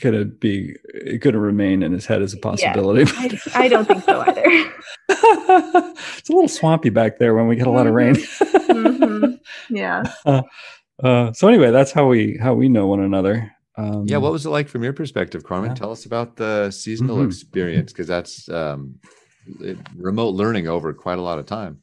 gonna 0.00 0.24
be 0.24 0.76
gonna 1.20 1.38
remain 1.38 1.82
in 1.82 1.92
his 1.92 2.06
head 2.06 2.22
as 2.22 2.32
a 2.32 2.38
possibility. 2.38 3.10
Yeah, 3.12 3.38
I, 3.54 3.64
I, 3.64 3.68
don't 3.68 3.86
think 3.86 4.04
so 4.04 4.20
either. 4.20 4.42
it's 6.18 6.28
a 6.28 6.32
little 6.32 6.48
swampy 6.48 6.90
back 6.90 7.18
there 7.18 7.34
when 7.34 7.48
we 7.48 7.56
get 7.56 7.66
a 7.66 7.70
lot 7.70 7.86
of 7.86 7.94
rain. 7.94 8.14
mm-hmm. 8.14 9.34
Yeah. 9.74 10.02
Uh, 10.24 10.42
uh, 11.02 11.30
so 11.34 11.46
anyway, 11.46 11.70
that's 11.70 11.92
how 11.92 12.06
we 12.06 12.38
how 12.40 12.54
we 12.54 12.70
know 12.70 12.86
one 12.86 13.00
another. 13.00 13.52
Um, 13.76 14.06
yeah, 14.06 14.16
what 14.16 14.32
was 14.32 14.46
it 14.46 14.50
like 14.50 14.68
from 14.68 14.82
your 14.82 14.94
perspective, 14.94 15.44
Carmen? 15.44 15.70
Yeah. 15.70 15.74
Tell 15.74 15.92
us 15.92 16.06
about 16.06 16.36
the 16.36 16.70
seasonal 16.70 17.18
mm-hmm. 17.18 17.28
experience 17.28 17.92
because 17.92 18.06
that's 18.06 18.48
um, 18.48 18.98
it, 19.60 19.76
remote 19.94 20.34
learning 20.34 20.68
over 20.68 20.94
quite 20.94 21.18
a 21.18 21.22
lot 21.22 21.38
of 21.38 21.44
time. 21.44 21.80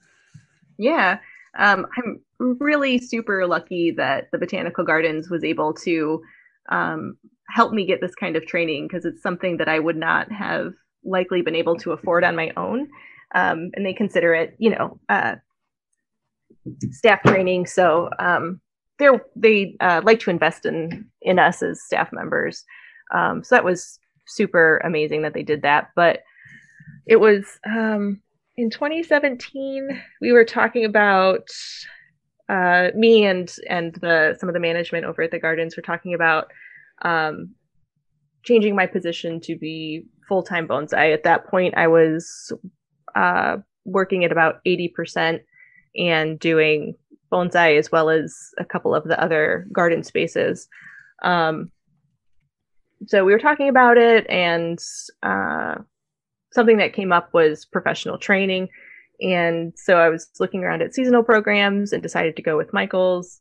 Yeah, 0.80 1.20
um, 1.56 1.86
I'm 1.96 2.22
really 2.60 2.98
super 2.98 3.46
lucky 3.46 3.92
that 3.92 4.30
the 4.32 4.40
Botanical 4.40 4.84
Gardens 4.84 5.30
was 5.30 5.44
able 5.44 5.74
to 5.76 6.22
um, 6.70 7.18
help 7.50 7.74
me 7.74 7.86
get 7.86 8.02
this 8.02 8.16
kind 8.16 8.36
of 8.36 8.46
training 8.46 8.88
because 8.88 9.06
it's 9.06 9.22
something 9.22 9.58
that 9.58 9.70
I 9.70 9.80
would 9.80 9.98
not 9.98 10.32
have 10.32 10.74
likely 11.04 11.42
been 11.42 11.56
able 11.56 11.76
to 11.78 11.92
afford 11.92 12.24
on 12.24 12.36
my 12.36 12.52
own. 12.56 12.88
Um, 13.36 13.72
and 13.76 13.86
they 13.86 13.94
consider 13.94 14.34
it, 14.34 14.56
you 14.60 14.70
know, 14.70 15.00
uh, 15.10 15.36
staff 16.92 17.22
training. 17.24 17.66
So 17.66 18.10
um, 18.20 18.62
they're 19.00 19.26
they 19.36 19.76
uh, 19.80 20.02
like 20.04 20.20
to 20.22 20.30
invest 20.30 20.66
in 20.66 21.10
in 21.22 21.40
us 21.40 21.62
as 21.62 21.84
staff 21.84 22.10
members. 22.14 22.64
Um, 23.14 23.44
so 23.44 23.56
that 23.56 23.66
was 23.66 24.00
super 24.28 24.78
amazing 24.84 25.24
that 25.24 25.34
they 25.34 25.44
did 25.44 25.64
that. 25.64 25.90
But 25.96 26.22
it 27.08 27.18
was 27.18 27.60
um, 27.66 28.22
in 28.56 28.70
2017 28.70 30.02
we 30.22 30.32
were 30.32 30.46
talking 30.46 30.86
about 30.86 31.48
uh, 32.50 32.90
me 32.96 33.26
and 33.26 33.56
and 33.70 33.96
the 33.96 34.38
some 34.40 34.50
of 34.50 34.54
the 34.54 34.60
management 34.60 35.06
over 35.06 35.24
at 35.24 35.32
the 35.32 35.40
gardens 35.40 35.76
were 35.76 35.84
talking 35.84 36.14
about 36.14 36.52
um, 37.04 37.54
changing 38.44 38.76
my 38.76 38.88
position 38.88 39.40
to 39.42 39.56
be 39.58 40.06
full 40.28 40.44
time 40.44 40.68
bonsai. 40.68 41.14
At 41.14 41.24
that 41.24 41.48
point, 41.48 41.76
I 41.78 41.88
was 41.88 42.52
uh, 43.16 43.58
working 43.86 44.24
at 44.24 44.32
about 44.32 44.64
80% 44.66 45.42
and 45.96 46.40
doing 46.40 46.96
bonsai 47.32 47.78
as 47.78 47.92
well 47.92 48.10
as 48.10 48.36
a 48.58 48.66
couple 48.66 48.94
of 48.94 49.04
the 49.04 49.22
other 49.22 49.68
garden 49.72 50.04
spaces. 50.04 50.68
Um, 51.24 51.72
so 53.08 53.26
we 53.26 53.34
were 53.34 53.40
talking 53.40 53.70
about 53.70 53.98
it, 53.98 54.26
and 54.30 54.80
uh, 55.24 55.76
something 56.54 56.78
that 56.78 56.94
came 56.94 57.12
up 57.12 57.34
was 57.34 57.66
professional 57.66 58.18
training. 58.18 58.70
And 59.22 59.74
so 59.76 59.98
I 59.98 60.10
was 60.10 60.30
looking 60.40 60.64
around 60.64 60.82
at 60.82 60.94
seasonal 60.94 61.24
programs 61.24 61.92
and 61.92 62.02
decided 62.02 62.36
to 62.36 62.42
go 62.42 62.58
with 62.58 62.74
Michael's. 62.74 63.40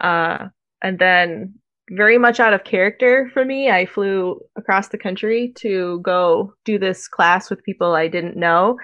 Uh, 0.00 0.48
and 0.82 0.98
then, 0.98 1.54
very 1.90 2.18
much 2.18 2.40
out 2.40 2.52
of 2.52 2.64
character 2.64 3.30
for 3.32 3.44
me, 3.44 3.70
I 3.70 3.86
flew 3.86 4.40
across 4.56 4.88
the 4.88 4.98
country 4.98 5.52
to 5.56 6.00
go 6.00 6.54
do 6.64 6.78
this 6.78 7.08
class 7.08 7.50
with 7.50 7.64
people 7.64 7.94
I 7.94 8.08
didn't 8.08 8.36
know. 8.36 8.78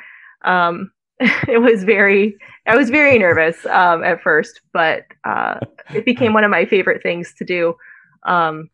Um, 0.45 0.91
it 1.21 1.61
was 1.61 1.85
very, 1.85 2.37
I 2.67 2.77
was 2.77 2.91
very 2.91 3.19
nervous 3.19 3.65
um, 3.67 4.05
at 4.05 4.21
first, 4.23 4.61
but 4.73 5.05
uh, 5.25 5.61
it 5.95 6.05
became 6.05 6.35
one 6.35 6.45
of 6.45 6.51
my 6.51 6.67
favorite 6.67 7.03
things 7.03 7.33
to 7.39 7.45
do. 7.45 7.75
Um, 8.27 8.71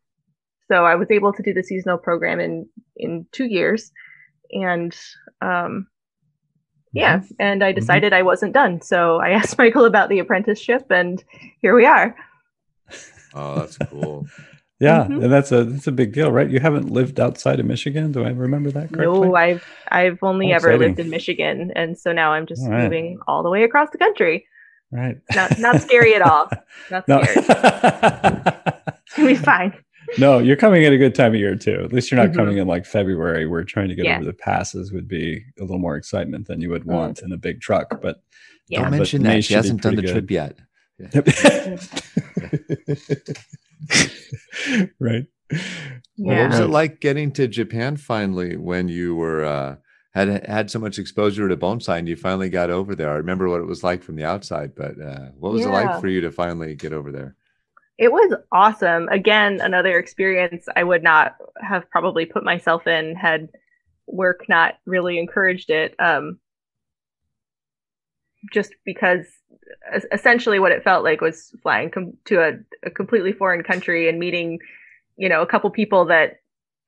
so 0.68 0.86
I 0.86 0.94
was 0.94 1.10
able 1.10 1.32
to 1.34 1.42
do 1.42 1.52
the 1.52 1.62
seasonal 1.62 1.98
program 1.98 2.40
in 2.40 2.66
in 2.96 3.26
two 3.32 3.44
years, 3.44 3.92
and 4.52 4.96
um, 5.42 5.86
yeah, 6.94 7.20
and 7.38 7.62
I 7.62 7.70
mm-hmm. 7.70 7.80
decided 7.80 8.12
mm-hmm. 8.12 8.20
I 8.20 8.22
wasn't 8.22 8.54
done. 8.54 8.80
So 8.80 9.20
I 9.20 9.30
asked 9.38 9.58
Michael 9.58 9.84
about 9.84 10.08
the 10.08 10.18
apprenticeship, 10.18 10.86
and 10.90 11.22
here 11.60 11.76
we 11.76 11.84
are. 11.84 12.16
Oh, 13.34 13.60
that's 13.60 13.78
cool. 13.78 14.26
yeah, 14.80 15.04
mm-hmm. 15.04 15.24
and 15.24 15.32
that's 15.32 15.52
a 15.52 15.64
that's 15.64 15.86
a 15.86 15.92
big 15.92 16.12
deal, 16.12 16.30
right? 16.30 16.50
You 16.50 16.60
haven't 16.60 16.90
lived 16.90 17.20
outside 17.20 17.60
of 17.60 17.66
Michigan. 17.66 18.12
Do 18.12 18.24
I 18.24 18.30
remember 18.30 18.70
that 18.70 18.92
correctly? 18.92 19.28
No, 19.28 19.34
I've 19.34 19.64
I've 19.88 20.18
only 20.22 20.52
ever 20.52 20.76
lived 20.76 20.98
in 20.98 21.10
Michigan, 21.10 21.72
and 21.74 21.98
so 21.98 22.12
now 22.12 22.32
I'm 22.32 22.46
just 22.46 22.62
all 22.62 22.70
right. 22.70 22.84
moving 22.84 23.18
all 23.26 23.42
the 23.42 23.50
way 23.50 23.64
across 23.64 23.90
the 23.90 23.98
country. 23.98 24.46
Right. 24.90 25.18
Not 25.34 25.58
not 25.58 25.80
scary 25.80 26.14
at 26.14 26.22
all. 26.22 26.50
Not 26.90 27.04
scary. 27.04 27.24
it's 27.36 29.16
gonna 29.16 29.28
be 29.28 29.34
fine 29.36 29.72
no, 30.18 30.38
you're 30.38 30.56
coming 30.56 30.84
at 30.84 30.92
a 30.92 30.98
good 30.98 31.14
time 31.14 31.34
of 31.34 31.40
year 31.40 31.56
too. 31.56 31.80
At 31.84 31.92
least 31.92 32.10
you're 32.10 32.18
not 32.18 32.28
mm-hmm. 32.28 32.38
coming 32.38 32.58
in 32.58 32.66
like 32.66 32.86
February 32.86 33.46
where 33.46 33.64
trying 33.64 33.88
to 33.88 33.94
get 33.94 34.04
yeah. 34.04 34.16
over 34.16 34.24
the 34.24 34.32
passes 34.32 34.92
would 34.92 35.08
be 35.08 35.44
a 35.58 35.62
little 35.62 35.78
more 35.78 35.96
excitement 35.96 36.46
than 36.46 36.60
you 36.60 36.70
would 36.70 36.84
mm. 36.84 36.92
want 36.92 37.18
mm. 37.18 37.24
in 37.24 37.32
a 37.32 37.36
big 37.36 37.60
truck. 37.60 38.00
But 38.00 38.22
yeah. 38.68 38.82
don't 38.82 38.90
mention 38.90 39.22
that 39.24 39.44
she 39.44 39.54
hasn't 39.54 39.82
done 39.82 39.96
the 39.96 40.02
good. 40.02 40.12
trip 40.12 40.30
yet. 40.30 40.58
right. 45.00 45.26
Well, 46.16 46.36
what 46.36 46.50
was 46.50 46.60
it 46.60 46.70
like 46.70 47.00
getting 47.00 47.32
to 47.32 47.48
Japan 47.48 47.96
finally 47.96 48.56
when 48.56 48.88
you 48.88 49.16
were 49.16 49.44
uh, 49.44 49.76
had 50.14 50.46
had 50.46 50.70
so 50.70 50.78
much 50.78 50.98
exposure 50.98 51.48
to 51.48 51.56
bonsai 51.56 51.98
and 51.98 52.08
you 52.08 52.16
finally 52.16 52.50
got 52.50 52.70
over 52.70 52.94
there? 52.94 53.10
I 53.10 53.16
remember 53.16 53.48
what 53.48 53.60
it 53.60 53.66
was 53.66 53.82
like 53.82 54.02
from 54.02 54.16
the 54.16 54.24
outside, 54.24 54.74
but 54.74 55.00
uh, 55.00 55.30
what 55.38 55.52
was 55.52 55.62
yeah. 55.62 55.68
it 55.68 55.72
like 55.72 56.00
for 56.00 56.08
you 56.08 56.20
to 56.20 56.30
finally 56.30 56.74
get 56.74 56.92
over 56.92 57.10
there? 57.10 57.34
It 57.98 58.12
was 58.12 58.34
awesome. 58.52 59.08
Again, 59.08 59.60
another 59.60 59.98
experience 59.98 60.66
I 60.74 60.84
would 60.84 61.02
not 61.02 61.36
have 61.60 61.88
probably 61.90 62.26
put 62.26 62.44
myself 62.44 62.86
in 62.86 63.16
had 63.16 63.48
work 64.06 64.48
not 64.48 64.74
really 64.86 65.18
encouraged 65.18 65.70
it. 65.70 65.94
Um, 65.98 66.38
just 68.52 68.72
because 68.84 69.26
essentially 70.12 70.58
what 70.58 70.72
it 70.72 70.84
felt 70.84 71.04
like 71.04 71.20
was 71.20 71.54
flying 71.62 71.90
com- 71.90 72.16
to 72.26 72.40
a, 72.40 72.52
a, 72.84 72.90
completely 72.90 73.32
foreign 73.32 73.62
country 73.62 74.08
and 74.08 74.18
meeting, 74.18 74.58
you 75.16 75.28
know, 75.28 75.42
a 75.42 75.46
couple 75.46 75.70
people 75.70 76.04
that 76.06 76.40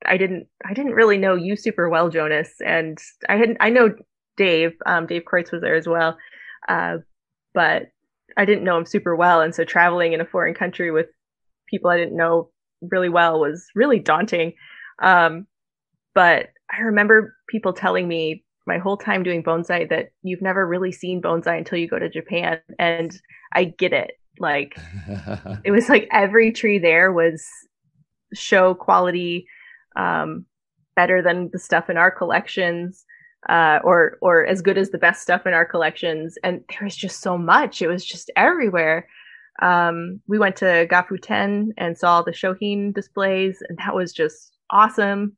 I 0.05 0.17
didn't 0.17 0.47
I 0.65 0.73
didn't 0.73 0.93
really 0.93 1.17
know 1.17 1.35
you 1.35 1.55
super 1.55 1.89
well, 1.89 2.09
Jonas, 2.09 2.49
and 2.65 2.97
I 3.29 3.37
hadn't 3.37 3.57
I 3.59 3.69
know 3.69 3.95
Dave. 4.37 4.73
Um, 4.85 5.07
Dave 5.07 5.23
Kreutz 5.23 5.51
was 5.51 5.61
there 5.61 5.75
as 5.75 5.87
well, 5.87 6.17
uh, 6.67 6.97
but 7.53 7.91
I 8.37 8.45
didn't 8.45 8.63
know 8.63 8.77
him 8.77 8.85
super 8.85 9.15
well, 9.15 9.41
and 9.41 9.55
so 9.55 9.63
traveling 9.63 10.13
in 10.13 10.21
a 10.21 10.25
foreign 10.25 10.53
country 10.53 10.91
with 10.91 11.07
people 11.69 11.89
I 11.89 11.97
didn't 11.97 12.17
know 12.17 12.49
really 12.81 13.09
well 13.09 13.39
was 13.39 13.65
really 13.75 13.99
daunting. 13.99 14.53
Um, 15.01 15.47
but 16.13 16.49
I 16.71 16.81
remember 16.81 17.35
people 17.49 17.73
telling 17.73 18.07
me 18.07 18.43
my 18.67 18.77
whole 18.77 18.97
time 18.97 19.23
doing 19.23 19.43
bonsai 19.43 19.89
that 19.89 20.09
you've 20.23 20.41
never 20.41 20.67
really 20.67 20.91
seen 20.91 21.21
bonsai 21.21 21.57
until 21.57 21.77
you 21.77 21.87
go 21.87 21.99
to 21.99 22.09
Japan, 22.09 22.59
and 22.79 23.19
I 23.53 23.65
get 23.65 23.93
it. 23.93 24.11
Like 24.39 24.77
it 25.63 25.71
was 25.71 25.89
like 25.89 26.07
every 26.11 26.51
tree 26.51 26.79
there 26.79 27.11
was 27.11 27.45
show 28.33 28.73
quality, 28.73 29.47
um, 29.95 30.45
better 30.95 31.21
than 31.21 31.49
the 31.51 31.59
stuff 31.59 31.89
in 31.89 31.97
our 31.97 32.11
collections 32.11 33.05
uh, 33.49 33.79
or 33.83 34.17
or 34.21 34.45
as 34.45 34.61
good 34.61 34.77
as 34.77 34.89
the 34.89 34.97
best 34.97 35.21
stuff 35.21 35.45
in 35.45 35.53
our 35.53 35.65
collections. 35.65 36.37
And 36.43 36.63
there 36.69 36.83
was 36.83 36.95
just 36.95 37.21
so 37.21 37.37
much; 37.37 37.81
it 37.81 37.87
was 37.87 38.05
just 38.05 38.31
everywhere. 38.35 39.07
Um, 39.61 40.19
we 40.27 40.37
went 40.37 40.57
to 40.57 40.87
Gafuten 40.89 41.69
and 41.77 41.97
saw 41.97 42.21
the 42.21 42.31
Shohin 42.31 42.93
displays, 42.93 43.61
and 43.67 43.77
that 43.79 43.95
was 43.95 44.11
just 44.11 44.57
awesome. 44.69 45.37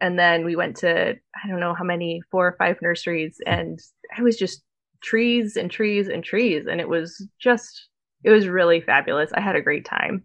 And 0.00 0.18
then 0.18 0.44
we 0.44 0.56
went 0.56 0.76
to 0.78 1.10
I 1.12 1.48
don't 1.48 1.60
know 1.60 1.74
how 1.74 1.84
many 1.84 2.22
four 2.30 2.46
or 2.46 2.56
five 2.58 2.78
nurseries, 2.82 3.38
and 3.46 3.78
it 4.16 4.22
was 4.22 4.36
just 4.36 4.62
trees 5.02 5.56
and 5.56 5.70
trees 5.70 6.08
and 6.08 6.22
trees, 6.24 6.66
and 6.66 6.80
it 6.80 6.88
was 6.88 7.26
just 7.38 7.88
it 8.24 8.30
was 8.30 8.48
really 8.48 8.80
fabulous. 8.80 9.30
I 9.34 9.40
had 9.40 9.56
a 9.56 9.62
great 9.62 9.84
time. 9.84 10.24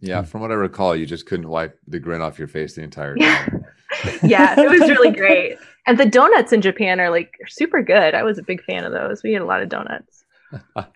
Yeah, 0.00 0.22
from 0.22 0.42
what 0.42 0.50
I 0.50 0.54
recall, 0.54 0.94
you 0.94 1.06
just 1.06 1.26
couldn't 1.26 1.48
wipe 1.48 1.78
the 1.86 1.98
grin 1.98 2.20
off 2.20 2.38
your 2.38 2.48
face 2.48 2.74
the 2.74 2.82
entire 2.82 3.16
time. 3.16 3.64
yeah, 4.22 4.58
it 4.60 4.68
was 4.68 4.80
really 4.80 5.10
great. 5.16 5.58
And 5.86 5.98
the 5.98 6.06
donuts 6.06 6.52
in 6.52 6.60
Japan 6.60 7.00
are 7.00 7.10
like 7.10 7.32
super 7.48 7.82
good. 7.82 8.14
I 8.14 8.22
was 8.22 8.38
a 8.38 8.42
big 8.42 8.62
fan 8.64 8.84
of 8.84 8.92
those. 8.92 9.22
We 9.22 9.32
had 9.32 9.42
a 9.42 9.46
lot 9.46 9.62
of 9.62 9.68
donuts. 9.68 10.24
oh 10.76 10.86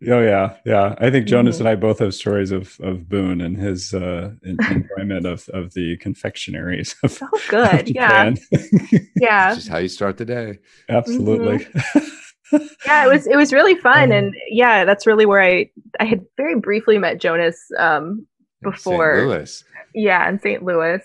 yeah, 0.00 0.56
yeah. 0.64 0.94
I 0.98 1.10
think 1.10 1.26
Jonas 1.26 1.56
mm-hmm. 1.56 1.66
and 1.66 1.68
I 1.68 1.74
both 1.74 1.98
have 1.98 2.14
stories 2.14 2.50
of 2.50 2.78
of 2.80 3.08
Boon 3.08 3.40
and 3.40 3.56
his 3.56 3.94
uh, 3.94 4.32
enjoyment 4.42 5.26
of 5.26 5.48
of 5.50 5.74
the 5.74 5.96
confectionaries. 5.98 6.94
Of, 7.02 7.12
so 7.12 7.28
good, 7.48 7.88
yeah, 7.88 8.34
yeah. 9.16 9.54
Just 9.54 9.68
how 9.68 9.78
you 9.78 9.88
start 9.88 10.16
the 10.16 10.24
day. 10.24 10.58
Absolutely. 10.88 11.64
Mm-hmm. 11.64 12.66
yeah, 12.86 13.06
it 13.06 13.12
was 13.12 13.26
it 13.26 13.36
was 13.36 13.52
really 13.52 13.74
fun, 13.74 14.12
and 14.12 14.34
yeah, 14.48 14.84
that's 14.84 15.06
really 15.06 15.26
where 15.26 15.42
I 15.42 15.70
I 16.00 16.04
had 16.04 16.24
very 16.36 16.58
briefly 16.58 16.98
met 16.98 17.20
Jonas 17.20 17.58
um, 17.78 18.26
before. 18.62 19.16
St. 19.16 19.28
Louis. 19.28 19.64
Yeah, 19.94 20.28
in 20.28 20.40
St. 20.40 20.62
Louis 20.62 21.02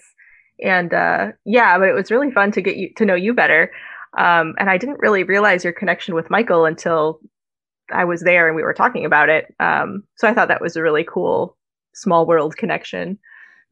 and 0.61 0.93
uh, 0.93 1.31
yeah, 1.45 1.77
but 1.77 1.89
it 1.89 1.93
was 1.93 2.11
really 2.11 2.31
fun 2.31 2.51
to 2.51 2.61
get 2.61 2.77
you 2.77 2.93
to 2.97 3.05
know 3.05 3.15
you 3.15 3.33
better. 3.33 3.71
Um, 4.17 4.55
and 4.57 4.69
I 4.69 4.77
didn't 4.77 4.99
really 4.99 5.23
realize 5.23 5.63
your 5.63 5.73
connection 5.73 6.15
with 6.15 6.29
Michael 6.29 6.65
until 6.65 7.19
I 7.91 8.05
was 8.05 8.21
there 8.21 8.47
and 8.47 8.55
we 8.55 8.63
were 8.63 8.73
talking 8.73 9.05
about 9.05 9.29
it. 9.29 9.53
Um, 9.59 10.03
so 10.15 10.27
I 10.27 10.33
thought 10.33 10.47
that 10.47 10.61
was 10.61 10.75
a 10.75 10.81
really 10.81 11.03
cool 11.03 11.57
small 11.93 12.25
world 12.25 12.57
connection. 12.57 13.19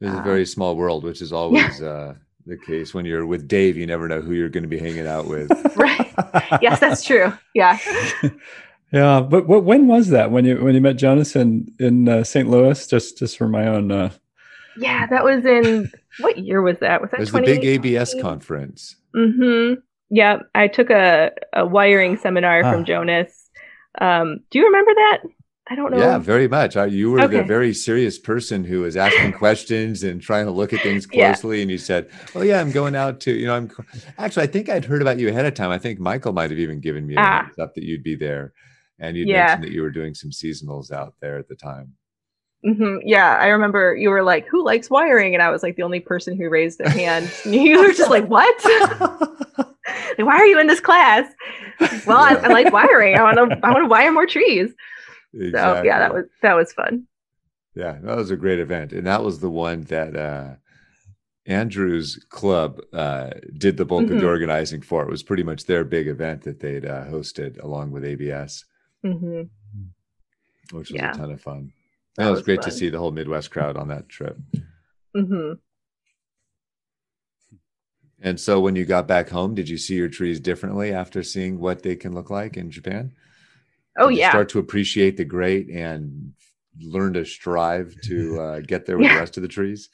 It's 0.01 0.17
a 0.17 0.21
very 0.21 0.45
small 0.45 0.77
world, 0.77 1.03
which 1.03 1.21
is 1.21 1.33
always 1.33 1.81
uh, 1.81 2.13
the 2.45 2.57
case 2.57 2.93
when 2.93 3.05
you're 3.05 3.25
with 3.25 3.47
Dave. 3.49 3.75
You 3.75 3.85
never 3.85 4.07
know 4.07 4.21
who 4.21 4.33
you're 4.33 4.49
going 4.49 4.63
to 4.63 4.69
be 4.69 4.79
hanging 4.79 5.07
out 5.07 5.27
with. 5.27 5.51
right. 5.75 6.13
Yes, 6.61 6.79
that's 6.79 7.03
true. 7.03 7.33
Yeah. 7.53 7.77
yeah, 8.93 9.19
but, 9.19 9.45
but 9.45 9.61
when 9.61 9.87
was 9.87 10.07
that? 10.09 10.31
When 10.31 10.45
you 10.45 10.63
when 10.63 10.73
you 10.73 10.79
met 10.79 10.95
Jonas 10.95 11.35
in 11.35 11.73
in 11.79 12.07
uh, 12.07 12.23
St. 12.23 12.49
Louis? 12.49 12.87
Just 12.87 13.17
just 13.17 13.37
for 13.37 13.49
my 13.49 13.67
own. 13.67 13.91
Uh... 13.91 14.11
Yeah, 14.77 15.05
that 15.07 15.25
was 15.25 15.45
in 15.45 15.91
what 16.19 16.37
year 16.37 16.61
was 16.61 16.77
that? 16.79 17.01
Was 17.01 17.11
that 17.11 17.17
it 17.17 17.21
was 17.21 17.31
the 17.31 17.41
big 17.41 17.65
ABS 17.65 18.15
conference? 18.21 18.95
Mm-hmm. 19.13 19.81
Yeah, 20.09 20.39
I 20.55 20.67
took 20.67 20.89
a, 20.89 21.31
a 21.53 21.65
wiring 21.65 22.17
seminar 22.17 22.63
from 22.63 22.85
Jonas. 22.85 23.49
Um, 23.99 24.39
do 24.49 24.59
you 24.59 24.65
remember 24.65 24.93
that? 24.93 25.19
I 25.71 25.75
don't 25.75 25.91
know. 25.91 25.99
Yeah, 25.99 26.17
very 26.17 26.47
much. 26.47 26.75
you 26.75 27.11
were 27.11 27.21
okay. 27.21 27.37
the 27.37 27.43
very 27.43 27.75
serious 27.75 28.17
person 28.17 28.63
who 28.63 28.81
was 28.81 28.97
asking 28.97 29.33
questions 29.33 30.01
and 30.01 30.19
trying 30.19 30.45
to 30.45 30.51
look 30.51 30.73
at 30.73 30.81
things 30.81 31.05
closely. 31.05 31.57
Yeah. 31.57 31.61
And 31.61 31.71
you 31.71 31.77
said, 31.77 32.09
"Oh 32.33 32.41
yeah, 32.41 32.59
I'm 32.59 32.71
going 32.71 32.95
out 32.95 33.19
to 33.21 33.31
you 33.31 33.45
know 33.45 33.55
I'm 33.55 33.71
actually 34.17 34.43
I 34.43 34.47
think 34.47 34.67
I'd 34.67 34.85
heard 34.85 35.03
about 35.03 35.19
you 35.19 35.29
ahead 35.29 35.45
of 35.45 35.53
time. 35.53 35.69
I 35.69 35.77
think 35.77 35.99
Michael 35.99 36.33
might 36.33 36.49
have 36.49 36.59
even 36.59 36.79
given 36.79 37.05
me 37.05 37.13
a 37.15 37.19
ah. 37.19 37.49
up 37.61 37.75
that 37.75 37.83
you'd 37.83 38.01
be 38.01 38.15
there, 38.15 38.53
and 38.97 39.15
you 39.15 39.25
yeah. 39.25 39.45
mentioned 39.45 39.63
that 39.65 39.71
you 39.71 39.83
were 39.83 39.91
doing 39.91 40.15
some 40.15 40.31
seasonals 40.31 40.91
out 40.91 41.13
there 41.21 41.37
at 41.37 41.47
the 41.47 41.55
time." 41.55 41.93
Mm-hmm. 42.65 43.07
Yeah, 43.07 43.37
I 43.37 43.47
remember 43.49 43.95
you 43.95 44.09
were 44.09 44.23
like, 44.23 44.47
"Who 44.47 44.65
likes 44.65 44.89
wiring?" 44.89 45.35
And 45.35 45.43
I 45.43 45.51
was 45.51 45.61
like 45.61 45.75
the 45.75 45.83
only 45.83 45.99
person 45.99 46.35
who 46.35 46.49
raised 46.49 46.79
their 46.79 46.89
hand. 46.89 47.31
you 47.45 47.79
were 47.79 47.93
just 47.93 48.09
like, 48.09 48.25
"What?" 48.25 48.55
why 50.17 50.35
are 50.35 50.45
you 50.45 50.59
in 50.59 50.67
this 50.67 50.79
class? 50.79 51.31
Well, 52.05 52.17
I, 52.17 52.33
I 52.35 52.47
like 52.47 52.73
wiring. 52.73 53.17
I 53.17 53.23
want 53.23 53.37
to 53.37 53.59
I 53.63 53.71
want 53.71 53.83
to 53.83 53.89
wire 53.89 54.11
more 54.11 54.25
trees. 54.25 54.73
Exactly. 55.33 55.81
So 55.81 55.83
yeah, 55.83 55.99
that 55.99 56.13
was 56.13 56.25
that 56.41 56.55
was 56.55 56.73
fun. 56.73 57.07
Yeah, 57.75 57.97
that 58.01 58.17
was 58.17 58.31
a 58.31 58.35
great 58.35 58.59
event, 58.59 58.91
and 58.93 59.05
that 59.07 59.23
was 59.23 59.39
the 59.39 59.49
one 59.49 59.83
that 59.83 60.15
uh, 60.15 60.55
Andrew's 61.45 62.23
club 62.29 62.81
uh, 62.93 63.31
did 63.57 63.77
the 63.77 63.85
bulk 63.85 64.03
mm-hmm. 64.03 64.13
of 64.13 64.19
the 64.19 64.25
mm-hmm. 64.25 64.27
organizing 64.27 64.81
for. 64.81 65.03
It 65.03 65.09
was 65.09 65.23
pretty 65.23 65.43
much 65.43 65.65
their 65.65 65.83
big 65.83 66.07
event 66.07 66.43
that 66.43 66.59
they'd 66.59 66.85
uh, 66.85 67.05
hosted 67.05 67.61
along 67.63 67.91
with 67.91 68.03
ABS, 68.03 68.65
mm-hmm. 69.05 69.43
which 70.77 70.91
was 70.91 70.91
yeah. 70.91 71.11
a 71.11 71.15
ton 71.15 71.31
of 71.31 71.41
fun. 71.41 71.71
That, 72.15 72.25
that 72.25 72.29
was, 72.31 72.39
was, 72.39 72.45
great 72.45 72.61
fun. 72.61 72.71
to 72.71 72.75
see 72.75 72.89
the 72.89 72.99
whole 72.99 73.11
Midwest 73.11 73.51
crowd 73.51 73.77
on 73.77 73.87
that 73.87 74.09
trip. 74.09 74.37
Mm-hmm. 75.15 75.53
And 78.21 78.39
so, 78.39 78.59
when 78.59 78.75
you 78.75 78.85
got 78.85 79.07
back 79.07 79.29
home, 79.29 79.55
did 79.55 79.69
you 79.69 79.77
see 79.77 79.95
your 79.95 80.09
trees 80.09 80.39
differently 80.39 80.93
after 80.93 81.23
seeing 81.23 81.59
what 81.59 81.83
they 81.83 81.95
can 81.95 82.13
look 82.13 82.29
like 82.29 82.57
in 82.57 82.69
Japan? 82.69 83.13
Oh 83.97 84.09
yeah. 84.09 84.29
Start 84.29 84.49
to 84.49 84.59
appreciate 84.59 85.17
the 85.17 85.25
great 85.25 85.69
and 85.69 86.33
learn 86.81 87.13
to 87.13 87.25
strive 87.25 87.95
to 88.03 88.39
uh, 88.39 88.59
get 88.61 88.85
there 88.85 88.97
with 88.97 89.07
yeah. 89.07 89.13
the 89.13 89.19
rest 89.19 89.37
of 89.37 89.43
the 89.43 89.49
trees. 89.49 89.89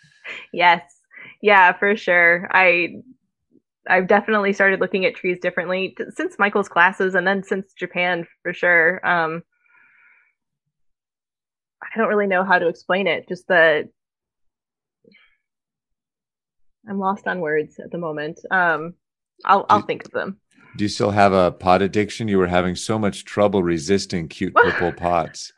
Yes. 0.51 0.81
Yeah, 1.41 1.73
for 1.73 1.95
sure. 1.95 2.47
I 2.51 3.01
I've 3.87 4.07
definitely 4.07 4.53
started 4.53 4.79
looking 4.79 5.05
at 5.05 5.15
trees 5.15 5.39
differently 5.39 5.95
since 6.15 6.39
Michael's 6.39 6.69
classes 6.69 7.13
and 7.13 7.27
then 7.27 7.43
since 7.43 7.73
Japan 7.73 8.25
for 8.41 8.53
sure. 8.53 9.05
Um, 9.05 9.43
I 11.83 11.97
don't 11.97 12.09
really 12.09 12.27
know 12.27 12.43
how 12.43 12.57
to 12.57 12.67
explain 12.67 13.07
it. 13.07 13.27
Just 13.27 13.47
the 13.47 13.89
I'm 16.87 16.99
lost 16.99 17.27
on 17.27 17.39
words 17.39 17.79
at 17.79 17.91
the 17.91 17.97
moment. 17.97 18.39
Um, 18.51 18.93
I'll 19.43 19.65
I'll 19.69 19.81
think 19.81 20.05
of 20.05 20.11
them. 20.11 20.39
Do 20.77 20.83
you 20.83 20.89
still 20.89 21.11
have 21.11 21.33
a 21.33 21.51
pot 21.51 21.81
addiction? 21.81 22.27
You 22.27 22.37
were 22.37 22.47
having 22.47 22.75
so 22.75 22.99
much 22.99 23.25
trouble 23.25 23.63
resisting 23.63 24.27
cute 24.27 24.53
purple 24.55 24.91
pots. 24.91 25.53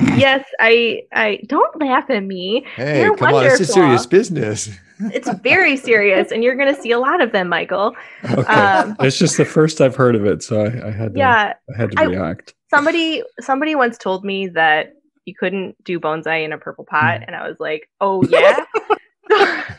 Yes, 0.00 0.44
I 0.60 1.02
I 1.12 1.40
don't 1.46 1.80
laugh 1.80 2.08
at 2.10 2.22
me. 2.22 2.64
Hey, 2.74 3.02
you're 3.02 3.16
come 3.16 3.32
wonderful. 3.32 3.56
on, 3.56 3.60
it's 3.60 3.70
a 3.70 3.72
serious 3.72 4.06
business. 4.06 4.70
it's 5.12 5.30
very 5.40 5.76
serious, 5.76 6.32
and 6.32 6.42
you're 6.42 6.56
going 6.56 6.74
to 6.74 6.80
see 6.80 6.90
a 6.92 6.98
lot 6.98 7.20
of 7.20 7.32
them, 7.32 7.48
Michael. 7.48 7.94
Okay. 8.24 8.42
Um, 8.42 8.96
it's 9.00 9.18
just 9.18 9.36
the 9.36 9.44
first 9.44 9.80
I've 9.80 9.96
heard 9.96 10.14
of 10.14 10.24
it, 10.24 10.42
so 10.42 10.62
I, 10.62 10.88
I 10.88 10.90
had 10.90 11.14
to, 11.14 11.18
yeah, 11.18 11.52
I 11.72 11.76
had 11.76 11.92
to 11.92 12.00
I, 12.00 12.04
react. 12.04 12.54
Somebody 12.70 13.22
somebody 13.40 13.74
once 13.74 13.98
told 13.98 14.24
me 14.24 14.48
that 14.48 14.94
you 15.24 15.34
couldn't 15.34 15.82
do 15.84 16.00
bonsai 16.00 16.44
in 16.44 16.52
a 16.52 16.58
purple 16.58 16.84
pot, 16.84 17.20
mm. 17.20 17.24
and 17.26 17.36
I 17.36 17.48
was 17.48 17.56
like, 17.60 17.88
oh 18.00 18.22
yeah. 18.24 18.64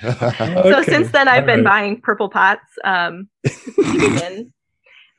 so 0.20 0.80
okay. 0.80 0.92
since 0.92 1.12
then, 1.12 1.28
I've 1.28 1.44
All 1.44 1.48
been 1.48 1.64
right. 1.64 1.82
buying 1.82 2.02
purple 2.02 2.30
pots. 2.30 2.66
Um, 2.84 3.30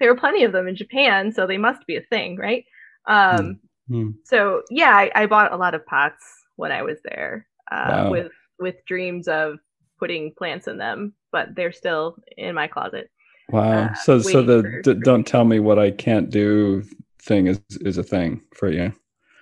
there 0.01 0.13
were 0.13 0.17
plenty 0.17 0.45
of 0.45 0.53
them 0.53 0.69
in 0.69 0.77
Japan, 0.77 1.33
so 1.33 1.47
they 1.47 1.59
must 1.59 1.87
be 1.87 1.97
a 1.97 2.03
thing, 2.03 2.37
right? 2.37 2.65
Um, 3.07 3.61
mm. 3.91 4.15
So 4.25 4.63
yeah, 4.71 4.91
I, 4.91 5.11
I, 5.15 5.27
bought 5.27 5.53
a 5.53 5.57
lot 5.57 5.75
of 5.75 5.85
pots 5.87 6.25
when 6.57 6.73
I 6.73 6.83
was 6.83 6.99
there, 7.05 7.47
uh, 7.71 7.87
wow. 7.89 8.11
with 8.11 8.33
with 8.59 8.77
dreams 8.87 9.29
of 9.29 9.59
putting 9.99 10.33
plants 10.37 10.69
in 10.69 10.79
them, 10.79 11.15
but 11.33 11.55
they're 11.55 11.73
still 11.73 12.17
in 12.37 12.55
my 12.55 12.67
closet. 12.67 13.11
Wow. 13.51 13.85
Uh, 13.85 13.95
so 13.95 14.21
so 14.21 14.43
the 14.43 14.63
for, 14.63 14.95
d- 14.95 15.01
don't 15.03 15.27
tell 15.27 15.45
me 15.45 15.61
what 15.61 15.79
I 15.79 15.91
can't 15.91 16.31
do 16.31 16.83
thing 17.21 17.47
is 17.47 17.61
is 17.81 17.99
a 17.99 18.03
thing 18.03 18.43
for 18.55 18.71
you. 18.71 18.93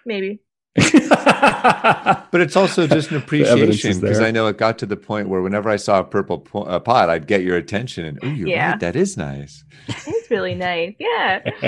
Maybe. 0.05 0.41
but 0.75 2.41
it's 2.41 2.57
also 2.57 2.87
just 2.87 3.11
an 3.11 3.17
appreciation 3.23 4.01
because 4.01 4.21
I 4.21 4.31
know 4.31 4.47
it 4.47 4.57
got 4.57 4.79
to 4.79 4.87
the 4.87 4.97
point 4.97 5.29
where 5.29 5.43
whenever 5.43 5.69
I 5.69 5.77
saw 5.77 6.01
a 6.01 6.05
purple 6.05 6.39
po- 6.39 6.63
uh, 6.63 6.81
pot, 6.81 7.11
I'd 7.11 7.27
get 7.27 7.43
your 7.43 7.59
attention 7.59 8.07
and 8.07 8.19
oh, 8.23 8.29
you're 8.29 8.49
yeah. 8.49 8.71
right, 8.71 8.81
that 8.81 8.97
is 8.97 9.19
nice. 9.19 9.65
It's 9.89 10.31
really 10.31 10.55
nice, 10.55 10.95
yeah. 10.99 11.41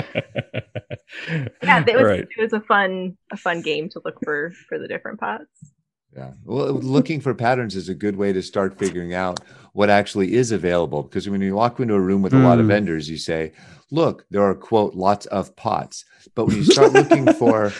yeah, 1.61 1.83
it 1.87 1.95
was 1.95 2.03
right. 2.03 2.21
it 2.21 2.41
was 2.41 2.53
a 2.53 2.61
fun 2.61 3.15
a 3.31 3.37
fun 3.37 3.61
game 3.61 3.89
to 3.89 4.01
look 4.03 4.17
for 4.23 4.53
for 4.67 4.79
the 4.79 4.87
different 4.87 5.19
pots. 5.19 5.45
Yeah, 6.15 6.31
well, 6.43 6.73
looking 6.73 7.19
for 7.21 7.35
patterns 7.35 7.75
is 7.75 7.89
a 7.89 7.93
good 7.93 8.15
way 8.15 8.33
to 8.33 8.41
start 8.41 8.79
figuring 8.79 9.13
out 9.13 9.39
what 9.73 9.91
actually 9.91 10.33
is 10.33 10.51
available 10.51 11.03
because 11.03 11.29
when 11.29 11.41
you 11.41 11.55
walk 11.55 11.79
into 11.79 11.93
a 11.93 11.99
room 11.99 12.23
with 12.23 12.33
a 12.33 12.37
mm. 12.37 12.43
lot 12.43 12.57
of 12.57 12.65
hmm. 12.65 12.71
vendors, 12.71 13.07
you 13.07 13.17
say, 13.17 13.51
"Look, 13.91 14.25
there 14.31 14.41
are 14.41 14.55
quote 14.55 14.95
lots 14.95 15.27
of 15.27 15.55
pots," 15.55 16.05
but 16.33 16.47
when 16.47 16.55
you 16.55 16.63
start 16.63 16.93
looking 16.93 17.31
for 17.33 17.71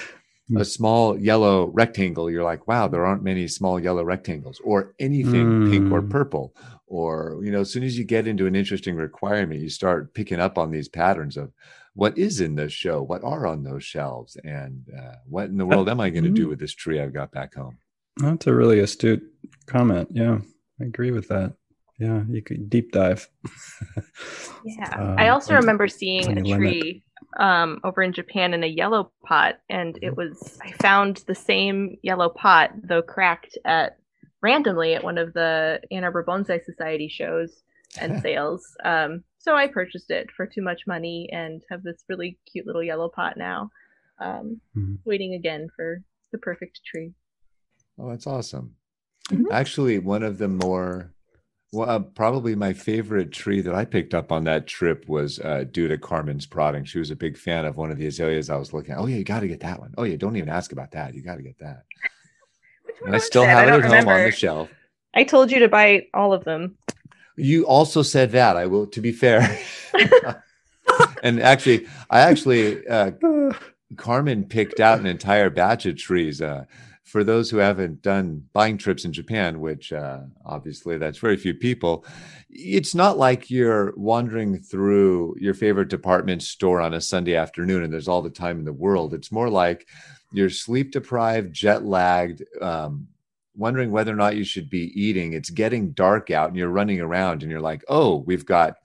a 0.49 0.59
mm. 0.59 0.65
small 0.65 1.17
yellow 1.17 1.67
rectangle, 1.67 2.29
you're 2.29 2.43
like, 2.43 2.67
wow, 2.67 2.87
there 2.87 3.05
aren't 3.05 3.23
many 3.23 3.47
small 3.47 3.79
yellow 3.79 4.03
rectangles 4.03 4.61
or 4.63 4.93
anything 4.99 5.45
mm. 5.45 5.71
pink 5.71 5.91
or 5.91 6.01
mm. 6.01 6.09
purple. 6.09 6.55
Or, 6.87 7.39
you 7.43 7.51
know, 7.51 7.61
as 7.61 7.71
soon 7.71 7.83
as 7.83 7.97
you 7.97 8.03
get 8.03 8.27
into 8.27 8.45
an 8.45 8.55
interesting 8.55 8.95
requirement, 8.95 9.61
you 9.61 9.69
start 9.69 10.13
picking 10.13 10.39
up 10.39 10.57
on 10.57 10.69
these 10.69 10.87
patterns 10.87 11.35
of 11.35 11.51
what 11.95 12.17
is 12.17 12.41
in 12.41 12.55
this 12.55 12.73
show, 12.73 13.01
what 13.01 13.23
are 13.23 13.47
on 13.47 13.63
those 13.63 13.83
shelves, 13.83 14.37
and 14.43 14.85
uh, 14.95 15.15
what 15.27 15.45
in 15.45 15.57
the 15.57 15.65
world 15.65 15.89
am 15.89 15.99
I 15.99 16.11
going 16.11 16.25
to 16.25 16.29
do 16.29 16.45
mm. 16.45 16.49
with 16.49 16.59
this 16.59 16.73
tree 16.73 16.99
I've 16.99 17.13
got 17.13 17.31
back 17.31 17.55
home? 17.55 17.77
That's 18.17 18.45
a 18.47 18.53
really 18.53 18.79
astute 18.79 19.23
comment. 19.65 20.09
Yeah, 20.11 20.39
I 20.79 20.83
agree 20.83 21.11
with 21.11 21.27
that. 21.29 21.53
Yeah, 21.97 22.23
you 22.29 22.41
could 22.41 22.69
deep 22.69 22.91
dive. 22.91 23.27
yeah. 24.65 24.89
Um, 24.97 25.15
I 25.17 25.29
also 25.29 25.55
remember 25.55 25.87
seeing 25.87 26.37
a 26.37 26.55
tree 26.55 27.04
um, 27.37 27.79
over 27.83 28.01
in 28.01 28.13
Japan 28.13 28.53
in 28.53 28.63
a 28.63 28.67
yellow 28.67 29.11
pot, 29.25 29.59
and 29.69 29.97
it 30.01 30.15
was 30.15 30.57
I 30.63 30.71
found 30.73 31.17
the 31.27 31.35
same 31.35 31.97
yellow 32.01 32.29
pot, 32.29 32.71
though 32.83 33.01
cracked 33.01 33.57
at 33.65 33.97
randomly 34.41 34.93
at 34.93 35.03
one 35.03 35.17
of 35.17 35.33
the 35.33 35.81
Ann 35.91 36.03
Arbor 36.03 36.23
Bonsai 36.23 36.63
Society 36.63 37.09
shows 37.09 37.63
and 37.99 38.21
sales. 38.23 38.75
Um, 38.83 39.23
so 39.37 39.55
I 39.55 39.67
purchased 39.67 40.11
it 40.11 40.29
for 40.35 40.45
too 40.45 40.61
much 40.61 40.87
money 40.87 41.29
and 41.31 41.61
have 41.69 41.83
this 41.83 42.03
really 42.09 42.37
cute 42.51 42.65
little 42.65 42.83
yellow 42.83 43.09
pot 43.09 43.37
now, 43.37 43.69
um, 44.19 44.61
mm-hmm. 44.75 44.95
waiting 45.05 45.33
again 45.33 45.67
for 45.75 46.01
the 46.31 46.37
perfect 46.37 46.81
tree. 46.85 47.13
Oh, 47.99 48.09
that's 48.09 48.27
awesome. 48.27 48.75
Mm-hmm. 49.29 49.51
Actually, 49.51 49.99
one 49.99 50.23
of 50.23 50.37
the 50.37 50.47
more 50.47 51.14
well, 51.75 51.89
uh, 51.89 51.99
probably 51.99 52.55
my 52.55 52.71
favorite 52.71 53.31
tree 53.31 53.59
that 53.61 53.75
I 53.75 53.83
picked 53.83 54.13
up 54.13 54.31
on 54.31 54.45
that 54.45 54.65
trip 54.65 55.07
was 55.09 55.39
uh, 55.39 55.65
due 55.69 55.89
to 55.89 55.97
Carmen's 55.97 56.45
prodding. 56.45 56.85
She 56.85 56.99
was 56.99 57.11
a 57.11 57.15
big 57.15 57.37
fan 57.37 57.65
of 57.65 57.75
one 57.75 57.91
of 57.91 57.97
the 57.97 58.07
azaleas 58.07 58.49
I 58.49 58.55
was 58.55 58.73
looking 58.73 58.93
at. 58.93 58.99
Oh, 58.99 59.07
yeah, 59.07 59.17
you 59.17 59.25
got 59.25 59.41
to 59.41 59.47
get 59.47 59.59
that 59.59 59.79
one. 59.79 59.93
Oh, 59.97 60.03
yeah, 60.03 60.15
don't 60.15 60.37
even 60.37 60.47
ask 60.47 60.71
about 60.71 60.91
that. 60.91 61.13
You 61.13 61.21
got 61.21 61.35
to 61.35 61.43
get 61.43 61.59
that. 61.59 61.83
and 63.05 63.13
I 63.13 63.19
still 63.19 63.43
have 63.43 63.67
it 63.67 63.71
at 63.71 63.83
remember. 63.83 64.11
home 64.11 64.21
on 64.21 64.25
the 64.25 64.31
shelf. 64.31 64.69
I 65.13 65.25
told 65.25 65.51
you 65.51 65.59
to 65.59 65.67
buy 65.67 66.07
all 66.13 66.31
of 66.31 66.45
them. 66.45 66.77
You 67.35 67.65
also 67.67 68.01
said 68.01 68.31
that. 68.31 68.55
I 68.55 68.67
will, 68.67 68.87
to 68.87 69.01
be 69.01 69.11
fair. 69.11 69.59
and 71.23 71.41
actually, 71.41 71.87
I 72.09 72.21
actually, 72.21 72.87
uh, 72.87 73.11
Carmen 73.97 74.45
picked 74.45 74.79
out 74.79 74.99
an 74.99 75.05
entire 75.05 75.49
batch 75.49 75.85
of 75.85 75.97
trees. 75.97 76.41
Uh, 76.41 76.65
for 77.15 77.23
those 77.23 77.49
who 77.49 77.55
haven't 77.55 78.01
done 78.01 78.43
buying 78.51 78.77
trips 78.77 79.05
in 79.05 79.13
Japan, 79.13 79.61
which 79.61 79.93
uh, 79.93 80.19
obviously 80.45 80.97
that's 80.97 81.17
very 81.17 81.37
few 81.37 81.53
people, 81.53 82.03
it's 82.49 82.93
not 82.93 83.17
like 83.17 83.49
you're 83.49 83.93
wandering 83.95 84.59
through 84.59 85.33
your 85.39 85.53
favorite 85.53 85.87
department 85.87 86.43
store 86.43 86.81
on 86.81 86.93
a 86.93 86.99
Sunday 86.99 87.33
afternoon 87.37 87.83
and 87.83 87.93
there's 87.93 88.09
all 88.09 88.21
the 88.21 88.29
time 88.29 88.59
in 88.59 88.65
the 88.65 88.73
world. 88.73 89.13
It's 89.13 89.31
more 89.31 89.49
like 89.49 89.87
you're 90.33 90.49
sleep 90.49 90.91
deprived, 90.91 91.53
jet 91.53 91.85
lagged, 91.85 92.43
um, 92.61 93.07
wondering 93.55 93.91
whether 93.91 94.11
or 94.11 94.17
not 94.17 94.35
you 94.35 94.43
should 94.43 94.69
be 94.69 94.91
eating. 95.01 95.31
It's 95.31 95.49
getting 95.49 95.91
dark 95.91 96.31
out 96.31 96.49
and 96.49 96.57
you're 96.57 96.67
running 96.67 96.99
around 96.99 97.43
and 97.43 97.49
you're 97.49 97.61
like, 97.61 97.85
oh, 97.87 98.25
we've 98.27 98.45
got 98.45 98.75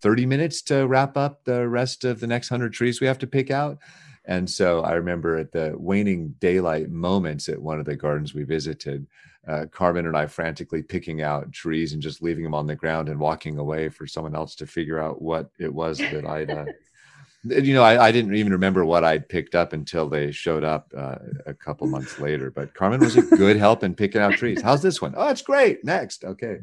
30 0.00 0.26
minutes 0.26 0.60
to 0.62 0.88
wrap 0.88 1.16
up 1.16 1.44
the 1.44 1.68
rest 1.68 2.02
of 2.04 2.18
the 2.18 2.26
next 2.26 2.50
100 2.50 2.72
trees 2.72 3.00
we 3.00 3.06
have 3.06 3.20
to 3.20 3.28
pick 3.28 3.52
out 3.52 3.78
and 4.26 4.48
so 4.50 4.80
I 4.80 4.94
remember 4.94 5.36
at 5.36 5.52
the 5.52 5.74
waning 5.76 6.34
daylight 6.40 6.90
moments 6.90 7.48
at 7.48 7.60
one 7.60 7.78
of 7.78 7.86
the 7.86 7.96
gardens 7.96 8.34
we 8.34 8.42
visited, 8.42 9.06
uh, 9.46 9.66
Carmen 9.70 10.06
and 10.06 10.16
I 10.16 10.26
frantically 10.26 10.82
picking 10.82 11.22
out 11.22 11.52
trees 11.52 11.92
and 11.92 12.02
just 12.02 12.22
leaving 12.22 12.42
them 12.42 12.54
on 12.54 12.66
the 12.66 12.74
ground 12.74 13.08
and 13.08 13.20
walking 13.20 13.58
away 13.58 13.88
for 13.88 14.06
someone 14.06 14.34
else 14.34 14.56
to 14.56 14.66
figure 14.66 14.98
out 14.98 15.22
what 15.22 15.50
it 15.60 15.72
was 15.72 15.98
that 15.98 16.26
I'd. 16.26 16.50
Uh, 16.50 16.64
you 17.44 17.72
know, 17.72 17.84
I, 17.84 18.06
I, 18.06 18.10
didn't 18.10 18.34
even 18.34 18.50
remember 18.50 18.84
what 18.84 19.04
I'd 19.04 19.28
picked 19.28 19.54
up 19.54 19.72
until 19.72 20.08
they 20.08 20.32
showed 20.32 20.64
up 20.64 20.92
uh, 20.96 21.16
a 21.46 21.54
couple 21.54 21.86
months 21.86 22.18
later. 22.18 22.50
But 22.50 22.74
Carmen 22.74 22.98
was 22.98 23.16
a 23.16 23.22
good 23.22 23.56
help 23.56 23.84
in 23.84 23.94
picking 23.94 24.20
out 24.20 24.32
trees. 24.32 24.60
How's 24.60 24.82
this 24.82 25.00
one? 25.00 25.14
Oh, 25.16 25.28
it's 25.28 25.42
great. 25.42 25.84
Next, 25.84 26.24
okay. 26.24 26.58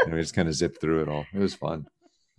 And 0.00 0.12
we 0.12 0.20
just 0.20 0.34
kind 0.34 0.48
of 0.48 0.54
zipped 0.54 0.82
through 0.82 1.00
it 1.00 1.08
all. 1.08 1.24
It 1.32 1.38
was 1.38 1.54
fun 1.54 1.86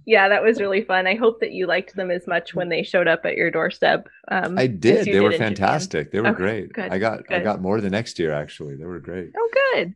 yeah, 0.07 0.29
that 0.29 0.41
was 0.41 0.61
really 0.61 0.83
fun. 0.83 1.05
I 1.05 1.15
hope 1.15 1.41
that 1.41 1.51
you 1.51 1.67
liked 1.67 1.93
them 1.93 2.11
as 2.11 2.25
much 2.27 2.55
when 2.55 2.69
they 2.69 2.81
showed 2.81 3.09
up 3.09 3.25
at 3.25 3.35
your 3.35 3.51
doorstep. 3.51 4.07
Um, 4.29 4.57
I 4.57 4.65
did. 4.65 5.05
They 5.05 5.11
did 5.11 5.21
were 5.21 5.33
fantastic. 5.33 6.11
They 6.11 6.21
were 6.21 6.29
okay, 6.29 6.37
great. 6.37 6.73
Good, 6.73 6.93
I 6.93 6.97
got 6.97 7.27
good. 7.27 7.41
I 7.41 7.43
got 7.43 7.61
more 7.61 7.81
the 7.81 7.89
next 7.89 8.17
year 8.17 8.31
actually. 8.31 8.77
They 8.77 8.85
were 8.85 9.01
great. 9.01 9.31
Oh, 9.37 9.49
good. 9.73 9.95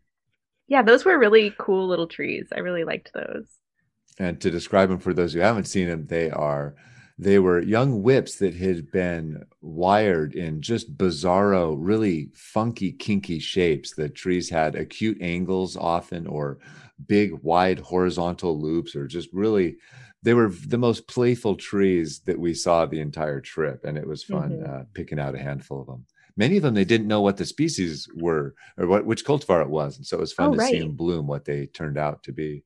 Yeah, 0.67 0.81
those 0.81 1.05
were 1.05 1.17
really 1.17 1.55
cool 1.57 1.87
little 1.87 2.07
trees. 2.07 2.49
I 2.53 2.59
really 2.59 2.83
liked 2.83 3.13
those. 3.13 3.45
And 4.19 4.39
to 4.41 4.51
describe 4.51 4.89
them 4.89 4.99
for 4.99 5.13
those 5.13 5.31
who 5.31 5.39
haven't 5.39 5.63
seen 5.63 5.87
them, 5.87 6.07
they 6.07 6.29
are 6.29 6.75
they 7.17 7.39
were 7.39 7.61
young 7.61 8.03
whips 8.03 8.35
that 8.39 8.55
had 8.55 8.91
been 8.91 9.45
wired 9.61 10.35
in 10.35 10.61
just 10.61 10.97
bizarro, 10.97 11.77
really 11.79 12.31
funky, 12.33 12.91
kinky 12.91 13.39
shapes. 13.39 13.93
The 13.93 14.09
trees 14.09 14.49
had 14.49 14.75
acute 14.75 15.21
angles 15.21 15.77
often, 15.77 16.27
or 16.27 16.57
big, 17.07 17.33
wide 17.43 17.79
horizontal 17.79 18.59
loops, 18.59 18.95
or 18.95 19.07
just 19.07 19.29
really 19.33 19.77
they 20.23 20.33
were 20.35 20.49
the 20.67 20.77
most 20.77 21.07
playful 21.07 21.55
trees 21.55 22.19
that 22.27 22.37
we 22.39 22.53
saw 22.53 22.85
the 22.85 22.99
entire 22.99 23.41
trip, 23.41 23.83
and 23.85 23.97
it 23.97 24.07
was 24.07 24.23
fun 24.23 24.51
Mhm. 24.51 24.69
uh, 24.69 24.83
picking 24.93 25.19
out 25.19 25.33
a 25.35 25.39
handful 25.39 25.81
of 25.81 25.87
them. 25.87 26.05
Many 26.37 26.57
of 26.57 26.63
them 26.63 26.75
they 26.75 26.85
didn't 26.85 27.07
know 27.07 27.21
what 27.21 27.37
the 27.37 27.45
species 27.45 28.07
were 28.15 28.53
or 28.77 28.87
what 28.87 29.05
which 29.05 29.25
cultivar 29.25 29.61
it 29.63 29.69
was, 29.69 29.97
and 29.97 30.05
so 30.05 30.17
it 30.17 30.21
was 30.21 30.33
fun 30.33 30.49
Oh, 30.49 30.53
to 30.55 30.59
see 30.61 30.73
right. 30.73 30.79
them 30.81 30.91
bloom 30.95 31.27
what 31.27 31.45
they 31.45 31.65
turned 31.67 31.97
out 31.97 32.23
to 32.23 32.31
be. 32.31 32.63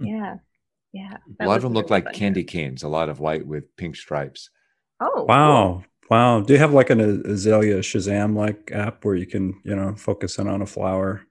Yeah. 0.00 0.36
Yeah. 0.92 1.18
a 1.40 1.46
lot 1.46 1.56
of 1.58 1.62
them 1.62 1.74
look 1.74 1.84
really 1.90 1.96
like 2.00 2.04
fun. 2.06 2.14
candy 2.14 2.44
canes, 2.44 2.82
a 2.82 2.88
lot 2.88 3.08
of 3.10 3.20
white 3.20 3.46
with 3.46 3.76
pink 3.76 3.94
stripes. 3.94 4.50
Oh. 5.00 5.10
cool. 5.14 5.26
Wow. 5.26 5.84
Wow. 6.10 6.40
Do 6.40 6.54
you 6.54 6.58
have 6.58 6.72
like 6.72 6.88
an 6.90 7.00
Azalea 7.00 7.80
Shazam 7.80 8.34
like 8.34 8.70
app 8.72 9.04
where 9.04 9.14
you 9.14 9.26
can, 9.26 9.60
you 9.64 9.76
know, 9.76 9.94
focus 9.94 10.38
in 10.38 10.48
on 10.48 10.62
a 10.62 10.66
flower? 10.66 11.22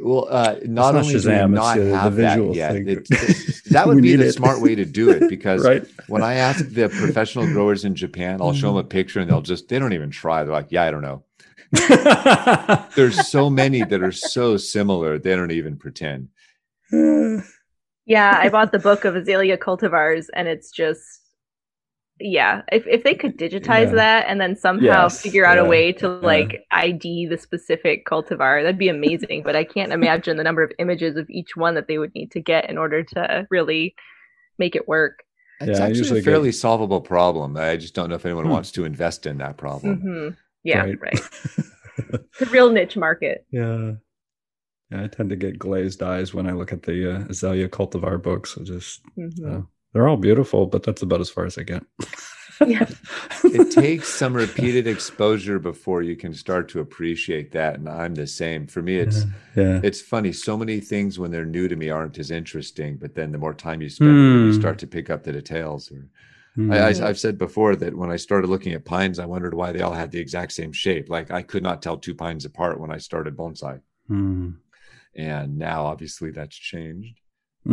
Well, 0.00 0.26
uh, 0.30 0.56
not 0.64 0.94
not 0.94 0.96
only 0.96 1.12
do 1.12 1.18
we 1.18 1.24
Shazam, 1.24 1.44
it's 1.50 1.54
not 1.54 1.76
the- 1.76 1.84
the 1.84 1.96
have 1.98 2.12
visual 2.14 2.48
that 2.48 2.56
yet, 2.56 2.76
it- 2.76 3.06
it- 3.10 3.62
that 3.70 3.86
would 3.86 4.02
be 4.02 4.16
the 4.16 4.26
it. 4.26 4.32
smart 4.32 4.60
way 4.60 4.74
to 4.74 4.84
do 4.84 5.10
it 5.10 5.28
because 5.28 5.64
right. 5.64 5.86
when 6.08 6.22
I 6.22 6.34
ask 6.34 6.66
the 6.68 6.88
professional 6.88 7.46
growers 7.46 7.84
in 7.84 7.94
Japan, 7.94 8.40
I'll 8.42 8.52
show 8.52 8.68
them 8.68 8.76
a 8.78 8.84
picture 8.84 9.20
and 9.20 9.30
they'll 9.30 9.42
just 9.42 9.68
they 9.68 9.78
don't 9.78 9.92
even 9.92 10.10
try. 10.10 10.42
They're 10.44 10.52
like, 10.52 10.70
"Yeah, 10.70 10.82
I 10.84 10.90
don't 10.90 11.02
know." 11.02 11.24
There's 12.96 13.28
so 13.28 13.48
many 13.48 13.82
that 13.84 14.02
are 14.02 14.12
so 14.12 14.56
similar 14.56 15.18
they 15.18 15.34
don't 15.36 15.52
even 15.52 15.76
pretend. 15.76 16.28
Yeah, 18.04 18.36
I 18.36 18.48
bought 18.48 18.72
the 18.72 18.80
book 18.80 19.04
of 19.04 19.14
Azalea 19.14 19.56
cultivars, 19.56 20.26
and 20.34 20.48
it's 20.48 20.72
just, 20.72 21.00
yeah. 22.22 22.62
If 22.70 22.86
if 22.86 23.02
they 23.04 23.14
could 23.14 23.36
digitize 23.38 23.86
Yeah. 23.90 23.94
that 23.96 24.26
and 24.28 24.40
then 24.40 24.56
somehow 24.56 25.04
Yes, 25.04 25.20
figure 25.22 25.44
out 25.44 25.56
yeah, 25.56 25.64
a 25.64 25.68
way 25.68 25.92
to 25.92 26.06
yeah. 26.06 26.26
like 26.26 26.64
ID 26.70 27.26
the 27.26 27.36
specific 27.38 28.06
cultivar, 28.06 28.62
that'd 28.62 28.78
be 28.78 28.88
amazing. 28.88 29.42
but 29.42 29.56
I 29.56 29.64
can't 29.64 29.92
imagine 29.92 30.36
the 30.36 30.44
number 30.44 30.62
of 30.62 30.72
images 30.78 31.16
of 31.16 31.28
each 31.30 31.56
one 31.56 31.74
that 31.74 31.88
they 31.88 31.98
would 31.98 32.14
need 32.14 32.30
to 32.32 32.40
get 32.40 32.70
in 32.70 32.78
order 32.78 33.02
to 33.02 33.46
really 33.50 33.94
make 34.58 34.76
it 34.76 34.86
work. 34.88 35.24
It's 35.60 35.78
Yeah, 35.78 35.84
actually 35.86 35.98
usually 35.98 36.20
a 36.20 36.22
get- 36.22 36.30
fairly 36.30 36.52
solvable 36.52 37.00
problem. 37.00 37.56
I 37.56 37.76
just 37.76 37.94
don't 37.94 38.08
know 38.08 38.16
if 38.16 38.26
anyone 38.26 38.44
Hmm. 38.46 38.52
wants 38.52 38.72
to 38.72 38.84
invest 38.84 39.26
in 39.26 39.38
that 39.38 39.56
problem. 39.56 40.00
hmm 40.00 40.28
Yeah, 40.64 40.84
right. 40.84 41.00
Right. 41.00 41.20
It's 42.14 42.42
a 42.42 42.46
real 42.46 42.70
niche 42.70 42.96
market. 42.96 43.44
yeah. 43.50 43.92
Yeah, 44.90 45.04
I 45.04 45.06
tend 45.06 45.30
to 45.30 45.36
get 45.36 45.58
glazed 45.58 46.02
eyes 46.02 46.34
when 46.34 46.46
I 46.46 46.52
look 46.52 46.70
at 46.72 46.82
the 46.82 46.98
uh, 47.16 47.24
Azalea 47.30 47.68
cultivar 47.68 48.20
books. 48.22 48.58
I 48.58 48.62
just 48.64 49.00
Mhm. 49.18 49.46
uh, 49.46 49.62
they're 49.92 50.08
all 50.08 50.16
beautiful, 50.16 50.66
but 50.66 50.82
that's 50.82 51.02
about 51.02 51.20
as 51.20 51.30
far 51.30 51.44
as 51.46 51.58
I 51.58 51.62
get. 51.62 51.82
Yeah. 52.66 52.86
It 53.44 53.72
takes 53.72 54.08
some 54.08 54.34
repeated 54.34 54.86
exposure 54.86 55.58
before 55.58 56.02
you 56.02 56.14
can 56.16 56.32
start 56.32 56.68
to 56.70 56.80
appreciate 56.80 57.50
that, 57.52 57.74
and 57.76 57.88
I'm 57.88 58.14
the 58.14 58.26
same. 58.26 58.66
For 58.68 58.80
me, 58.82 58.96
it's 58.96 59.24
yeah. 59.56 59.80
it's 59.82 60.00
funny. 60.00 60.32
So 60.32 60.56
many 60.56 60.78
things 60.78 61.18
when 61.18 61.30
they're 61.32 61.44
new 61.44 61.66
to 61.66 61.74
me 61.76 61.90
aren't 61.90 62.18
as 62.18 62.30
interesting, 62.30 62.98
but 62.98 63.14
then 63.16 63.32
the 63.32 63.38
more 63.38 63.52
time 63.54 63.82
you 63.82 63.88
spend, 63.88 64.10
with 64.14 64.18
it, 64.24 64.46
you 64.46 64.52
Hmm. 64.52 64.60
start 64.60 64.78
to 64.78 64.86
pick 64.86 65.10
up 65.10 65.24
the 65.24 65.32
details. 65.32 65.90
Or 65.90 66.06
Mm. 66.56 66.70
I. 66.72 67.04
I, 67.04 67.08
I've 67.08 67.18
said 67.18 67.36
before 67.38 67.74
that 67.76 67.96
when 67.96 68.10
I 68.10 68.16
started 68.16 68.48
looking 68.50 68.74
at 68.74 68.84
pines, 68.84 69.18
I 69.18 69.24
wondered 69.26 69.54
why 69.54 69.72
they 69.72 69.80
all 69.80 69.94
had 69.94 70.10
the 70.12 70.20
exact 70.20 70.52
same 70.52 70.70
shape. 70.72 71.08
Like 71.08 71.30
I 71.30 71.40
could 71.42 71.62
not 71.62 71.80
tell 71.82 71.96
two 71.96 72.14
pines 72.14 72.44
apart 72.44 72.78
when 72.78 72.90
I 72.92 72.98
started 72.98 73.36
bonsai, 73.36 73.80
Mm. 74.10 74.56
and 75.16 75.58
now 75.58 75.86
obviously 75.86 76.30
that's 76.30 76.54
changed. 76.56 77.18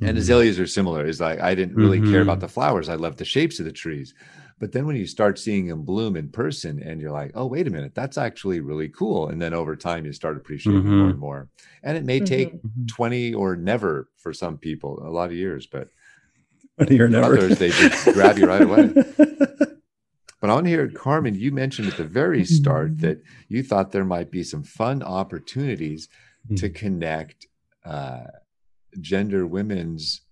Mm. 0.00 0.08
And 0.08 0.18
azaleas 0.18 0.58
are 0.58 0.66
similar. 0.66 1.06
Is 1.06 1.20
like 1.20 1.40
I 1.40 1.54
didn't 1.54 1.76
really 1.76 2.00
care 2.00 2.22
about 2.22 2.38
Mhm. 2.38 2.42
the 2.42 2.48
flowers. 2.48 2.88
I 2.88 2.94
loved 2.96 3.18
the 3.18 3.24
shapes 3.24 3.58
of 3.60 3.64
the 3.66 3.72
trees. 3.72 4.14
But 4.58 4.70
then 4.72 4.86
when 4.86 4.94
you 4.94 5.06
start 5.06 5.40
seeing 5.40 5.66
them 5.66 5.82
bloom 5.82 6.14
in 6.16 6.28
person 6.28 6.80
and 6.80 7.00
you're 7.00 7.10
like, 7.10 7.32
oh, 7.34 7.46
wait 7.46 7.66
a 7.66 7.70
minute, 7.70 7.94
that's 7.96 8.16
actually 8.16 8.60
really 8.60 8.88
cool. 8.88 9.26
And 9.28 9.42
then 9.42 9.54
over 9.54 9.74
time 9.74 10.04
you 10.06 10.12
start 10.12 10.36
appreciating 10.36 10.84
them 10.84 10.98
more 11.00 11.10
and 11.10 11.18
more. 11.18 11.48
And 11.82 11.96
it 11.96 12.04
may 12.04 12.20
take 12.20 12.62
Mhm. 12.62 12.86
20 12.88 13.34
or 13.34 13.56
never 13.56 14.08
for 14.18 14.32
some 14.32 14.58
people, 14.58 15.02
a 15.04 15.10
lot 15.10 15.30
of 15.30 15.36
years, 15.36 15.66
but 15.66 15.88
But 16.78 16.92
you're 16.92 17.08
never. 17.08 17.34
others, 17.36 17.58
they 17.58 17.70
just 17.70 18.12
grab 18.14 18.38
you 18.38 18.46
right 18.46 18.62
away. 18.62 18.92
but 20.40 20.50
on 20.50 20.64
here, 20.64 20.86
to 20.86 20.94
Carmen, 20.94 21.34
you 21.34 21.50
mentioned 21.50 21.88
at 21.88 21.96
the 21.96 22.04
very 22.04 22.44
start 22.44 22.98
that 23.00 23.20
you 23.48 23.62
thought 23.64 23.90
there 23.90 24.04
might 24.04 24.30
be 24.30 24.44
some 24.44 24.62
fun 24.62 25.02
opportunities 25.02 26.08
to 26.56 26.68
connect 26.70 27.46
uh, 27.84 28.24
gender 29.00 29.46
women's 29.46 30.22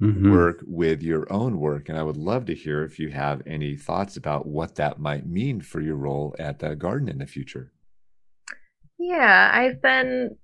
Mhm. 0.00 0.36
work 0.36 0.62
with 0.66 1.02
your 1.02 1.30
own 1.32 1.58
work. 1.58 1.88
And 1.88 1.98
I 1.98 2.02
would 2.02 2.16
love 2.16 2.46
to 2.46 2.54
hear 2.54 2.82
if 2.82 2.98
you 2.98 3.10
have 3.10 3.42
any 3.46 3.76
thoughts 3.76 4.16
about 4.16 4.46
what 4.46 4.74
that 4.76 4.98
might 4.98 5.26
mean 5.26 5.60
for 5.60 5.80
your 5.80 5.96
role 5.96 6.34
at 6.38 6.58
the 6.58 6.74
garden 6.76 7.08
in 7.08 7.18
the 7.18 7.26
future. 7.26 7.72
Yeah, 8.98 9.50
I've 9.52 9.80
been 9.82 10.36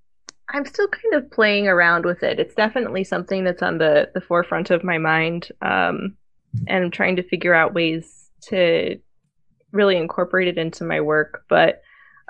I'm 0.49 0.65
still 0.65 0.87
kind 0.89 1.15
of 1.15 1.31
playing 1.31 1.67
around 1.67 2.05
with 2.05 2.23
it. 2.23 2.39
It's 2.39 2.55
definitely 2.55 3.03
something 3.03 3.43
that's 3.43 3.61
on 3.63 3.77
the 3.77 4.11
the 4.13 4.21
forefront 4.21 4.71
of 4.71 4.83
my 4.83 4.97
mind. 4.97 5.49
Um 5.61 6.17
and 6.67 6.85
I'm 6.85 6.91
trying 6.91 7.17
to 7.17 7.23
figure 7.23 7.53
out 7.53 7.73
ways 7.73 8.29
to 8.49 8.99
really 9.71 9.97
incorporate 9.97 10.49
it 10.49 10.59
into 10.59 10.85
my 10.85 11.01
work, 11.01 11.45
but 11.49 11.81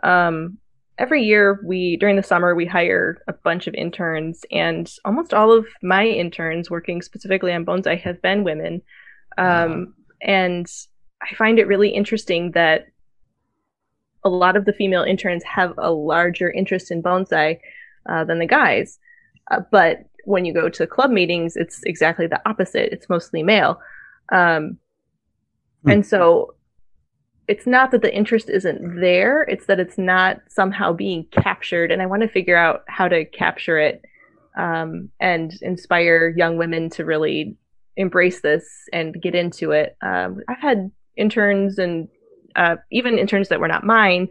um 0.03 0.59
every 1.01 1.23
year 1.23 1.59
we 1.65 1.97
during 1.97 2.15
the 2.15 2.23
summer 2.23 2.53
we 2.53 2.65
hire 2.65 3.21
a 3.27 3.33
bunch 3.33 3.67
of 3.67 3.73
interns 3.73 4.45
and 4.51 4.93
almost 5.05 5.33
all 5.33 5.51
of 5.51 5.65
my 5.81 6.05
interns 6.05 6.69
working 6.69 7.01
specifically 7.01 7.53
on 7.53 7.65
bonsai 7.65 7.99
have 7.99 8.21
been 8.21 8.43
women. 8.43 8.81
Um 9.37 9.93
and 10.21 10.67
I 11.21 11.35
find 11.35 11.59
it 11.59 11.67
really 11.67 11.89
interesting 11.89 12.51
that 12.51 12.87
a 14.23 14.29
lot 14.29 14.55
of 14.55 14.65
the 14.65 14.73
female 14.73 15.03
interns 15.03 15.43
have 15.43 15.73
a 15.77 15.91
larger 15.91 16.49
interest 16.51 16.91
in 16.91 17.01
bonsai 17.01 17.59
uh, 18.07 18.23
than 18.23 18.39
the 18.39 18.45
guys. 18.45 18.99
Uh, 19.49 19.61
but 19.71 20.05
when 20.25 20.45
you 20.45 20.53
go 20.53 20.69
to 20.69 20.85
club 20.85 21.09
meetings, 21.09 21.55
it's 21.55 21.81
exactly 21.83 22.27
the 22.27 22.41
opposite. 22.47 22.93
It's 22.93 23.09
mostly 23.09 23.41
male. 23.41 23.79
Um, 24.31 24.77
Hmm. 25.83 25.89
And 25.89 26.05
so 26.05 26.55
it's 27.51 27.67
not 27.67 27.91
that 27.91 28.01
the 28.01 28.15
interest 28.15 28.49
isn't 28.49 29.01
there, 29.01 29.43
it's 29.43 29.65
that 29.65 29.77
it's 29.77 29.97
not 29.97 30.39
somehow 30.47 30.93
being 30.93 31.25
captured. 31.31 31.91
And 31.91 32.01
I 32.01 32.05
want 32.05 32.21
to 32.21 32.29
figure 32.29 32.55
out 32.55 32.85
how 32.87 33.09
to 33.09 33.25
capture 33.25 33.77
it 33.77 34.01
um, 34.57 35.09
and 35.19 35.51
inspire 35.61 36.29
young 36.29 36.57
women 36.57 36.89
to 36.91 37.03
really 37.03 37.57
embrace 37.97 38.39
this 38.39 38.63
and 38.93 39.21
get 39.21 39.35
into 39.35 39.71
it. 39.71 39.97
Um, 40.01 40.39
I've 40.47 40.61
had 40.61 40.91
interns 41.17 41.77
and 41.77 42.07
uh, 42.55 42.77
even 42.89 43.19
interns 43.19 43.49
that 43.49 43.59
were 43.59 43.67
not 43.67 43.83
mine, 43.83 44.29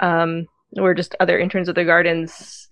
um, 0.00 0.48
or 0.76 0.92
just 0.92 1.14
other 1.20 1.38
interns 1.38 1.68
at 1.68 1.76
the 1.76 1.84
gardens, 1.84 2.66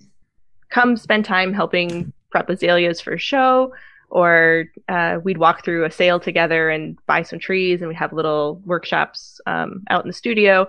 come 0.70 0.97
spend 0.97 1.24
time 1.24 1.55
helping 1.55 2.12
prep 2.32 2.51
azaleas 2.51 3.01
for 3.01 3.16
show, 3.16 3.72
or 4.11 4.67
uh, 4.89 5.19
we'd 5.23 5.39
walk 5.39 5.65
through 5.65 5.85
a 5.85 5.91
sale 5.91 6.21
together 6.21 6.71
and 6.71 6.99
buy 7.07 7.23
some 7.23 7.39
trees, 7.39 7.81
and 7.81 7.89
we'd 7.89 7.97
have 7.97 8.13
little 8.13 8.61
workshops 8.65 9.41
um, 9.47 9.83
out 9.91 10.05
in 10.05 10.09
the 10.09 10.15
studio, 10.15 10.67